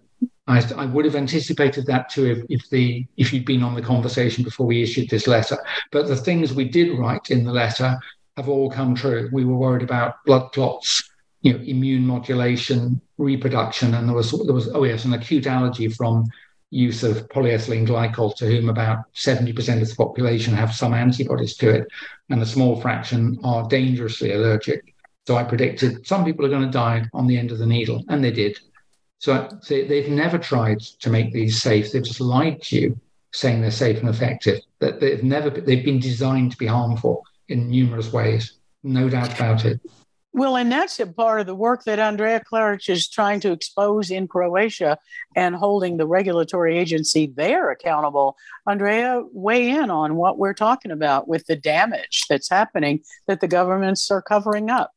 I, 0.47 0.63
I, 0.77 0.87
would 0.87 1.05
have 1.05 1.15
anticipated 1.15 1.87
that 1.87 2.09
too 2.09 2.27
if, 2.27 2.45
if, 2.49 2.71
the 2.71 3.07
if 3.17 3.33
you'd 3.33 3.45
been 3.45 3.63
on 3.63 3.75
the 3.75 3.83
conversation 3.83 4.43
before 4.43 4.67
we 4.67 4.83
issued 4.83 5.09
this 5.09 5.27
letter. 5.27 5.57
But 5.93 6.09
the 6.09 6.17
things 6.17 6.53
we 6.53 6.69
did 6.69 6.99
write 6.99 7.31
in 7.31 7.45
the 7.45 7.53
letter 7.53 7.97
have 8.37 8.49
all 8.49 8.71
come 8.71 8.95
true. 8.95 9.29
We 9.33 9.45
were 9.45 9.57
worried 9.57 9.83
about 9.83 10.25
blood 10.25 10.53
clots, 10.53 11.11
you 11.43 11.53
know, 11.53 11.61
immune 11.65 12.07
modulation, 12.07 13.01
reproduction, 13.19 13.95
and 13.95 14.09
there 14.09 14.17
was 14.17 14.31
there 14.31 14.55
was 14.55 14.69
oh 14.75 14.85
yes, 14.85 15.05
an 15.05 15.13
acute 15.13 15.47
allergy 15.47 15.89
from 15.89 16.25
use 16.71 17.03
of 17.03 17.29
polyethylene 17.29 17.87
glycol, 17.87 18.35
to 18.37 18.47
whom 18.47 18.71
about 18.71 19.01
70% 19.15 19.83
of 19.83 19.89
the 19.89 19.95
population 19.95 20.55
have 20.55 20.75
some 20.75 20.95
antibodies 20.95 21.55
to 21.57 21.69
it, 21.69 21.87
and 22.31 22.41
a 22.41 22.47
small 22.47 22.81
fraction 22.81 23.39
are 23.45 23.69
dangerously 23.69 24.33
allergic. 24.33 24.95
So 25.27 25.37
I 25.37 25.45
predicted 25.45 26.07
some 26.07 26.25
people 26.25 26.47
are 26.47 26.49
going 26.49 26.65
to 26.65 26.71
die 26.71 27.05
on 27.13 27.27
the 27.27 27.37
end 27.37 27.53
of 27.53 27.59
the 27.59 27.67
needle, 27.67 28.03
and 28.09 28.25
they 28.25 28.33
did. 28.33 28.59
So 29.19 29.49
they've 29.69 30.09
never 30.09 30.39
tried 30.39 30.81
to 30.81 31.11
make 31.11 31.33
these 31.33 31.61
safe. 31.63 31.93
They've 31.93 32.03
just 32.03 32.21
lied 32.21 32.63
to 32.63 32.77
you, 32.81 33.01
saying 33.33 33.61
they're 33.61 33.71
safe 33.71 33.99
and 33.99 34.09
effective. 34.09 34.61
That 34.81 35.01
they've 35.01 35.23
never 35.23 35.51
they've 35.51 35.85
been 35.85 36.01
designed 36.01 36.53
to 36.53 36.59
be 36.59 36.67
harmful 36.67 37.25
in 37.49 37.69
numerous 37.69 38.13
ways. 38.13 38.55
No 38.83 39.09
doubt 39.09 39.35
about 39.35 39.65
it. 39.65 39.81
Well, 40.35 40.57
and 40.57 40.73
that's 40.73 40.99
a 40.99 41.07
part 41.07 41.41
of 41.41 41.47
the 41.47 41.55
work 41.55 41.85
that 41.85 41.99
Andrea 41.99 42.41
Klaric 42.41 42.89
is 42.89 43.07
trying 43.07 43.41
to 43.41 43.53
expose 43.53 44.11
in 44.11 44.27
Croatia 44.27 44.97
and 45.37 45.55
holding 45.55 45.99
the 45.99 46.07
regulatory 46.07 46.79
agency 46.79 47.31
there 47.37 47.71
accountable. 47.71 48.37
Andrea, 48.67 49.23
weigh 49.33 49.69
in 49.69 49.91
on 49.91 50.17
what 50.17 50.39
we're 50.39 50.55
talking 50.55 50.91
about 50.91 51.29
with 51.29 51.45
the 51.47 51.57
damage 51.57 52.25
that's 52.31 52.49
happening 52.49 53.01
that 53.27 53.41
the 53.41 53.49
governments 53.49 54.11
are 54.11 54.23
covering 54.23 54.71
up. 54.71 54.93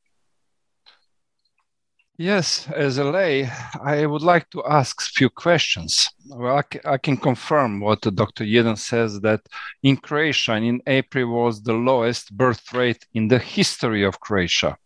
Yes, 2.17 2.69
as 2.73 2.97
a 2.97 3.03
lay, 3.03 3.49
I 3.83 4.05
would 4.05 4.21
like 4.21 4.49
to 4.51 4.63
ask 4.65 5.01
a 5.01 5.13
few 5.17 5.29
questions. 5.29 6.09
Well, 6.29 6.63
I, 6.86 6.97
can 6.97 7.17
confirm 7.17 7.81
what 7.81 7.99
Dr. 7.99 8.45
Jeden 8.45 8.77
says 8.77 9.19
that 9.19 9.41
in 9.83 9.97
Croatia 9.97 10.53
in 10.53 10.81
April 10.88 11.27
was 11.27 11.61
the 11.61 11.73
lowest 11.73 12.31
birth 12.31 12.71
rate 12.71 13.05
in 13.13 13.27
the 13.27 13.39
history 13.39 14.05
of 14.05 14.21
Croatia, 14.21 14.77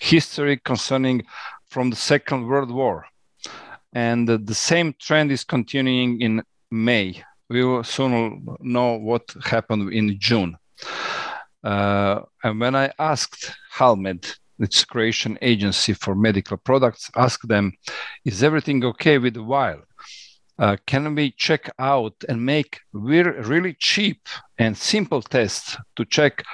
history 0.00 0.60
concerning 0.64 1.22
from 1.68 1.90
the 1.90 1.96
Second 1.96 2.46
World 2.46 2.70
War. 2.70 3.06
And 3.92 4.28
the 4.28 4.54
same 4.54 4.94
trend 5.00 5.30
is 5.30 5.44
continuing 5.44 6.20
in 6.20 6.42
May. 6.70 7.22
We 7.48 7.64
will 7.64 7.84
soon 7.84 8.46
know 8.60 8.98
what 8.98 9.34
happened 9.44 9.92
in 9.92 10.18
June. 10.18 10.56
Uh, 11.62 12.20
and 12.42 12.60
when 12.60 12.74
I 12.74 12.92
asked 12.98 13.54
Halmed, 13.72 14.36
its 14.58 14.84
Croatian 14.84 15.38
agency 15.42 15.92
for 15.94 16.14
medical 16.14 16.56
products, 16.56 17.10
ask 17.16 17.42
them, 17.42 17.72
is 18.24 18.42
everything 18.42 18.84
okay 18.84 19.18
with 19.18 19.34
the 19.34 19.42
vial? 19.42 19.82
Uh, 20.58 20.76
can 20.86 21.14
we 21.14 21.32
check 21.32 21.68
out 21.78 22.14
and 22.28 22.44
make 22.44 22.80
really 22.92 23.74
cheap 23.78 24.28
and 24.58 24.76
simple 24.76 25.20
tests 25.20 25.76
to 25.96 26.04
check 26.04 26.44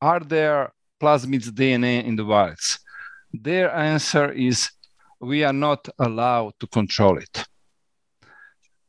are 0.00 0.20
there 0.20 0.72
plasmids 1.04 1.48
DNA 1.50 2.04
in 2.04 2.16
the 2.16 2.24
vials? 2.24 2.78
Their 3.32 3.68
answer 3.74 4.32
is 4.32 4.70
we 5.20 5.44
are 5.44 5.52
not 5.52 5.88
allowed 5.98 6.52
to 6.60 6.66
control 6.66 7.18
it. 7.18 7.44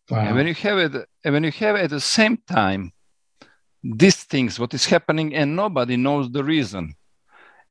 Wow. 0.09 0.19
And 0.19 0.35
when 0.35 0.47
you 0.47 0.53
have 0.53 0.77
it, 0.77 0.93
and 1.23 1.33
when 1.33 1.43
you 1.43 1.51
have 1.51 1.75
at 1.75 1.89
the 1.89 1.99
same 1.99 2.37
time 2.47 2.91
these 3.83 4.23
things, 4.23 4.59
what 4.59 4.73
is 4.73 4.85
happening, 4.85 5.35
and 5.35 5.55
nobody 5.55 5.97
knows 5.97 6.31
the 6.31 6.43
reason 6.43 6.95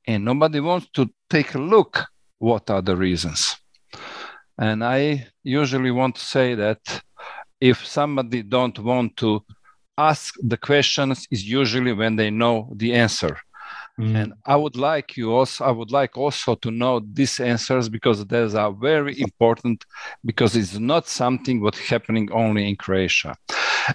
and 0.07 0.25
nobody 0.25 0.61
wants 0.61 0.89
to 0.91 1.09
take 1.31 1.55
a 1.55 1.59
look 1.59 2.05
what 2.39 2.69
are 2.71 2.83
the 2.83 2.97
reasons 2.97 3.57
and 4.59 4.85
i 4.85 5.27
usually 5.43 5.91
want 5.91 6.15
to 6.15 6.21
say 6.21 6.55
that 6.55 7.03
if 7.61 7.87
somebody 7.87 8.43
don't 8.43 8.79
want 8.79 9.17
to 9.17 9.43
ask 9.97 10.35
the 10.43 10.57
questions 10.57 11.27
is 11.31 11.49
usually 11.49 11.93
when 11.93 12.17
they 12.17 12.31
know 12.31 12.71
the 12.77 12.93
answer 12.93 13.39
mm. 13.99 14.15
and 14.15 14.33
i 14.47 14.57
would 14.57 14.77
like 14.77 15.17
you 15.17 15.33
also 15.33 15.65
i 15.65 15.71
would 15.71 15.91
like 15.91 16.17
also 16.17 16.55
to 16.55 16.71
know 16.71 17.01
these 17.13 17.41
answers 17.41 17.89
because 17.89 18.25
those 18.27 18.55
are 18.55 18.73
very 18.73 19.21
important 19.21 19.85
because 20.25 20.57
it's 20.57 20.79
not 20.79 21.07
something 21.07 21.61
what's 21.61 21.89
happening 21.89 22.31
only 22.33 22.69
in 22.69 22.77
croatia 22.77 23.35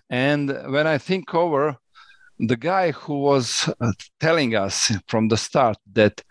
and 0.10 0.50
when 0.68 0.88
i 0.88 0.98
think 0.98 1.34
over 1.34 1.78
the 2.40 2.56
guy 2.56 2.92
who 2.92 3.20
was 3.20 3.70
uh, 3.82 3.92
telling 4.20 4.56
us 4.56 4.92
from 5.08 5.28
the 5.28 5.36
start 5.36 5.78
that 5.92 6.24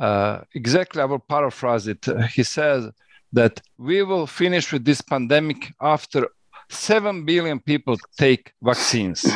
uh, 0.00 0.40
exactly, 0.54 1.02
I 1.02 1.04
will 1.04 1.18
paraphrase 1.18 1.86
it. 1.86 2.06
He 2.32 2.42
says 2.42 2.90
that 3.32 3.60
we 3.78 4.02
will 4.02 4.26
finish 4.26 4.72
with 4.72 4.84
this 4.84 5.02
pandemic 5.02 5.72
after 5.80 6.28
7 6.70 7.24
billion 7.24 7.60
people 7.60 7.96
take 8.18 8.52
vaccines. 8.62 9.30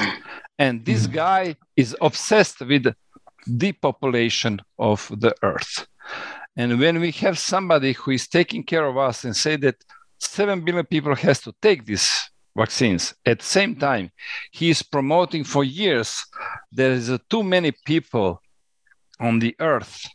And 0.58 0.84
this 0.84 1.04
mm-hmm. 1.04 1.14
guy 1.14 1.56
is 1.76 1.94
obsessed 2.00 2.60
with 2.60 2.86
depopulation 3.56 4.60
of 4.78 5.10
the 5.18 5.34
earth. 5.42 5.86
And 6.56 6.78
when 6.78 7.00
we 7.00 7.10
have 7.12 7.38
somebody 7.38 7.92
who 7.92 8.12
is 8.12 8.28
taking 8.28 8.62
care 8.62 8.86
of 8.86 8.96
us 8.96 9.24
and 9.24 9.36
say 9.36 9.56
that 9.56 9.76
7 10.18 10.64
billion 10.64 10.86
people 10.86 11.14
has 11.16 11.40
to 11.40 11.52
take 11.60 11.84
these 11.84 12.08
vaccines. 12.56 13.14
At 13.26 13.40
the 13.40 13.44
same 13.44 13.74
time, 13.74 14.10
he 14.52 14.70
is 14.70 14.82
promoting 14.82 15.44
for 15.44 15.64
years 15.64 16.24
there 16.70 16.92
is 16.92 17.10
too 17.28 17.42
many 17.42 17.72
people 17.84 18.40
on 19.18 19.40
the 19.40 19.56
earth 19.58 20.06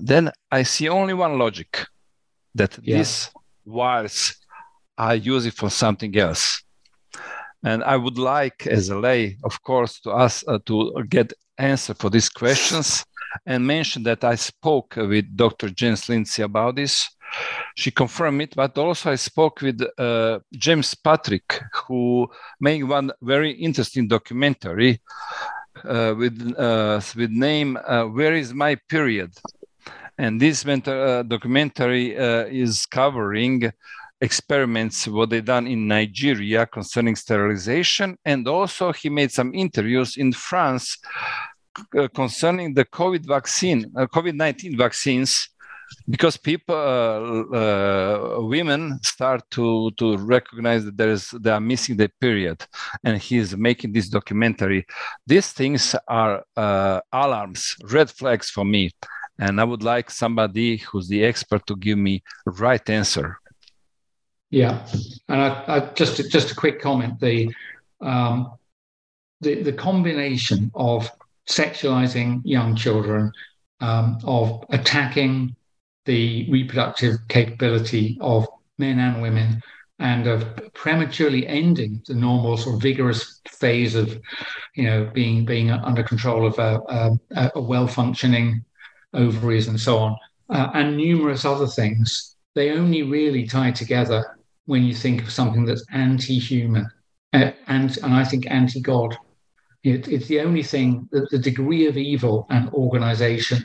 then 0.00 0.30
I 0.50 0.62
see 0.62 0.88
only 0.88 1.14
one 1.14 1.38
logic 1.38 1.86
that 2.54 2.78
Yeah. 2.82 2.98
these 2.98 3.30
wires 3.64 4.36
are 4.96 5.14
used 5.14 5.54
for 5.54 5.70
something 5.70 6.16
else. 6.16 6.62
And 7.64 7.82
I 7.82 7.96
would 7.96 8.18
like, 8.18 8.66
as 8.66 8.88
a 8.88 8.98
lay, 8.98 9.36
of 9.44 9.62
course, 9.62 10.00
to 10.00 10.12
ask 10.12 10.44
uh, 10.46 10.58
to 10.66 11.04
get 11.08 11.32
answer 11.58 11.94
for 11.94 12.08
these 12.08 12.28
questions 12.28 13.04
and 13.46 13.66
mention 13.66 14.02
that 14.04 14.24
I 14.24 14.36
spoke 14.36 14.94
with 14.96 15.36
Dr. 15.36 15.70
James 15.70 16.08
Lindsay 16.08 16.42
about 16.42 16.76
this. 16.76 17.08
She 17.76 17.90
confirmed 17.90 18.42
it, 18.42 18.54
but 18.56 18.78
also 18.78 19.10
I 19.12 19.16
spoke 19.16 19.60
with 19.60 19.82
uh, 19.98 20.38
James 20.52 20.94
Patrick, 20.94 21.60
who 21.86 22.28
made 22.60 22.84
one 22.84 23.12
very 23.20 23.52
interesting 23.52 24.08
documentary 24.08 25.00
uh, 25.84 26.14
with 26.16 26.54
uh, 26.58 27.00
with 27.16 27.30
name 27.30 27.78
uh, 27.86 28.04
"Where 28.04 28.34
Is 28.34 28.54
My 28.54 28.76
Period," 28.88 29.32
and 30.16 30.40
this 30.40 30.66
uh, 30.66 31.22
documentary 31.22 32.18
uh, 32.18 32.46
is 32.46 32.86
covering 32.86 33.70
experiments 34.20 35.06
what 35.06 35.30
they 35.30 35.40
done 35.40 35.66
in 35.66 35.86
Nigeria 35.86 36.66
concerning 36.66 37.16
sterilization, 37.16 38.16
and 38.24 38.48
also 38.48 38.92
he 38.92 39.08
made 39.08 39.30
some 39.30 39.54
interviews 39.54 40.16
in 40.16 40.32
France 40.32 40.98
uh, 41.96 42.08
concerning 42.08 42.74
the 42.74 42.84
COVID 42.84 43.26
vaccine, 43.26 43.90
uh, 43.96 44.06
COVID 44.06 44.34
nineteen 44.34 44.76
vaccines, 44.76 45.48
because 46.10 46.36
people, 46.36 46.74
uh, 46.74 47.56
uh, 47.56 48.40
women 48.40 48.98
start 49.02 49.42
to 49.50 49.90
to 49.92 50.16
recognize 50.18 50.84
that 50.84 50.96
there 50.96 51.10
is 51.10 51.30
they 51.40 51.50
are 51.50 51.60
missing 51.60 51.96
the 51.96 52.10
period, 52.20 52.66
and 53.04 53.16
he 53.22 53.38
is 53.38 53.56
making 53.56 53.92
this 53.92 54.08
documentary. 54.08 54.84
These 55.26 55.52
things 55.52 55.94
are 56.08 56.42
uh, 56.56 57.00
alarms, 57.12 57.76
red 57.84 58.10
flags 58.10 58.50
for 58.50 58.64
me, 58.64 58.90
and 59.38 59.60
I 59.60 59.64
would 59.64 59.82
like 59.82 60.10
somebody 60.10 60.78
who's 60.78 61.08
the 61.08 61.24
expert 61.24 61.66
to 61.66 61.76
give 61.76 61.98
me 61.98 62.22
right 62.44 62.90
answer. 62.90 63.38
Yeah, 64.50 64.86
and 65.28 65.42
I, 65.42 65.64
I 65.66 65.80
just 65.94 66.30
just 66.30 66.50
a 66.50 66.54
quick 66.54 66.80
comment. 66.80 67.20
The 67.20 67.52
um, 68.00 68.52
the 69.40 69.62
the 69.62 69.72
combination 69.72 70.70
of 70.74 71.10
sexualizing 71.48 72.40
young 72.44 72.74
children, 72.74 73.32
um, 73.80 74.18
of 74.24 74.64
attacking 74.70 75.54
the 76.06 76.50
reproductive 76.50 77.16
capability 77.28 78.16
of 78.22 78.46
men 78.78 78.98
and 78.98 79.20
women, 79.20 79.62
and 79.98 80.26
of 80.26 80.72
prematurely 80.72 81.46
ending 81.46 82.02
the 82.06 82.14
normal 82.14 82.56
sort 82.56 82.76
of 82.76 82.82
vigorous 82.82 83.40
phase 83.48 83.94
of, 83.94 84.18
you 84.74 84.84
know, 84.84 85.10
being 85.12 85.44
being 85.44 85.70
under 85.70 86.02
control 86.02 86.46
of 86.46 86.58
a, 86.58 86.80
a, 86.88 87.50
a 87.56 87.60
well 87.60 87.86
functioning 87.86 88.64
ovaries 89.12 89.68
and 89.68 89.78
so 89.78 89.98
on, 89.98 90.16
uh, 90.48 90.70
and 90.72 90.96
numerous 90.96 91.44
other 91.44 91.66
things. 91.66 92.36
They 92.54 92.70
only 92.70 93.02
really 93.02 93.46
tie 93.46 93.72
together 93.72 94.37
when 94.68 94.84
you 94.84 94.94
think 94.94 95.22
of 95.22 95.32
something 95.32 95.64
that's 95.64 95.84
anti-human 95.92 96.86
uh, 97.32 97.50
and 97.68 97.96
and 98.02 98.12
I 98.14 98.24
think 98.24 98.50
anti-God. 98.50 99.16
It, 99.82 100.08
it's 100.08 100.26
the 100.26 100.40
only 100.40 100.62
thing 100.62 101.08
that 101.12 101.30
the 101.30 101.38
degree 101.38 101.86
of 101.86 101.96
evil 101.96 102.46
and 102.50 102.68
organization. 102.70 103.64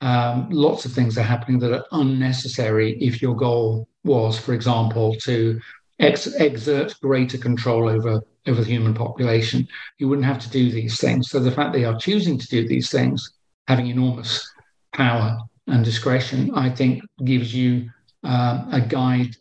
Um, 0.00 0.48
lots 0.50 0.84
of 0.84 0.92
things 0.92 1.18
are 1.18 1.22
happening 1.22 1.58
that 1.60 1.72
are 1.72 1.84
unnecessary 1.92 2.96
if 3.00 3.20
your 3.20 3.34
goal 3.34 3.88
was, 4.04 4.38
for 4.38 4.54
example, 4.54 5.14
to 5.22 5.60
ex- 5.98 6.34
exert 6.34 6.94
greater 7.00 7.38
control 7.38 7.88
over 7.88 8.20
over 8.46 8.60
the 8.62 8.70
human 8.74 8.94
population. 8.94 9.68
You 9.98 10.08
wouldn't 10.08 10.26
have 10.26 10.40
to 10.40 10.50
do 10.50 10.70
these 10.72 10.98
things. 11.00 11.30
So 11.30 11.38
the 11.38 11.52
fact 11.52 11.72
they 11.72 11.84
are 11.84 11.98
choosing 11.98 12.38
to 12.38 12.46
do 12.48 12.66
these 12.66 12.90
things, 12.90 13.32
having 13.68 13.86
enormous 13.86 14.50
power 14.94 15.38
and 15.68 15.84
discretion, 15.84 16.52
I 16.54 16.70
think 16.70 17.02
gives 17.24 17.54
you 17.54 17.90
uh, 18.24 18.64
a 18.72 18.80
guide 18.80 19.36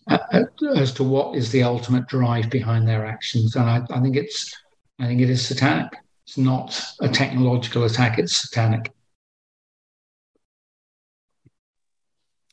as 0.76 0.94
to 0.94 1.04
what 1.04 1.36
is 1.36 1.52
the 1.52 1.64
ultimate 1.64 2.08
drive 2.08 2.50
behind 2.50 2.88
their 2.88 3.06
actions. 3.06 3.56
And 3.56 3.70
I, 3.70 3.82
I 3.90 4.00
think 4.02 4.16
it's, 4.16 4.56
I 5.00 5.08
think 5.08 5.22
it 5.22 5.30
is 5.30 5.46
satanic. 5.46 5.94
It's 6.26 6.38
not 6.38 6.80
a 7.02 7.08
technological 7.08 7.86
attack; 7.86 8.20
it's 8.20 8.36
satanic. 8.36 8.92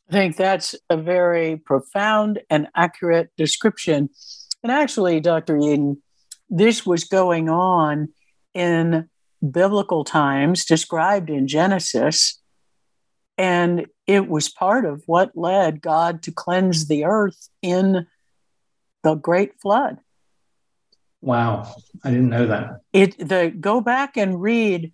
I 0.08 0.12
think 0.12 0.36
that's 0.36 0.74
a 0.90 0.96
very 0.96 1.56
profound 1.56 2.40
and 2.48 2.68
accurate 2.76 3.30
description. 3.36 4.10
And 4.62 4.70
actually, 4.70 5.20
Dr. 5.20 5.58
Eden, 5.58 6.02
this 6.48 6.86
was 6.86 7.04
going 7.04 7.48
on 7.48 8.10
in 8.52 9.08
biblical 9.50 10.04
times, 10.04 10.64
described 10.64 11.30
in 11.30 11.48
Genesis. 11.48 12.40
And 13.36 13.86
it 14.06 14.28
was 14.28 14.48
part 14.48 14.84
of 14.84 15.02
what 15.06 15.36
led 15.36 15.80
God 15.80 16.22
to 16.24 16.32
cleanse 16.32 16.86
the 16.86 17.04
earth 17.04 17.48
in 17.62 18.06
the 19.02 19.14
great 19.14 19.60
flood. 19.60 19.98
Wow, 21.20 21.74
I 22.02 22.10
didn't 22.10 22.28
know 22.28 22.46
that. 22.46 22.80
It 22.92 23.18
the 23.18 23.50
go 23.58 23.80
back 23.80 24.16
and 24.16 24.40
read 24.40 24.92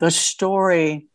the 0.00 0.10
story 0.10 1.06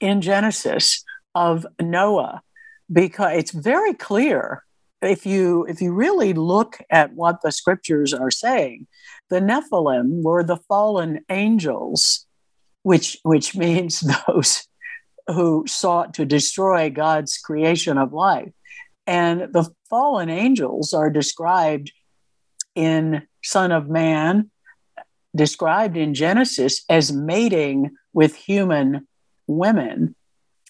in 0.00 0.20
Genesis 0.22 1.04
of 1.34 1.66
Noah 1.80 2.42
because 2.90 3.36
it's 3.36 3.50
very 3.50 3.94
clear 3.94 4.64
if 5.02 5.26
you 5.26 5.66
if 5.68 5.82
you 5.82 5.92
really 5.92 6.32
look 6.32 6.78
at 6.90 7.14
what 7.14 7.42
the 7.42 7.52
scriptures 7.52 8.14
are 8.14 8.30
saying 8.30 8.86
the 9.30 9.40
Nephilim 9.40 10.22
were 10.22 10.44
the 10.44 10.56
fallen 10.56 11.20
angels 11.28 12.26
which 12.82 13.18
which 13.22 13.56
means 13.56 14.00
those 14.26 14.66
who 15.28 15.64
sought 15.66 16.14
to 16.14 16.24
destroy 16.24 16.90
God's 16.90 17.38
creation 17.38 17.98
of 17.98 18.12
life. 18.12 18.52
And 19.06 19.52
the 19.52 19.70
fallen 19.90 20.30
angels 20.30 20.94
are 20.94 21.10
described 21.10 21.92
in 22.74 23.26
Son 23.42 23.72
of 23.72 23.88
Man, 23.88 24.50
described 25.34 25.96
in 25.96 26.14
Genesis 26.14 26.84
as 26.88 27.12
mating 27.12 27.90
with 28.12 28.34
human 28.34 29.06
women 29.46 30.14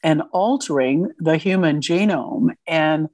and 0.02 0.22
altering 0.32 1.12
the 1.18 1.36
human 1.36 1.80
genome 1.80 2.50
and 2.66 3.08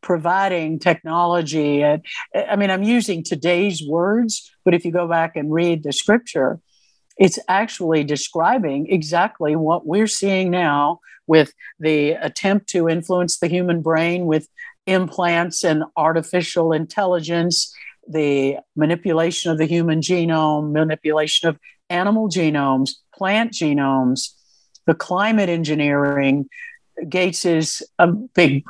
providing 0.00 0.78
technology. 0.78 1.82
And 1.82 2.04
I 2.34 2.56
mean, 2.56 2.70
I'm 2.70 2.82
using 2.82 3.22
today's 3.22 3.86
words, 3.86 4.50
but 4.64 4.74
if 4.74 4.84
you 4.84 4.92
go 4.92 5.06
back 5.06 5.36
and 5.36 5.52
read 5.52 5.82
the 5.82 5.92
scripture, 5.92 6.60
it's 7.20 7.38
actually 7.48 8.02
describing 8.02 8.90
exactly 8.90 9.54
what 9.54 9.86
we're 9.86 10.06
seeing 10.06 10.50
now 10.50 11.00
with 11.26 11.52
the 11.78 12.12
attempt 12.12 12.66
to 12.70 12.88
influence 12.88 13.38
the 13.38 13.46
human 13.46 13.82
brain 13.82 14.24
with 14.24 14.48
implants 14.86 15.62
and 15.62 15.84
artificial 15.98 16.72
intelligence, 16.72 17.72
the 18.08 18.56
manipulation 18.74 19.52
of 19.52 19.58
the 19.58 19.66
human 19.66 20.00
genome, 20.00 20.72
manipulation 20.72 21.50
of 21.50 21.58
animal 21.90 22.28
genomes, 22.28 22.92
plant 23.14 23.52
genomes, 23.52 24.30
the 24.86 24.94
climate 24.94 25.50
engineering, 25.50 26.48
Gates's 27.06 27.82
a 27.98 28.06
big 28.08 28.64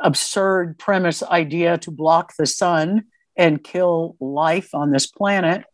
absurd 0.00 0.78
premise 0.78 1.22
idea 1.22 1.78
to 1.78 1.92
block 1.92 2.32
the 2.36 2.46
sun 2.46 3.04
and 3.36 3.62
kill 3.62 4.16
life 4.20 4.74
on 4.74 4.90
this 4.90 5.06
planet 5.06 5.64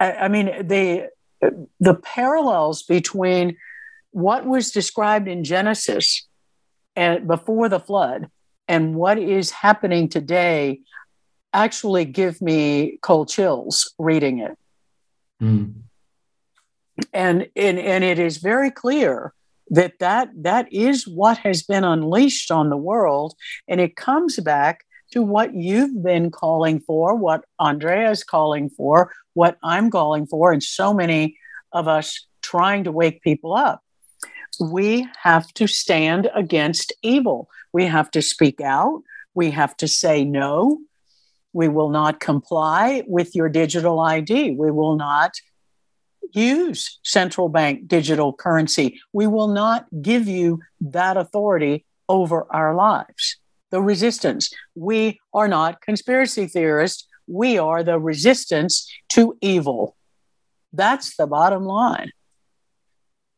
I 0.00 0.28
mean, 0.28 0.66
the 0.66 1.10
the 1.80 1.94
parallels 1.94 2.82
between 2.82 3.56
what 4.10 4.46
was 4.46 4.70
described 4.70 5.28
in 5.28 5.44
Genesis 5.44 6.26
and 6.96 7.26
before 7.26 7.68
the 7.68 7.80
flood 7.80 8.30
and 8.68 8.94
what 8.94 9.18
is 9.18 9.50
happening 9.50 10.08
today 10.08 10.80
actually 11.52 12.04
give 12.04 12.40
me 12.40 12.98
cold 13.02 13.28
chills 13.28 13.92
reading 13.98 14.38
it. 14.38 14.56
Mm. 15.42 15.74
And, 17.12 17.48
and 17.56 17.78
and 17.78 18.04
it 18.04 18.18
is 18.18 18.36
very 18.36 18.70
clear 18.70 19.32
that, 19.70 19.98
that 19.98 20.30
that 20.36 20.72
is 20.72 21.08
what 21.08 21.38
has 21.38 21.62
been 21.62 21.84
unleashed 21.84 22.50
on 22.50 22.70
the 22.70 22.76
world 22.76 23.34
and 23.66 23.80
it 23.80 23.96
comes 23.96 24.38
back 24.38 24.84
to 25.12 25.22
what 25.22 25.54
you've 25.54 26.02
been 26.02 26.30
calling 26.30 26.80
for, 26.80 27.14
what 27.14 27.44
Andrea 27.58 28.10
is 28.10 28.24
calling 28.24 28.70
for, 28.70 29.12
what 29.34 29.58
I'm 29.62 29.90
calling 29.90 30.26
for, 30.26 30.52
and 30.52 30.62
so 30.62 30.94
many 30.94 31.36
of 31.72 31.86
us 31.88 32.26
trying 32.42 32.84
to 32.84 32.92
wake 32.92 33.22
people 33.22 33.54
up. 33.54 33.82
We 34.60 35.08
have 35.22 35.52
to 35.54 35.66
stand 35.66 36.30
against 36.34 36.92
evil. 37.02 37.48
We 37.72 37.86
have 37.86 38.10
to 38.12 38.22
speak 38.22 38.60
out. 38.60 39.02
We 39.34 39.50
have 39.50 39.76
to 39.78 39.88
say 39.88 40.24
no. 40.24 40.78
We 41.52 41.68
will 41.68 41.90
not 41.90 42.20
comply 42.20 43.04
with 43.06 43.34
your 43.34 43.48
digital 43.48 44.00
ID. 44.00 44.52
We 44.52 44.70
will 44.70 44.96
not 44.96 45.32
use 46.32 46.98
central 47.02 47.48
bank 47.48 47.86
digital 47.86 48.32
currency. 48.32 49.00
We 49.12 49.26
will 49.26 49.48
not 49.48 49.86
give 50.02 50.26
you 50.26 50.60
that 50.80 51.16
authority 51.16 51.84
over 52.08 52.46
our 52.50 52.74
lives 52.74 53.36
the 53.74 53.82
resistance. 53.82 54.54
We 54.76 55.18
are 55.32 55.48
not 55.48 55.80
conspiracy 55.80 56.46
theorists. 56.46 57.08
We 57.26 57.58
are 57.58 57.82
the 57.82 57.98
resistance 57.98 58.90
to 59.10 59.36
evil. 59.40 59.96
That's 60.72 61.16
the 61.16 61.26
bottom 61.26 61.64
line. 61.64 62.10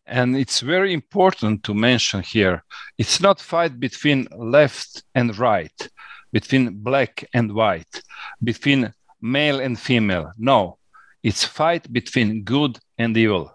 And 0.07 0.37
it's 0.37 0.61
very 0.61 0.93
important 0.93 1.65
to 1.65 1.75
mention 1.75 2.23
here 2.23 2.65
it's 2.97 3.21
not 3.21 3.41
fight 3.41 3.81
between 3.81 4.29
left 4.37 5.03
and 5.15 5.37
right, 5.37 5.89
between 6.33 6.83
black 6.83 7.25
and 7.35 7.53
white, 7.53 8.03
between 8.43 8.93
male 9.21 9.61
and 9.61 9.79
female. 9.79 10.33
No, 10.39 10.79
it's 11.23 11.45
fight 11.45 11.93
between 11.93 12.45
good 12.45 12.79
and 12.99 13.17
evil. 13.17 13.53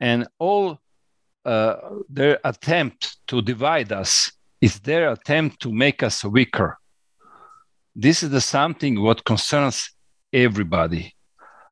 And 0.00 0.26
all 0.38 0.80
uh, 1.44 1.76
their 2.08 2.38
attempt 2.44 3.18
to 3.28 3.40
divide 3.40 3.92
us 3.92 4.32
is 4.60 4.80
their 4.80 5.12
attempt 5.12 5.60
to 5.62 5.72
make 5.72 6.02
us 6.02 6.24
weaker. 6.24 6.79
This 7.96 8.22
is 8.22 8.30
the 8.30 8.40
something 8.40 9.00
what 9.00 9.24
concerns 9.24 9.90
everybody. 10.32 11.14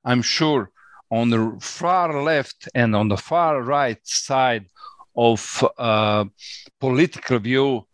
I'm 0.04 0.22
sure 0.22 0.70
on 1.10 1.30
the 1.30 1.56
far 1.60 2.22
left 2.22 2.68
and 2.74 2.96
on 2.96 3.08
the 3.08 3.16
far 3.16 3.62
right 3.62 3.98
side 4.02 4.66
of 5.16 5.64
uh, 5.78 6.24
political 6.80 7.38
view, 7.38 7.86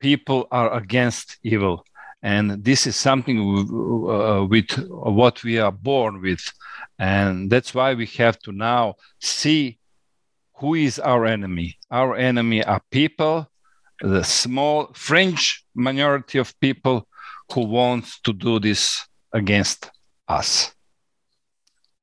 people 0.00 0.48
are 0.50 0.72
against 0.72 1.38
evil. 1.42 1.84
And 2.22 2.64
this 2.64 2.86
is 2.86 2.96
something 2.96 3.38
uh, 3.38 4.44
with 4.46 4.70
what 4.88 5.44
we 5.44 5.58
are 5.58 5.72
born 5.72 6.22
with. 6.22 6.40
And 6.98 7.50
that's 7.50 7.74
why 7.74 7.92
we 7.92 8.06
have 8.18 8.38
to 8.40 8.52
now 8.52 8.94
see 9.20 9.78
who 10.54 10.74
is 10.74 10.98
our 10.98 11.26
enemy. 11.26 11.76
Our 11.90 12.16
enemy 12.16 12.64
are 12.64 12.80
people, 12.90 13.50
the 14.00 14.24
small 14.24 14.90
fringe 14.94 15.62
minority 15.74 16.38
of 16.38 16.58
people 16.60 17.06
who 17.52 17.66
want 17.66 18.06
to 18.24 18.32
do 18.32 18.58
this 18.58 19.06
against 19.32 19.90
us. 20.28 20.72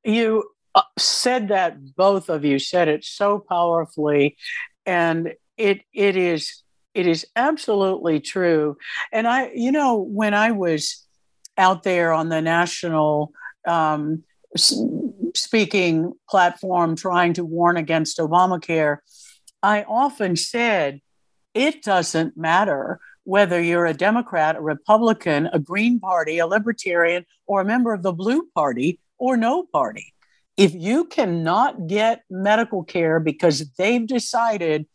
You 0.04 0.44
uh, 0.76 0.82
said 0.98 1.50
that 1.50 1.96
both 1.96 2.30
of 2.30 2.44
you 2.44 2.60
said 2.60 2.88
it 2.88 3.04
so 3.04 3.40
powerfully, 3.40 4.38
and 4.86 5.34
it 5.58 5.82
it 5.94 6.16
is 6.16 6.64
it 6.94 7.08
is 7.08 7.26
absolutely 7.36 8.20
true. 8.20 8.78
And 9.12 9.28
I, 9.28 9.52
you 9.54 9.72
know, 9.72 9.98
when 9.98 10.34
I 10.34 10.52
was 10.52 11.06
out 11.58 11.84
there 11.84 12.12
on 12.12 12.30
the 12.30 12.42
national 12.42 13.32
um, 13.68 14.24
speaking 15.36 16.14
platform 16.30 16.96
trying 16.96 17.34
to 17.34 17.46
warn 17.46 17.78
against 17.78 18.18
Obamacare, 18.20 18.98
I 19.62 19.84
often 19.84 20.36
said 20.36 21.02
it 21.54 21.84
doesn't 21.84 22.36
matter 22.38 23.00
whether 23.24 23.62
you're 23.62 23.86
a 23.86 23.94
Democrat, 23.94 24.56
a 24.56 24.62
Republican, 24.62 25.50
a 25.54 25.60
Green 25.60 26.00
Party, 26.00 26.40
a 26.40 26.48
Libertarian, 26.48 27.26
or 27.46 27.62
a 27.62 27.66
member 27.66 27.94
of 27.94 28.04
the 28.04 28.14
Blue 28.14 28.48
Party 28.56 29.00
or 29.18 29.38
no 29.38 29.64
party 29.64 30.14
if 30.58 30.74
you 30.74 31.06
cannot 31.06 31.88
get 31.88 32.24
medical 32.30 32.84
care 32.84 33.20
because 33.20 33.72
they've 33.78 34.06
decided 34.06 34.86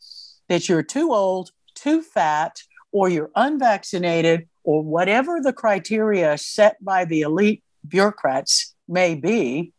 that 0.49 0.68
you're 0.68 0.83
too 0.83 1.12
old, 1.12 1.51
too 1.74 2.03
fat, 2.03 2.62
or 2.93 3.09
you're 3.09 3.31
unvaccinated, 3.35 4.49
or 4.64 4.83
whatever 4.83 5.41
the 5.43 5.53
criteria 5.53 6.39
set 6.39 6.83
by 6.83 7.05
the 7.05 7.22
elite 7.22 7.62
bureaucrats 7.87 8.74
may 8.89 9.14
be, 9.14 9.72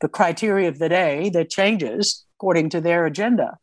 the 0.00 0.08
criteria 0.08 0.68
of 0.68 0.78
the 0.78 0.88
day 0.88 1.30
that 1.30 1.50
changes 1.50 2.24
according 2.36 2.68
to 2.70 2.80
their 2.80 3.06
agenda. 3.06 3.58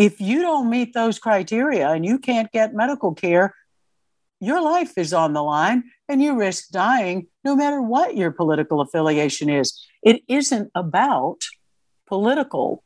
If 0.00 0.18
you 0.18 0.40
don't 0.40 0.70
meet 0.70 0.94
those 0.94 1.18
criteria 1.18 1.90
and 1.90 2.06
you 2.06 2.18
can't 2.18 2.50
get 2.52 2.72
medical 2.72 3.12
care, 3.12 3.54
your 4.40 4.62
life 4.62 4.96
is 4.96 5.12
on 5.12 5.34
the 5.34 5.42
line 5.42 5.84
and 6.08 6.22
you 6.22 6.38
risk 6.38 6.70
dying 6.70 7.26
no 7.44 7.54
matter 7.54 7.82
what 7.82 8.16
your 8.16 8.30
political 8.30 8.80
affiliation 8.80 9.50
is. 9.50 9.78
It 10.02 10.22
isn't 10.26 10.70
about 10.74 11.42
political 12.06 12.82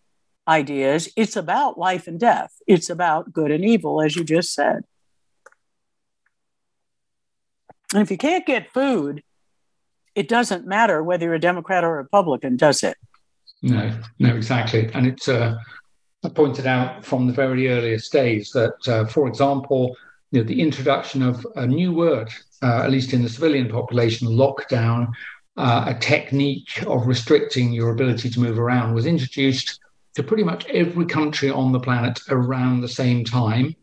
ideas, 0.49 1.09
it's 1.17 1.37
about 1.37 1.79
life 1.79 2.09
and 2.09 2.19
death. 2.19 2.51
It's 2.67 2.91
about 2.91 3.33
good 3.33 3.53
and 3.53 3.65
evil, 3.65 4.03
as 4.03 4.17
you 4.17 4.25
just 4.25 4.53
said. 4.53 4.83
And 7.93 8.03
if 8.03 8.11
you 8.11 8.19
can't 8.19 8.45
get 8.45 8.73
food, 8.73 9.23
it 10.17 10.29
doesn't 10.29 10.67
matter 10.67 11.01
whether 11.01 11.27
you're 11.27 11.35
a 11.35 11.39
Democrat 11.39 11.85
or 11.85 11.95
a 11.95 12.03
Republican, 12.03 12.57
does 12.57 12.83
it? 12.83 12.97
No, 13.63 13.97
no, 14.19 14.35
exactly. 14.35 14.91
And 14.93 15.07
it's 15.07 15.29
uh, 15.29 15.55
pointed 16.29 16.67
out 16.67 17.05
from 17.05 17.27
the 17.27 17.33
very 17.33 17.69
earliest 17.69 18.13
days 18.13 18.51
that, 18.53 18.89
uh, 18.89 19.05
for 19.07 19.29
example, 19.29 19.97
you 20.31 20.41
know, 20.41 20.47
the 20.47 20.61
introduction 20.61 21.23
of 21.23 21.47
a 21.57 21.67
new 21.67 21.93
word, 21.93 22.29
uh, 22.63 22.83
at 22.83 22.91
least 22.91 23.13
in 23.13 23.23
the 23.23 23.29
civilian 23.29 23.69
population, 23.69 24.29
lockdown, 24.29 25.09
uh, 25.57 25.85
a 25.89 25.95
technique 25.95 26.83
of 26.87 27.07
restricting 27.07 27.73
your 27.73 27.91
ability 27.91 28.29
to 28.31 28.41
move 28.41 28.59
around, 28.59 28.95
was 28.95 29.07
introduced 29.07 29.81
to 30.15 30.23
pretty 30.23 30.43
much 30.43 30.67
every 30.67 31.07
country 31.07 31.51
on 31.51 31.73
the 31.73 31.81
planet 31.81 32.21
around 32.31 32.81
the 32.81 32.89
same 32.89 33.25
time, 33.25 33.75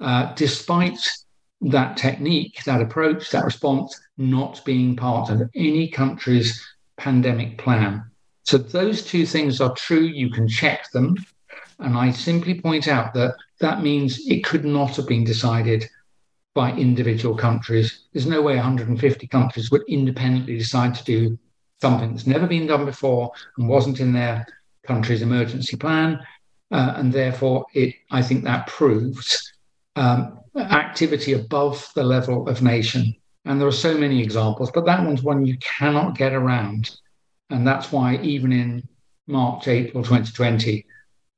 uh, 0.00 0.32
despite 0.34 0.98
that 1.60 1.96
technique, 1.96 2.62
that 2.64 2.82
approach, 2.82 3.30
that 3.30 3.44
response 3.44 3.98
not 4.18 4.62
being 4.64 4.96
part 4.96 5.30
of 5.30 5.48
any 5.54 5.88
country's 5.88 6.62
pandemic 6.96 7.58
plan. 7.58 8.04
So 8.44 8.58
those 8.58 9.02
two 9.02 9.26
things 9.26 9.60
are 9.60 9.74
true. 9.74 10.04
You 10.04 10.30
can 10.30 10.48
check 10.48 10.90
them. 10.92 11.16
And 11.78 11.96
I 11.96 12.10
simply 12.10 12.60
point 12.60 12.88
out 12.88 13.12
that 13.14 13.36
that 13.60 13.82
means 13.82 14.26
it 14.26 14.44
could 14.44 14.64
not 14.64 14.96
have 14.96 15.06
been 15.06 15.24
decided 15.24 15.88
by 16.54 16.72
individual 16.72 17.36
countries. 17.36 18.06
There's 18.12 18.26
no 18.26 18.40
way 18.40 18.56
150 18.56 19.26
countries 19.26 19.70
would 19.70 19.82
independently 19.88 20.56
decide 20.56 20.94
to 20.94 21.04
do 21.04 21.38
something 21.80 22.12
that's 22.12 22.26
never 22.26 22.46
been 22.46 22.66
done 22.66 22.86
before 22.86 23.30
and 23.58 23.68
wasn't 23.68 24.00
in 24.00 24.12
their 24.12 24.46
country's 24.86 25.20
emergency 25.20 25.76
plan. 25.76 26.18
Uh, 26.70 26.94
and 26.96 27.12
therefore, 27.12 27.66
it 27.74 27.94
I 28.10 28.22
think 28.22 28.42
that 28.44 28.66
proves 28.66 29.52
um, 29.96 30.40
activity 30.56 31.34
above 31.34 31.88
the 31.94 32.02
level 32.02 32.48
of 32.48 32.62
nation. 32.62 33.14
And 33.44 33.60
there 33.60 33.68
are 33.68 33.72
so 33.72 33.96
many 33.96 34.22
examples, 34.22 34.70
but 34.72 34.86
that 34.86 35.04
one's 35.04 35.22
one 35.22 35.46
you 35.46 35.58
cannot 35.58 36.16
get 36.16 36.32
around. 36.32 36.96
And 37.50 37.66
that's 37.66 37.92
why 37.92 38.16
even 38.16 38.50
in 38.50 38.88
March, 39.26 39.68
April 39.68 40.02
2020, 40.02 40.85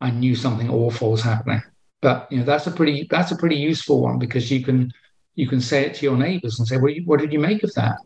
I 0.00 0.10
knew 0.10 0.34
something 0.34 0.70
awful 0.70 1.12
was 1.12 1.22
happening. 1.22 1.62
But 2.00 2.30
you 2.30 2.38
know 2.38 2.44
that's 2.44 2.66
a 2.66 2.70
pretty 2.70 3.06
that's 3.10 3.32
a 3.32 3.36
pretty 3.36 3.56
useful 3.56 4.00
one 4.00 4.18
because 4.18 4.50
you 4.50 4.62
can 4.64 4.92
you 5.34 5.48
can 5.48 5.60
say 5.60 5.84
it 5.84 5.94
to 5.94 6.04
your 6.04 6.16
neighbours 6.16 6.58
and 6.58 6.66
say, 6.66 6.76
well, 6.76 6.94
what 7.04 7.20
did 7.20 7.32
you 7.32 7.38
make 7.38 7.62
of 7.62 7.74
that? 7.74 7.96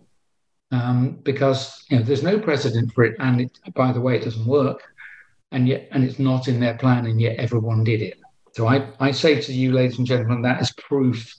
Um, 0.70 1.18
because 1.22 1.84
you 1.90 1.99
know 1.99 2.03
there's 2.03 2.22
no 2.22 2.38
precedent 2.38 2.93
for 2.95 3.05
it, 3.05 3.16
and 3.18 3.43
it, 3.43 3.59
by 3.74 3.93
the 3.93 4.01
way, 4.01 4.16
it 4.16 4.24
doesn't 4.24 4.47
work, 4.47 4.82
and 5.51 5.68
yet 5.68 5.88
and 5.93 6.05
it's 6.05 6.18
not 6.18 6.49
in 6.49 6.61
their 6.61 6.74
plan, 6.74 7.07
and 7.07 7.20
yet 7.20 7.36
everyone 7.38 7.84
did 7.84 8.01
it. 8.01 8.18
So 8.53 8.66
I, 8.66 8.88
I 9.01 9.11
say 9.11 9.40
to 9.40 9.53
you, 9.53 9.72
ladies 9.72 9.99
and 9.99 10.07
gentlemen, 10.07 10.43
that 10.43 10.61
is 10.61 10.72
proof 10.72 11.34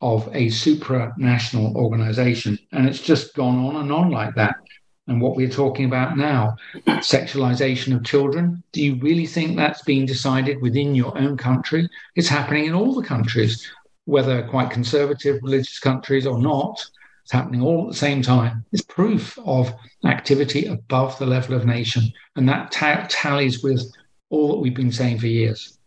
of 0.00 0.28
a 0.28 0.46
supranational 0.46 1.74
organization, 1.74 2.56
and 2.72 2.88
it's 2.88 3.00
just 3.00 3.34
gone 3.34 3.58
on 3.58 3.76
and 3.76 3.92
on 3.92 4.10
like 4.12 4.36
that 4.36 4.54
and 5.08 5.20
what 5.20 5.34
we're 5.34 5.48
talking 5.48 5.86
about 5.86 6.16
now 6.16 6.56
sexualization 6.86 7.96
of 7.96 8.04
children. 8.04 8.62
Do 8.72 8.82
you 8.82 8.96
really 8.96 9.26
think 9.26 9.56
that's 9.56 9.82
being 9.82 10.06
decided 10.06 10.60
within 10.60 10.94
your 10.94 11.16
own 11.18 11.36
country? 11.36 11.88
It's 12.14 12.28
happening 12.28 12.66
in 12.66 12.74
all 12.74 12.94
the 12.94 13.06
countries 13.06 13.66
whether 14.04 14.46
quite 14.48 14.70
conservative 14.70 15.40
religious 15.42 15.78
countries 15.78 16.26
or 16.26 16.38
not. 16.38 16.86
It's 17.24 17.32
happening 17.32 17.60
all 17.60 17.84
at 17.84 17.92
the 17.92 17.98
same 17.98 18.22
time. 18.22 18.64
It's 18.72 18.82
proof 18.82 19.38
of 19.44 19.74
activity 20.04 20.66
above 20.66 21.18
the 21.18 21.26
level 21.26 21.56
of 21.56 21.66
nation 21.66 22.12
and 22.36 22.48
that 22.48 22.70
tallies 22.70 23.62
with 23.62 23.82
all 24.30 24.48
that 24.48 24.58
we've 24.58 24.74
been 24.74 24.92
saying 24.92 25.18
for 25.18 25.26
years. 25.26 25.78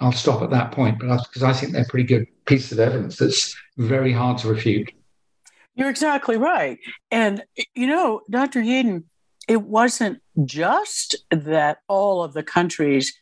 I'll 0.00 0.12
stop 0.12 0.42
at 0.42 0.50
that 0.50 0.72
point 0.72 0.98
but 1.00 1.24
because 1.26 1.42
I, 1.42 1.50
I 1.50 1.52
think 1.52 1.72
they're 1.72 1.84
pretty 1.84 2.06
good 2.06 2.26
pieces 2.46 2.72
of 2.72 2.80
evidence 2.80 3.16
that's 3.16 3.56
very 3.76 4.12
hard 4.12 4.38
to 4.38 4.48
refute 4.48 4.92
you're 5.78 5.88
exactly 5.88 6.36
right. 6.36 6.78
And, 7.12 7.44
you 7.74 7.86
know, 7.86 8.22
Dr. 8.28 8.60
Yeadon, 8.60 9.04
it 9.46 9.62
wasn't 9.62 10.20
just 10.44 11.14
that 11.30 11.78
all 11.86 12.22
of 12.24 12.34
the 12.34 12.42
countries 12.42 13.16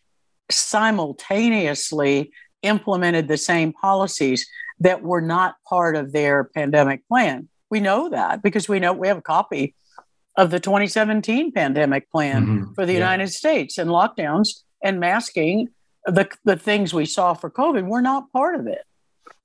simultaneously 0.51 2.33
implemented 2.63 3.29
the 3.29 3.37
same 3.37 3.75
policies 3.75 4.49
that 4.81 5.03
were 5.03 5.21
not 5.21 5.57
part 5.69 5.97
of 5.97 6.13
their 6.13 6.45
pandemic 6.45 7.07
plan. 7.09 7.49
We 7.71 7.81
know 7.81 8.09
that 8.09 8.43
because 8.43 8.69
we 8.69 8.81
know 8.81 8.95
we 8.95 9.09
have 9.09 9.19
a 9.19 9.23
copy 9.23 9.75
of 10.37 10.51
the 10.51 10.61
2017 10.61 11.53
pandemic 11.53 12.11
plan 12.11 12.47
mm-hmm. 12.47 12.73
for 12.75 12.87
the 12.87 12.93
yeah. 12.93 12.99
United 13.01 13.29
States 13.29 13.77
and 13.77 13.91
lockdowns 13.91 14.63
and 14.83 14.99
masking 14.99 15.69
the, 16.07 16.29
the 16.45 16.57
things 16.57 16.95
we 16.95 17.05
saw 17.05 17.35
for 17.35 17.51
COVID 17.51 17.87
were 17.87 18.03
not 18.03 18.33
part 18.33 18.55
of 18.55 18.67
it. 18.67 18.83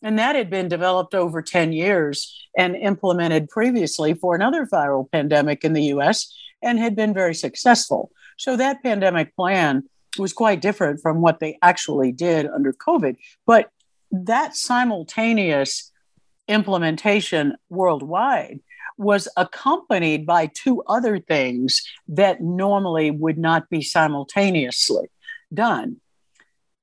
And 0.02 0.18
that 0.18 0.36
had 0.36 0.50
been 0.50 0.68
developed 0.68 1.14
over 1.14 1.42
10 1.42 1.74
years 1.74 2.48
and 2.58 2.76
implemented 2.76 3.50
previously 3.50 4.14
for 4.14 4.36
another 4.36 4.66
viral 4.66 5.10
pandemic 5.12 5.64
in 5.64 5.74
the 5.74 5.84
US 5.96 6.36
and 6.62 6.80
had 6.80 6.96
been 6.96 7.14
very 7.14 7.36
successful. 7.36 8.12
So 8.38 8.58
that 8.58 8.84
pandemic 8.84 9.36
plan 9.36 9.84
was 10.18 10.34
quite 10.34 10.62
different 10.62 11.02
from 11.02 11.22
what 11.22 11.40
they 11.40 11.58
actually 11.62 12.12
did 12.12 12.48
under 12.48 12.74
COVID. 12.74 13.18
But 13.46 13.70
that 14.12 14.56
simultaneous 14.56 15.92
implementation 16.48 17.56
worldwide 17.70 18.60
was 18.98 19.28
accompanied 19.38 20.26
by 20.26 20.48
two 20.48 20.84
other 20.88 21.20
things 21.20 21.82
that 22.08 22.42
normally 22.42 23.10
would 23.10 23.38
not 23.38 23.70
be 23.70 23.82
simultaneously. 23.82 25.08
done. 25.54 25.98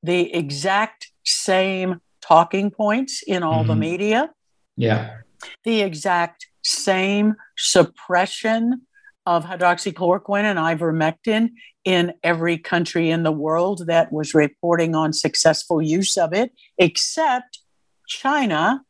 The 0.03 0.35
exact 0.35 1.11
same 1.25 2.01
talking 2.29 2.71
points 2.71 3.23
in 3.27 3.43
all 3.43 3.61
mm-hmm. 3.61 3.69
the 3.69 3.77
media. 3.77 4.31
Yeah. 4.77 5.17
The 5.65 5.81
exact 5.81 6.47
same 6.63 7.37
suppression 7.57 8.83
of 9.25 9.45
hydroxychloroquine 9.45 10.45
and 10.45 10.59
ivermectin 10.59 11.51
in 11.85 12.13
every 12.23 12.59
country 12.59 13.11
in 13.11 13.23
the 13.23 13.33
world 13.33 13.87
that 13.87 14.13
was 14.13 14.35
reporting 14.35 14.95
on 14.95 15.13
successful 15.13 15.81
use 15.81 16.17
of 16.17 16.33
it, 16.33 16.53
except 16.77 17.61
China 18.07 18.83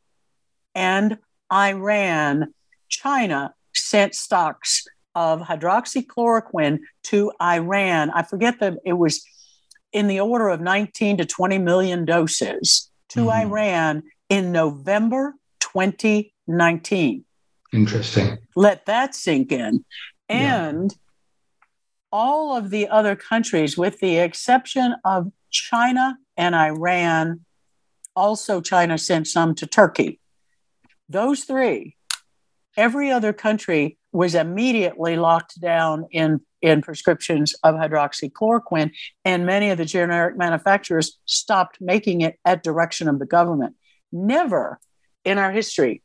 and 0.75 1.19
Iran. 1.53 2.55
China 2.89 3.55
sent 3.75 4.15
stocks 4.15 4.87
of 5.15 5.41
hydroxychloroquine 5.43 6.81
to 7.05 7.33
Iran. 7.41 8.11
I 8.11 8.23
forget 8.23 8.61
that 8.61 8.79
it 8.85 8.95
was 8.95 9.25
in 9.93 10.09
the 10.09 10.21
order 10.21 10.49
of 10.49 10.61
19 10.61 11.19
to 11.19 11.25
20 11.25 11.59
million 11.59 12.05
doses 12.05 12.91
to 13.11 13.21
mm-hmm. 13.21 13.49
Iran 13.49 14.03
in 14.29 14.53
November 14.53 15.35
2019. 15.61 17.25
Interesting. 17.73 18.39
Let 18.57 18.87
that 18.87 19.15
sink 19.15 19.53
in. 19.53 19.85
And 20.29 20.91
yeah. 20.91 20.97
all 22.13 22.57
of 22.57 22.71
the 22.71 22.89
other 22.89 23.17
countries, 23.17 23.77
with 23.77 24.01
the 24.01 24.19
exception 24.19 24.95
of 25.05 25.33
China 25.51 26.17
and 26.37 26.55
Iran, 26.55 27.45
also 28.15 28.61
China 28.61 28.99
sent 28.99 29.27
some 29.27 29.55
to 29.57 29.67
Turkey. 29.67 30.21
Those 31.09 31.45
three, 31.45 31.97
every 32.77 33.11
other 33.11 33.33
country 33.33 33.98
was 34.13 34.35
immediately 34.35 35.17
locked 35.17 35.61
down 35.61 36.07
in, 36.11 36.41
in 36.63 36.83
prescriptions 36.83 37.55
of 37.63 37.75
hydroxychloroquine, 37.75 38.91
and 39.25 39.47
many 39.47 39.71
of 39.71 39.79
the 39.79 39.85
generic 39.85 40.37
manufacturers 40.37 41.19
stopped 41.27 41.79
making 41.81 42.23
it 42.23 42.39
at 42.45 42.63
direction 42.63 43.09
of 43.09 43.19
the 43.19 43.27
government. 43.27 43.75
Never 44.11 44.81
in 45.25 45.39
our 45.39 45.53
history 45.53 46.03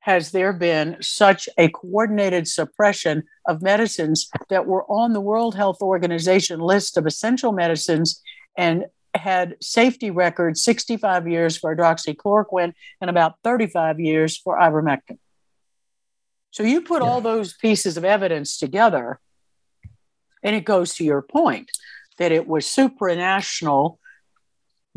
has 0.00 0.32
there 0.32 0.52
been 0.52 0.96
such 1.00 1.48
a 1.58 1.68
coordinated 1.68 2.48
suppression 2.48 3.22
of 3.46 3.62
medicines 3.62 4.28
that 4.48 4.66
were 4.66 4.84
on 4.90 5.12
the 5.12 5.20
World 5.20 5.54
Health 5.54 5.82
Organization 5.82 6.58
list 6.58 6.96
of 6.96 7.06
essential 7.06 7.52
medicines 7.52 8.22
and 8.56 8.86
had 9.14 9.56
safety 9.60 10.10
records 10.10 10.62
65 10.62 11.28
years 11.28 11.56
for 11.56 11.76
hydroxychloroquine 11.76 12.72
and 13.00 13.10
about 13.10 13.34
35 13.44 14.00
years 14.00 14.38
for 14.38 14.58
ivermectin. 14.58 15.18
So 16.50 16.62
you 16.62 16.82
put 16.82 17.02
yeah. 17.02 17.08
all 17.08 17.20
those 17.20 17.54
pieces 17.54 17.96
of 17.96 18.04
evidence 18.04 18.58
together, 18.58 19.20
and 20.42 20.56
it 20.56 20.64
goes 20.64 20.94
to 20.94 21.04
your 21.04 21.22
point 21.22 21.70
that 22.18 22.32
it 22.32 22.46
was 22.46 22.66
supranational 22.66 23.98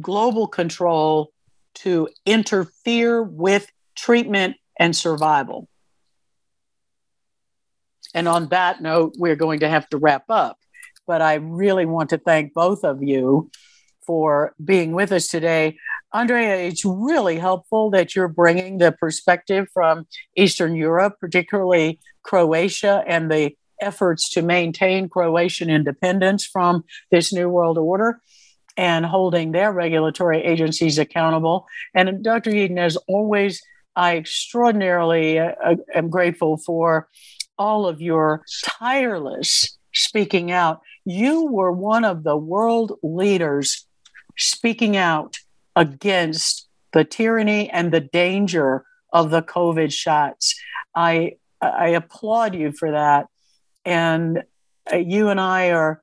global 0.02 0.48
control 0.48 1.32
to 1.76 2.10
interfere 2.26 3.22
with 3.22 3.70
treatment 3.96 4.56
and 4.80 4.96
survival. 4.96 5.68
And 8.14 8.28
on 8.28 8.50
that 8.50 8.82
note, 8.82 9.14
we're 9.18 9.36
going 9.36 9.62
to 9.62 9.70
have 9.70 9.88
to 9.90 9.98
wrap 9.98 10.26
up. 10.30 10.58
But 11.08 11.22
I 11.22 11.36
really 11.36 11.86
want 11.86 12.12
to 12.12 12.18
thank 12.18 12.54
both 12.54 12.84
of 12.84 13.02
you 13.02 13.50
for 14.06 14.54
being 14.64 14.94
with 14.94 15.12
us 15.12 15.28
today. 15.28 15.78
Andrea, 16.14 16.58
it's 16.58 16.86
really 16.86 17.40
helpful 17.40 17.90
that 17.90 18.16
you're 18.16 18.28
bringing 18.28 18.78
the 18.78 18.92
perspective 18.92 19.68
from 19.74 20.06
Eastern 20.38 20.76
Europe, 20.76 21.16
particularly 21.20 22.00
Croatia, 22.22 23.04
and 23.08 23.32
the 23.32 23.56
efforts 23.82 24.30
to 24.30 24.44
maintain 24.44 25.10
Croatian 25.10 25.72
independence 25.72 26.46
from 26.46 26.84
this 27.10 27.34
New 27.34 27.50
World 27.50 27.80
Order 27.80 28.22
and 28.78 29.06
holding 29.06 29.52
their 29.52 29.74
regulatory 29.74 30.44
agencies 30.44 31.00
accountable. 31.00 31.66
And 31.96 32.24
Dr. 32.24 32.52
Yeadon, 32.52 32.78
as 32.78 32.96
always, 33.08 33.62
I 33.96 34.18
extraordinarily 34.18 35.40
uh, 35.40 35.54
uh, 35.64 35.76
am 35.96 36.10
grateful 36.10 36.58
for 36.58 37.10
all 37.58 37.88
of 37.88 38.02
your 38.02 38.44
tireless 38.64 39.78
speaking 39.94 40.52
out. 40.52 40.82
You 41.06 41.46
were 41.46 41.72
one 41.72 42.06
of 42.06 42.24
the 42.24 42.38
world 42.38 43.00
leaders 43.02 43.88
speaking 44.38 44.96
out 44.96 45.38
against 45.76 46.68
the 46.92 47.04
tyranny 47.04 47.70
and 47.70 47.92
the 47.92 48.00
danger 48.00 48.86
of 49.12 49.30
the 49.30 49.42
COVID 49.42 49.92
shots. 49.92 50.56
I 50.96 51.38
I 51.62 51.90
applaud 51.90 52.56
you 52.56 52.72
for 52.74 52.92
that, 52.92 53.28
and 53.86 54.44
uh, 54.92 54.98
you 54.98 55.30
and 55.30 55.40
I 55.40 55.72
are 55.72 56.02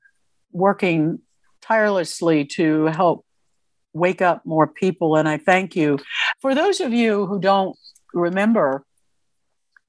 working 0.51 1.19
tirelessly 1.61 2.45
to 2.45 2.85
help 2.85 3.25
wake 3.93 4.21
up 4.21 4.45
more 4.45 4.67
people. 4.67 5.15
And 5.15 5.27
I 5.27 5.37
thank 5.37 5.75
you. 5.75 5.99
For 6.39 6.55
those 6.55 6.79
of 6.79 6.93
you 6.93 7.25
who 7.27 7.39
don't 7.39 7.77
remember, 8.13 8.83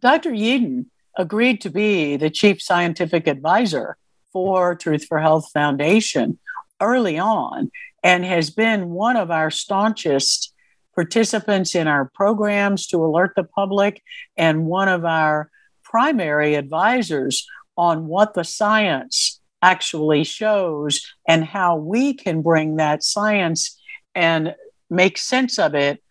Dr. 0.01 0.33
Yeadon 0.33 0.87
agreed 1.16 1.61
to 1.62 1.70
be 1.70 2.16
the 2.16 2.30
chief 2.30 2.61
scientific 2.61 3.26
advisor 3.26 3.97
for 4.33 4.74
Truth 4.74 5.07
for 5.07 5.18
Health 5.18 5.51
Foundation 5.53 6.39
early 6.80 7.18
on 7.18 7.70
and 8.03 8.24
has 8.24 8.50
been 8.50 8.90
one 8.90 9.16
of 9.16 9.30
our 9.30 9.50
staunchest 9.50 10.53
participants 10.94 11.74
in 11.74 11.88
our 11.88 12.11
programs 12.14 12.86
to 12.88 13.05
alert 13.05 13.32
the 13.36 13.44
public 13.44 14.03
and 14.36 14.66
one 14.66 14.88
of 14.88 15.05
our 15.05 15.50
primary 15.82 16.55
advisors 16.55 17.46
on 17.76 18.07
what 18.07 18.34
the 18.34 18.44
science 18.44 19.40
actually 19.62 20.24
shows 20.24 21.00
and 21.26 21.44
how 21.44 21.76
we 21.76 22.12
can 22.12 22.42
bring 22.42 22.76
that 22.76 23.03
science 23.03 23.80
and 24.14 24.55
make 24.90 25.16
sense 25.16 25.59
of 25.59 25.74
it 25.74 26.03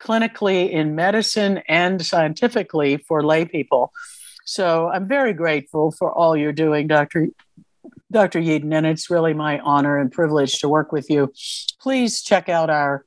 clinically 0.00 0.70
in 0.70 0.94
medicine 0.94 1.58
and 1.68 2.04
scientifically 2.04 2.96
for 2.96 3.22
lay 3.22 3.44
people. 3.44 3.92
So 4.44 4.88
I'm 4.88 5.06
very 5.06 5.32
grateful 5.32 5.92
for 5.92 6.12
all 6.12 6.36
you're 6.36 6.52
doing, 6.52 6.86
Dr. 6.86 7.28
Dr. 8.14 8.40
Yeadon, 8.40 8.72
and 8.72 8.86
it's 8.86 9.10
really 9.10 9.34
my 9.34 9.58
honor 9.58 9.98
and 9.98 10.10
privilege 10.10 10.58
to 10.60 10.68
work 10.68 10.92
with 10.92 11.10
you. 11.10 11.30
Please 11.80 12.22
check 12.22 12.48
out 12.48 12.70
our 12.70 13.04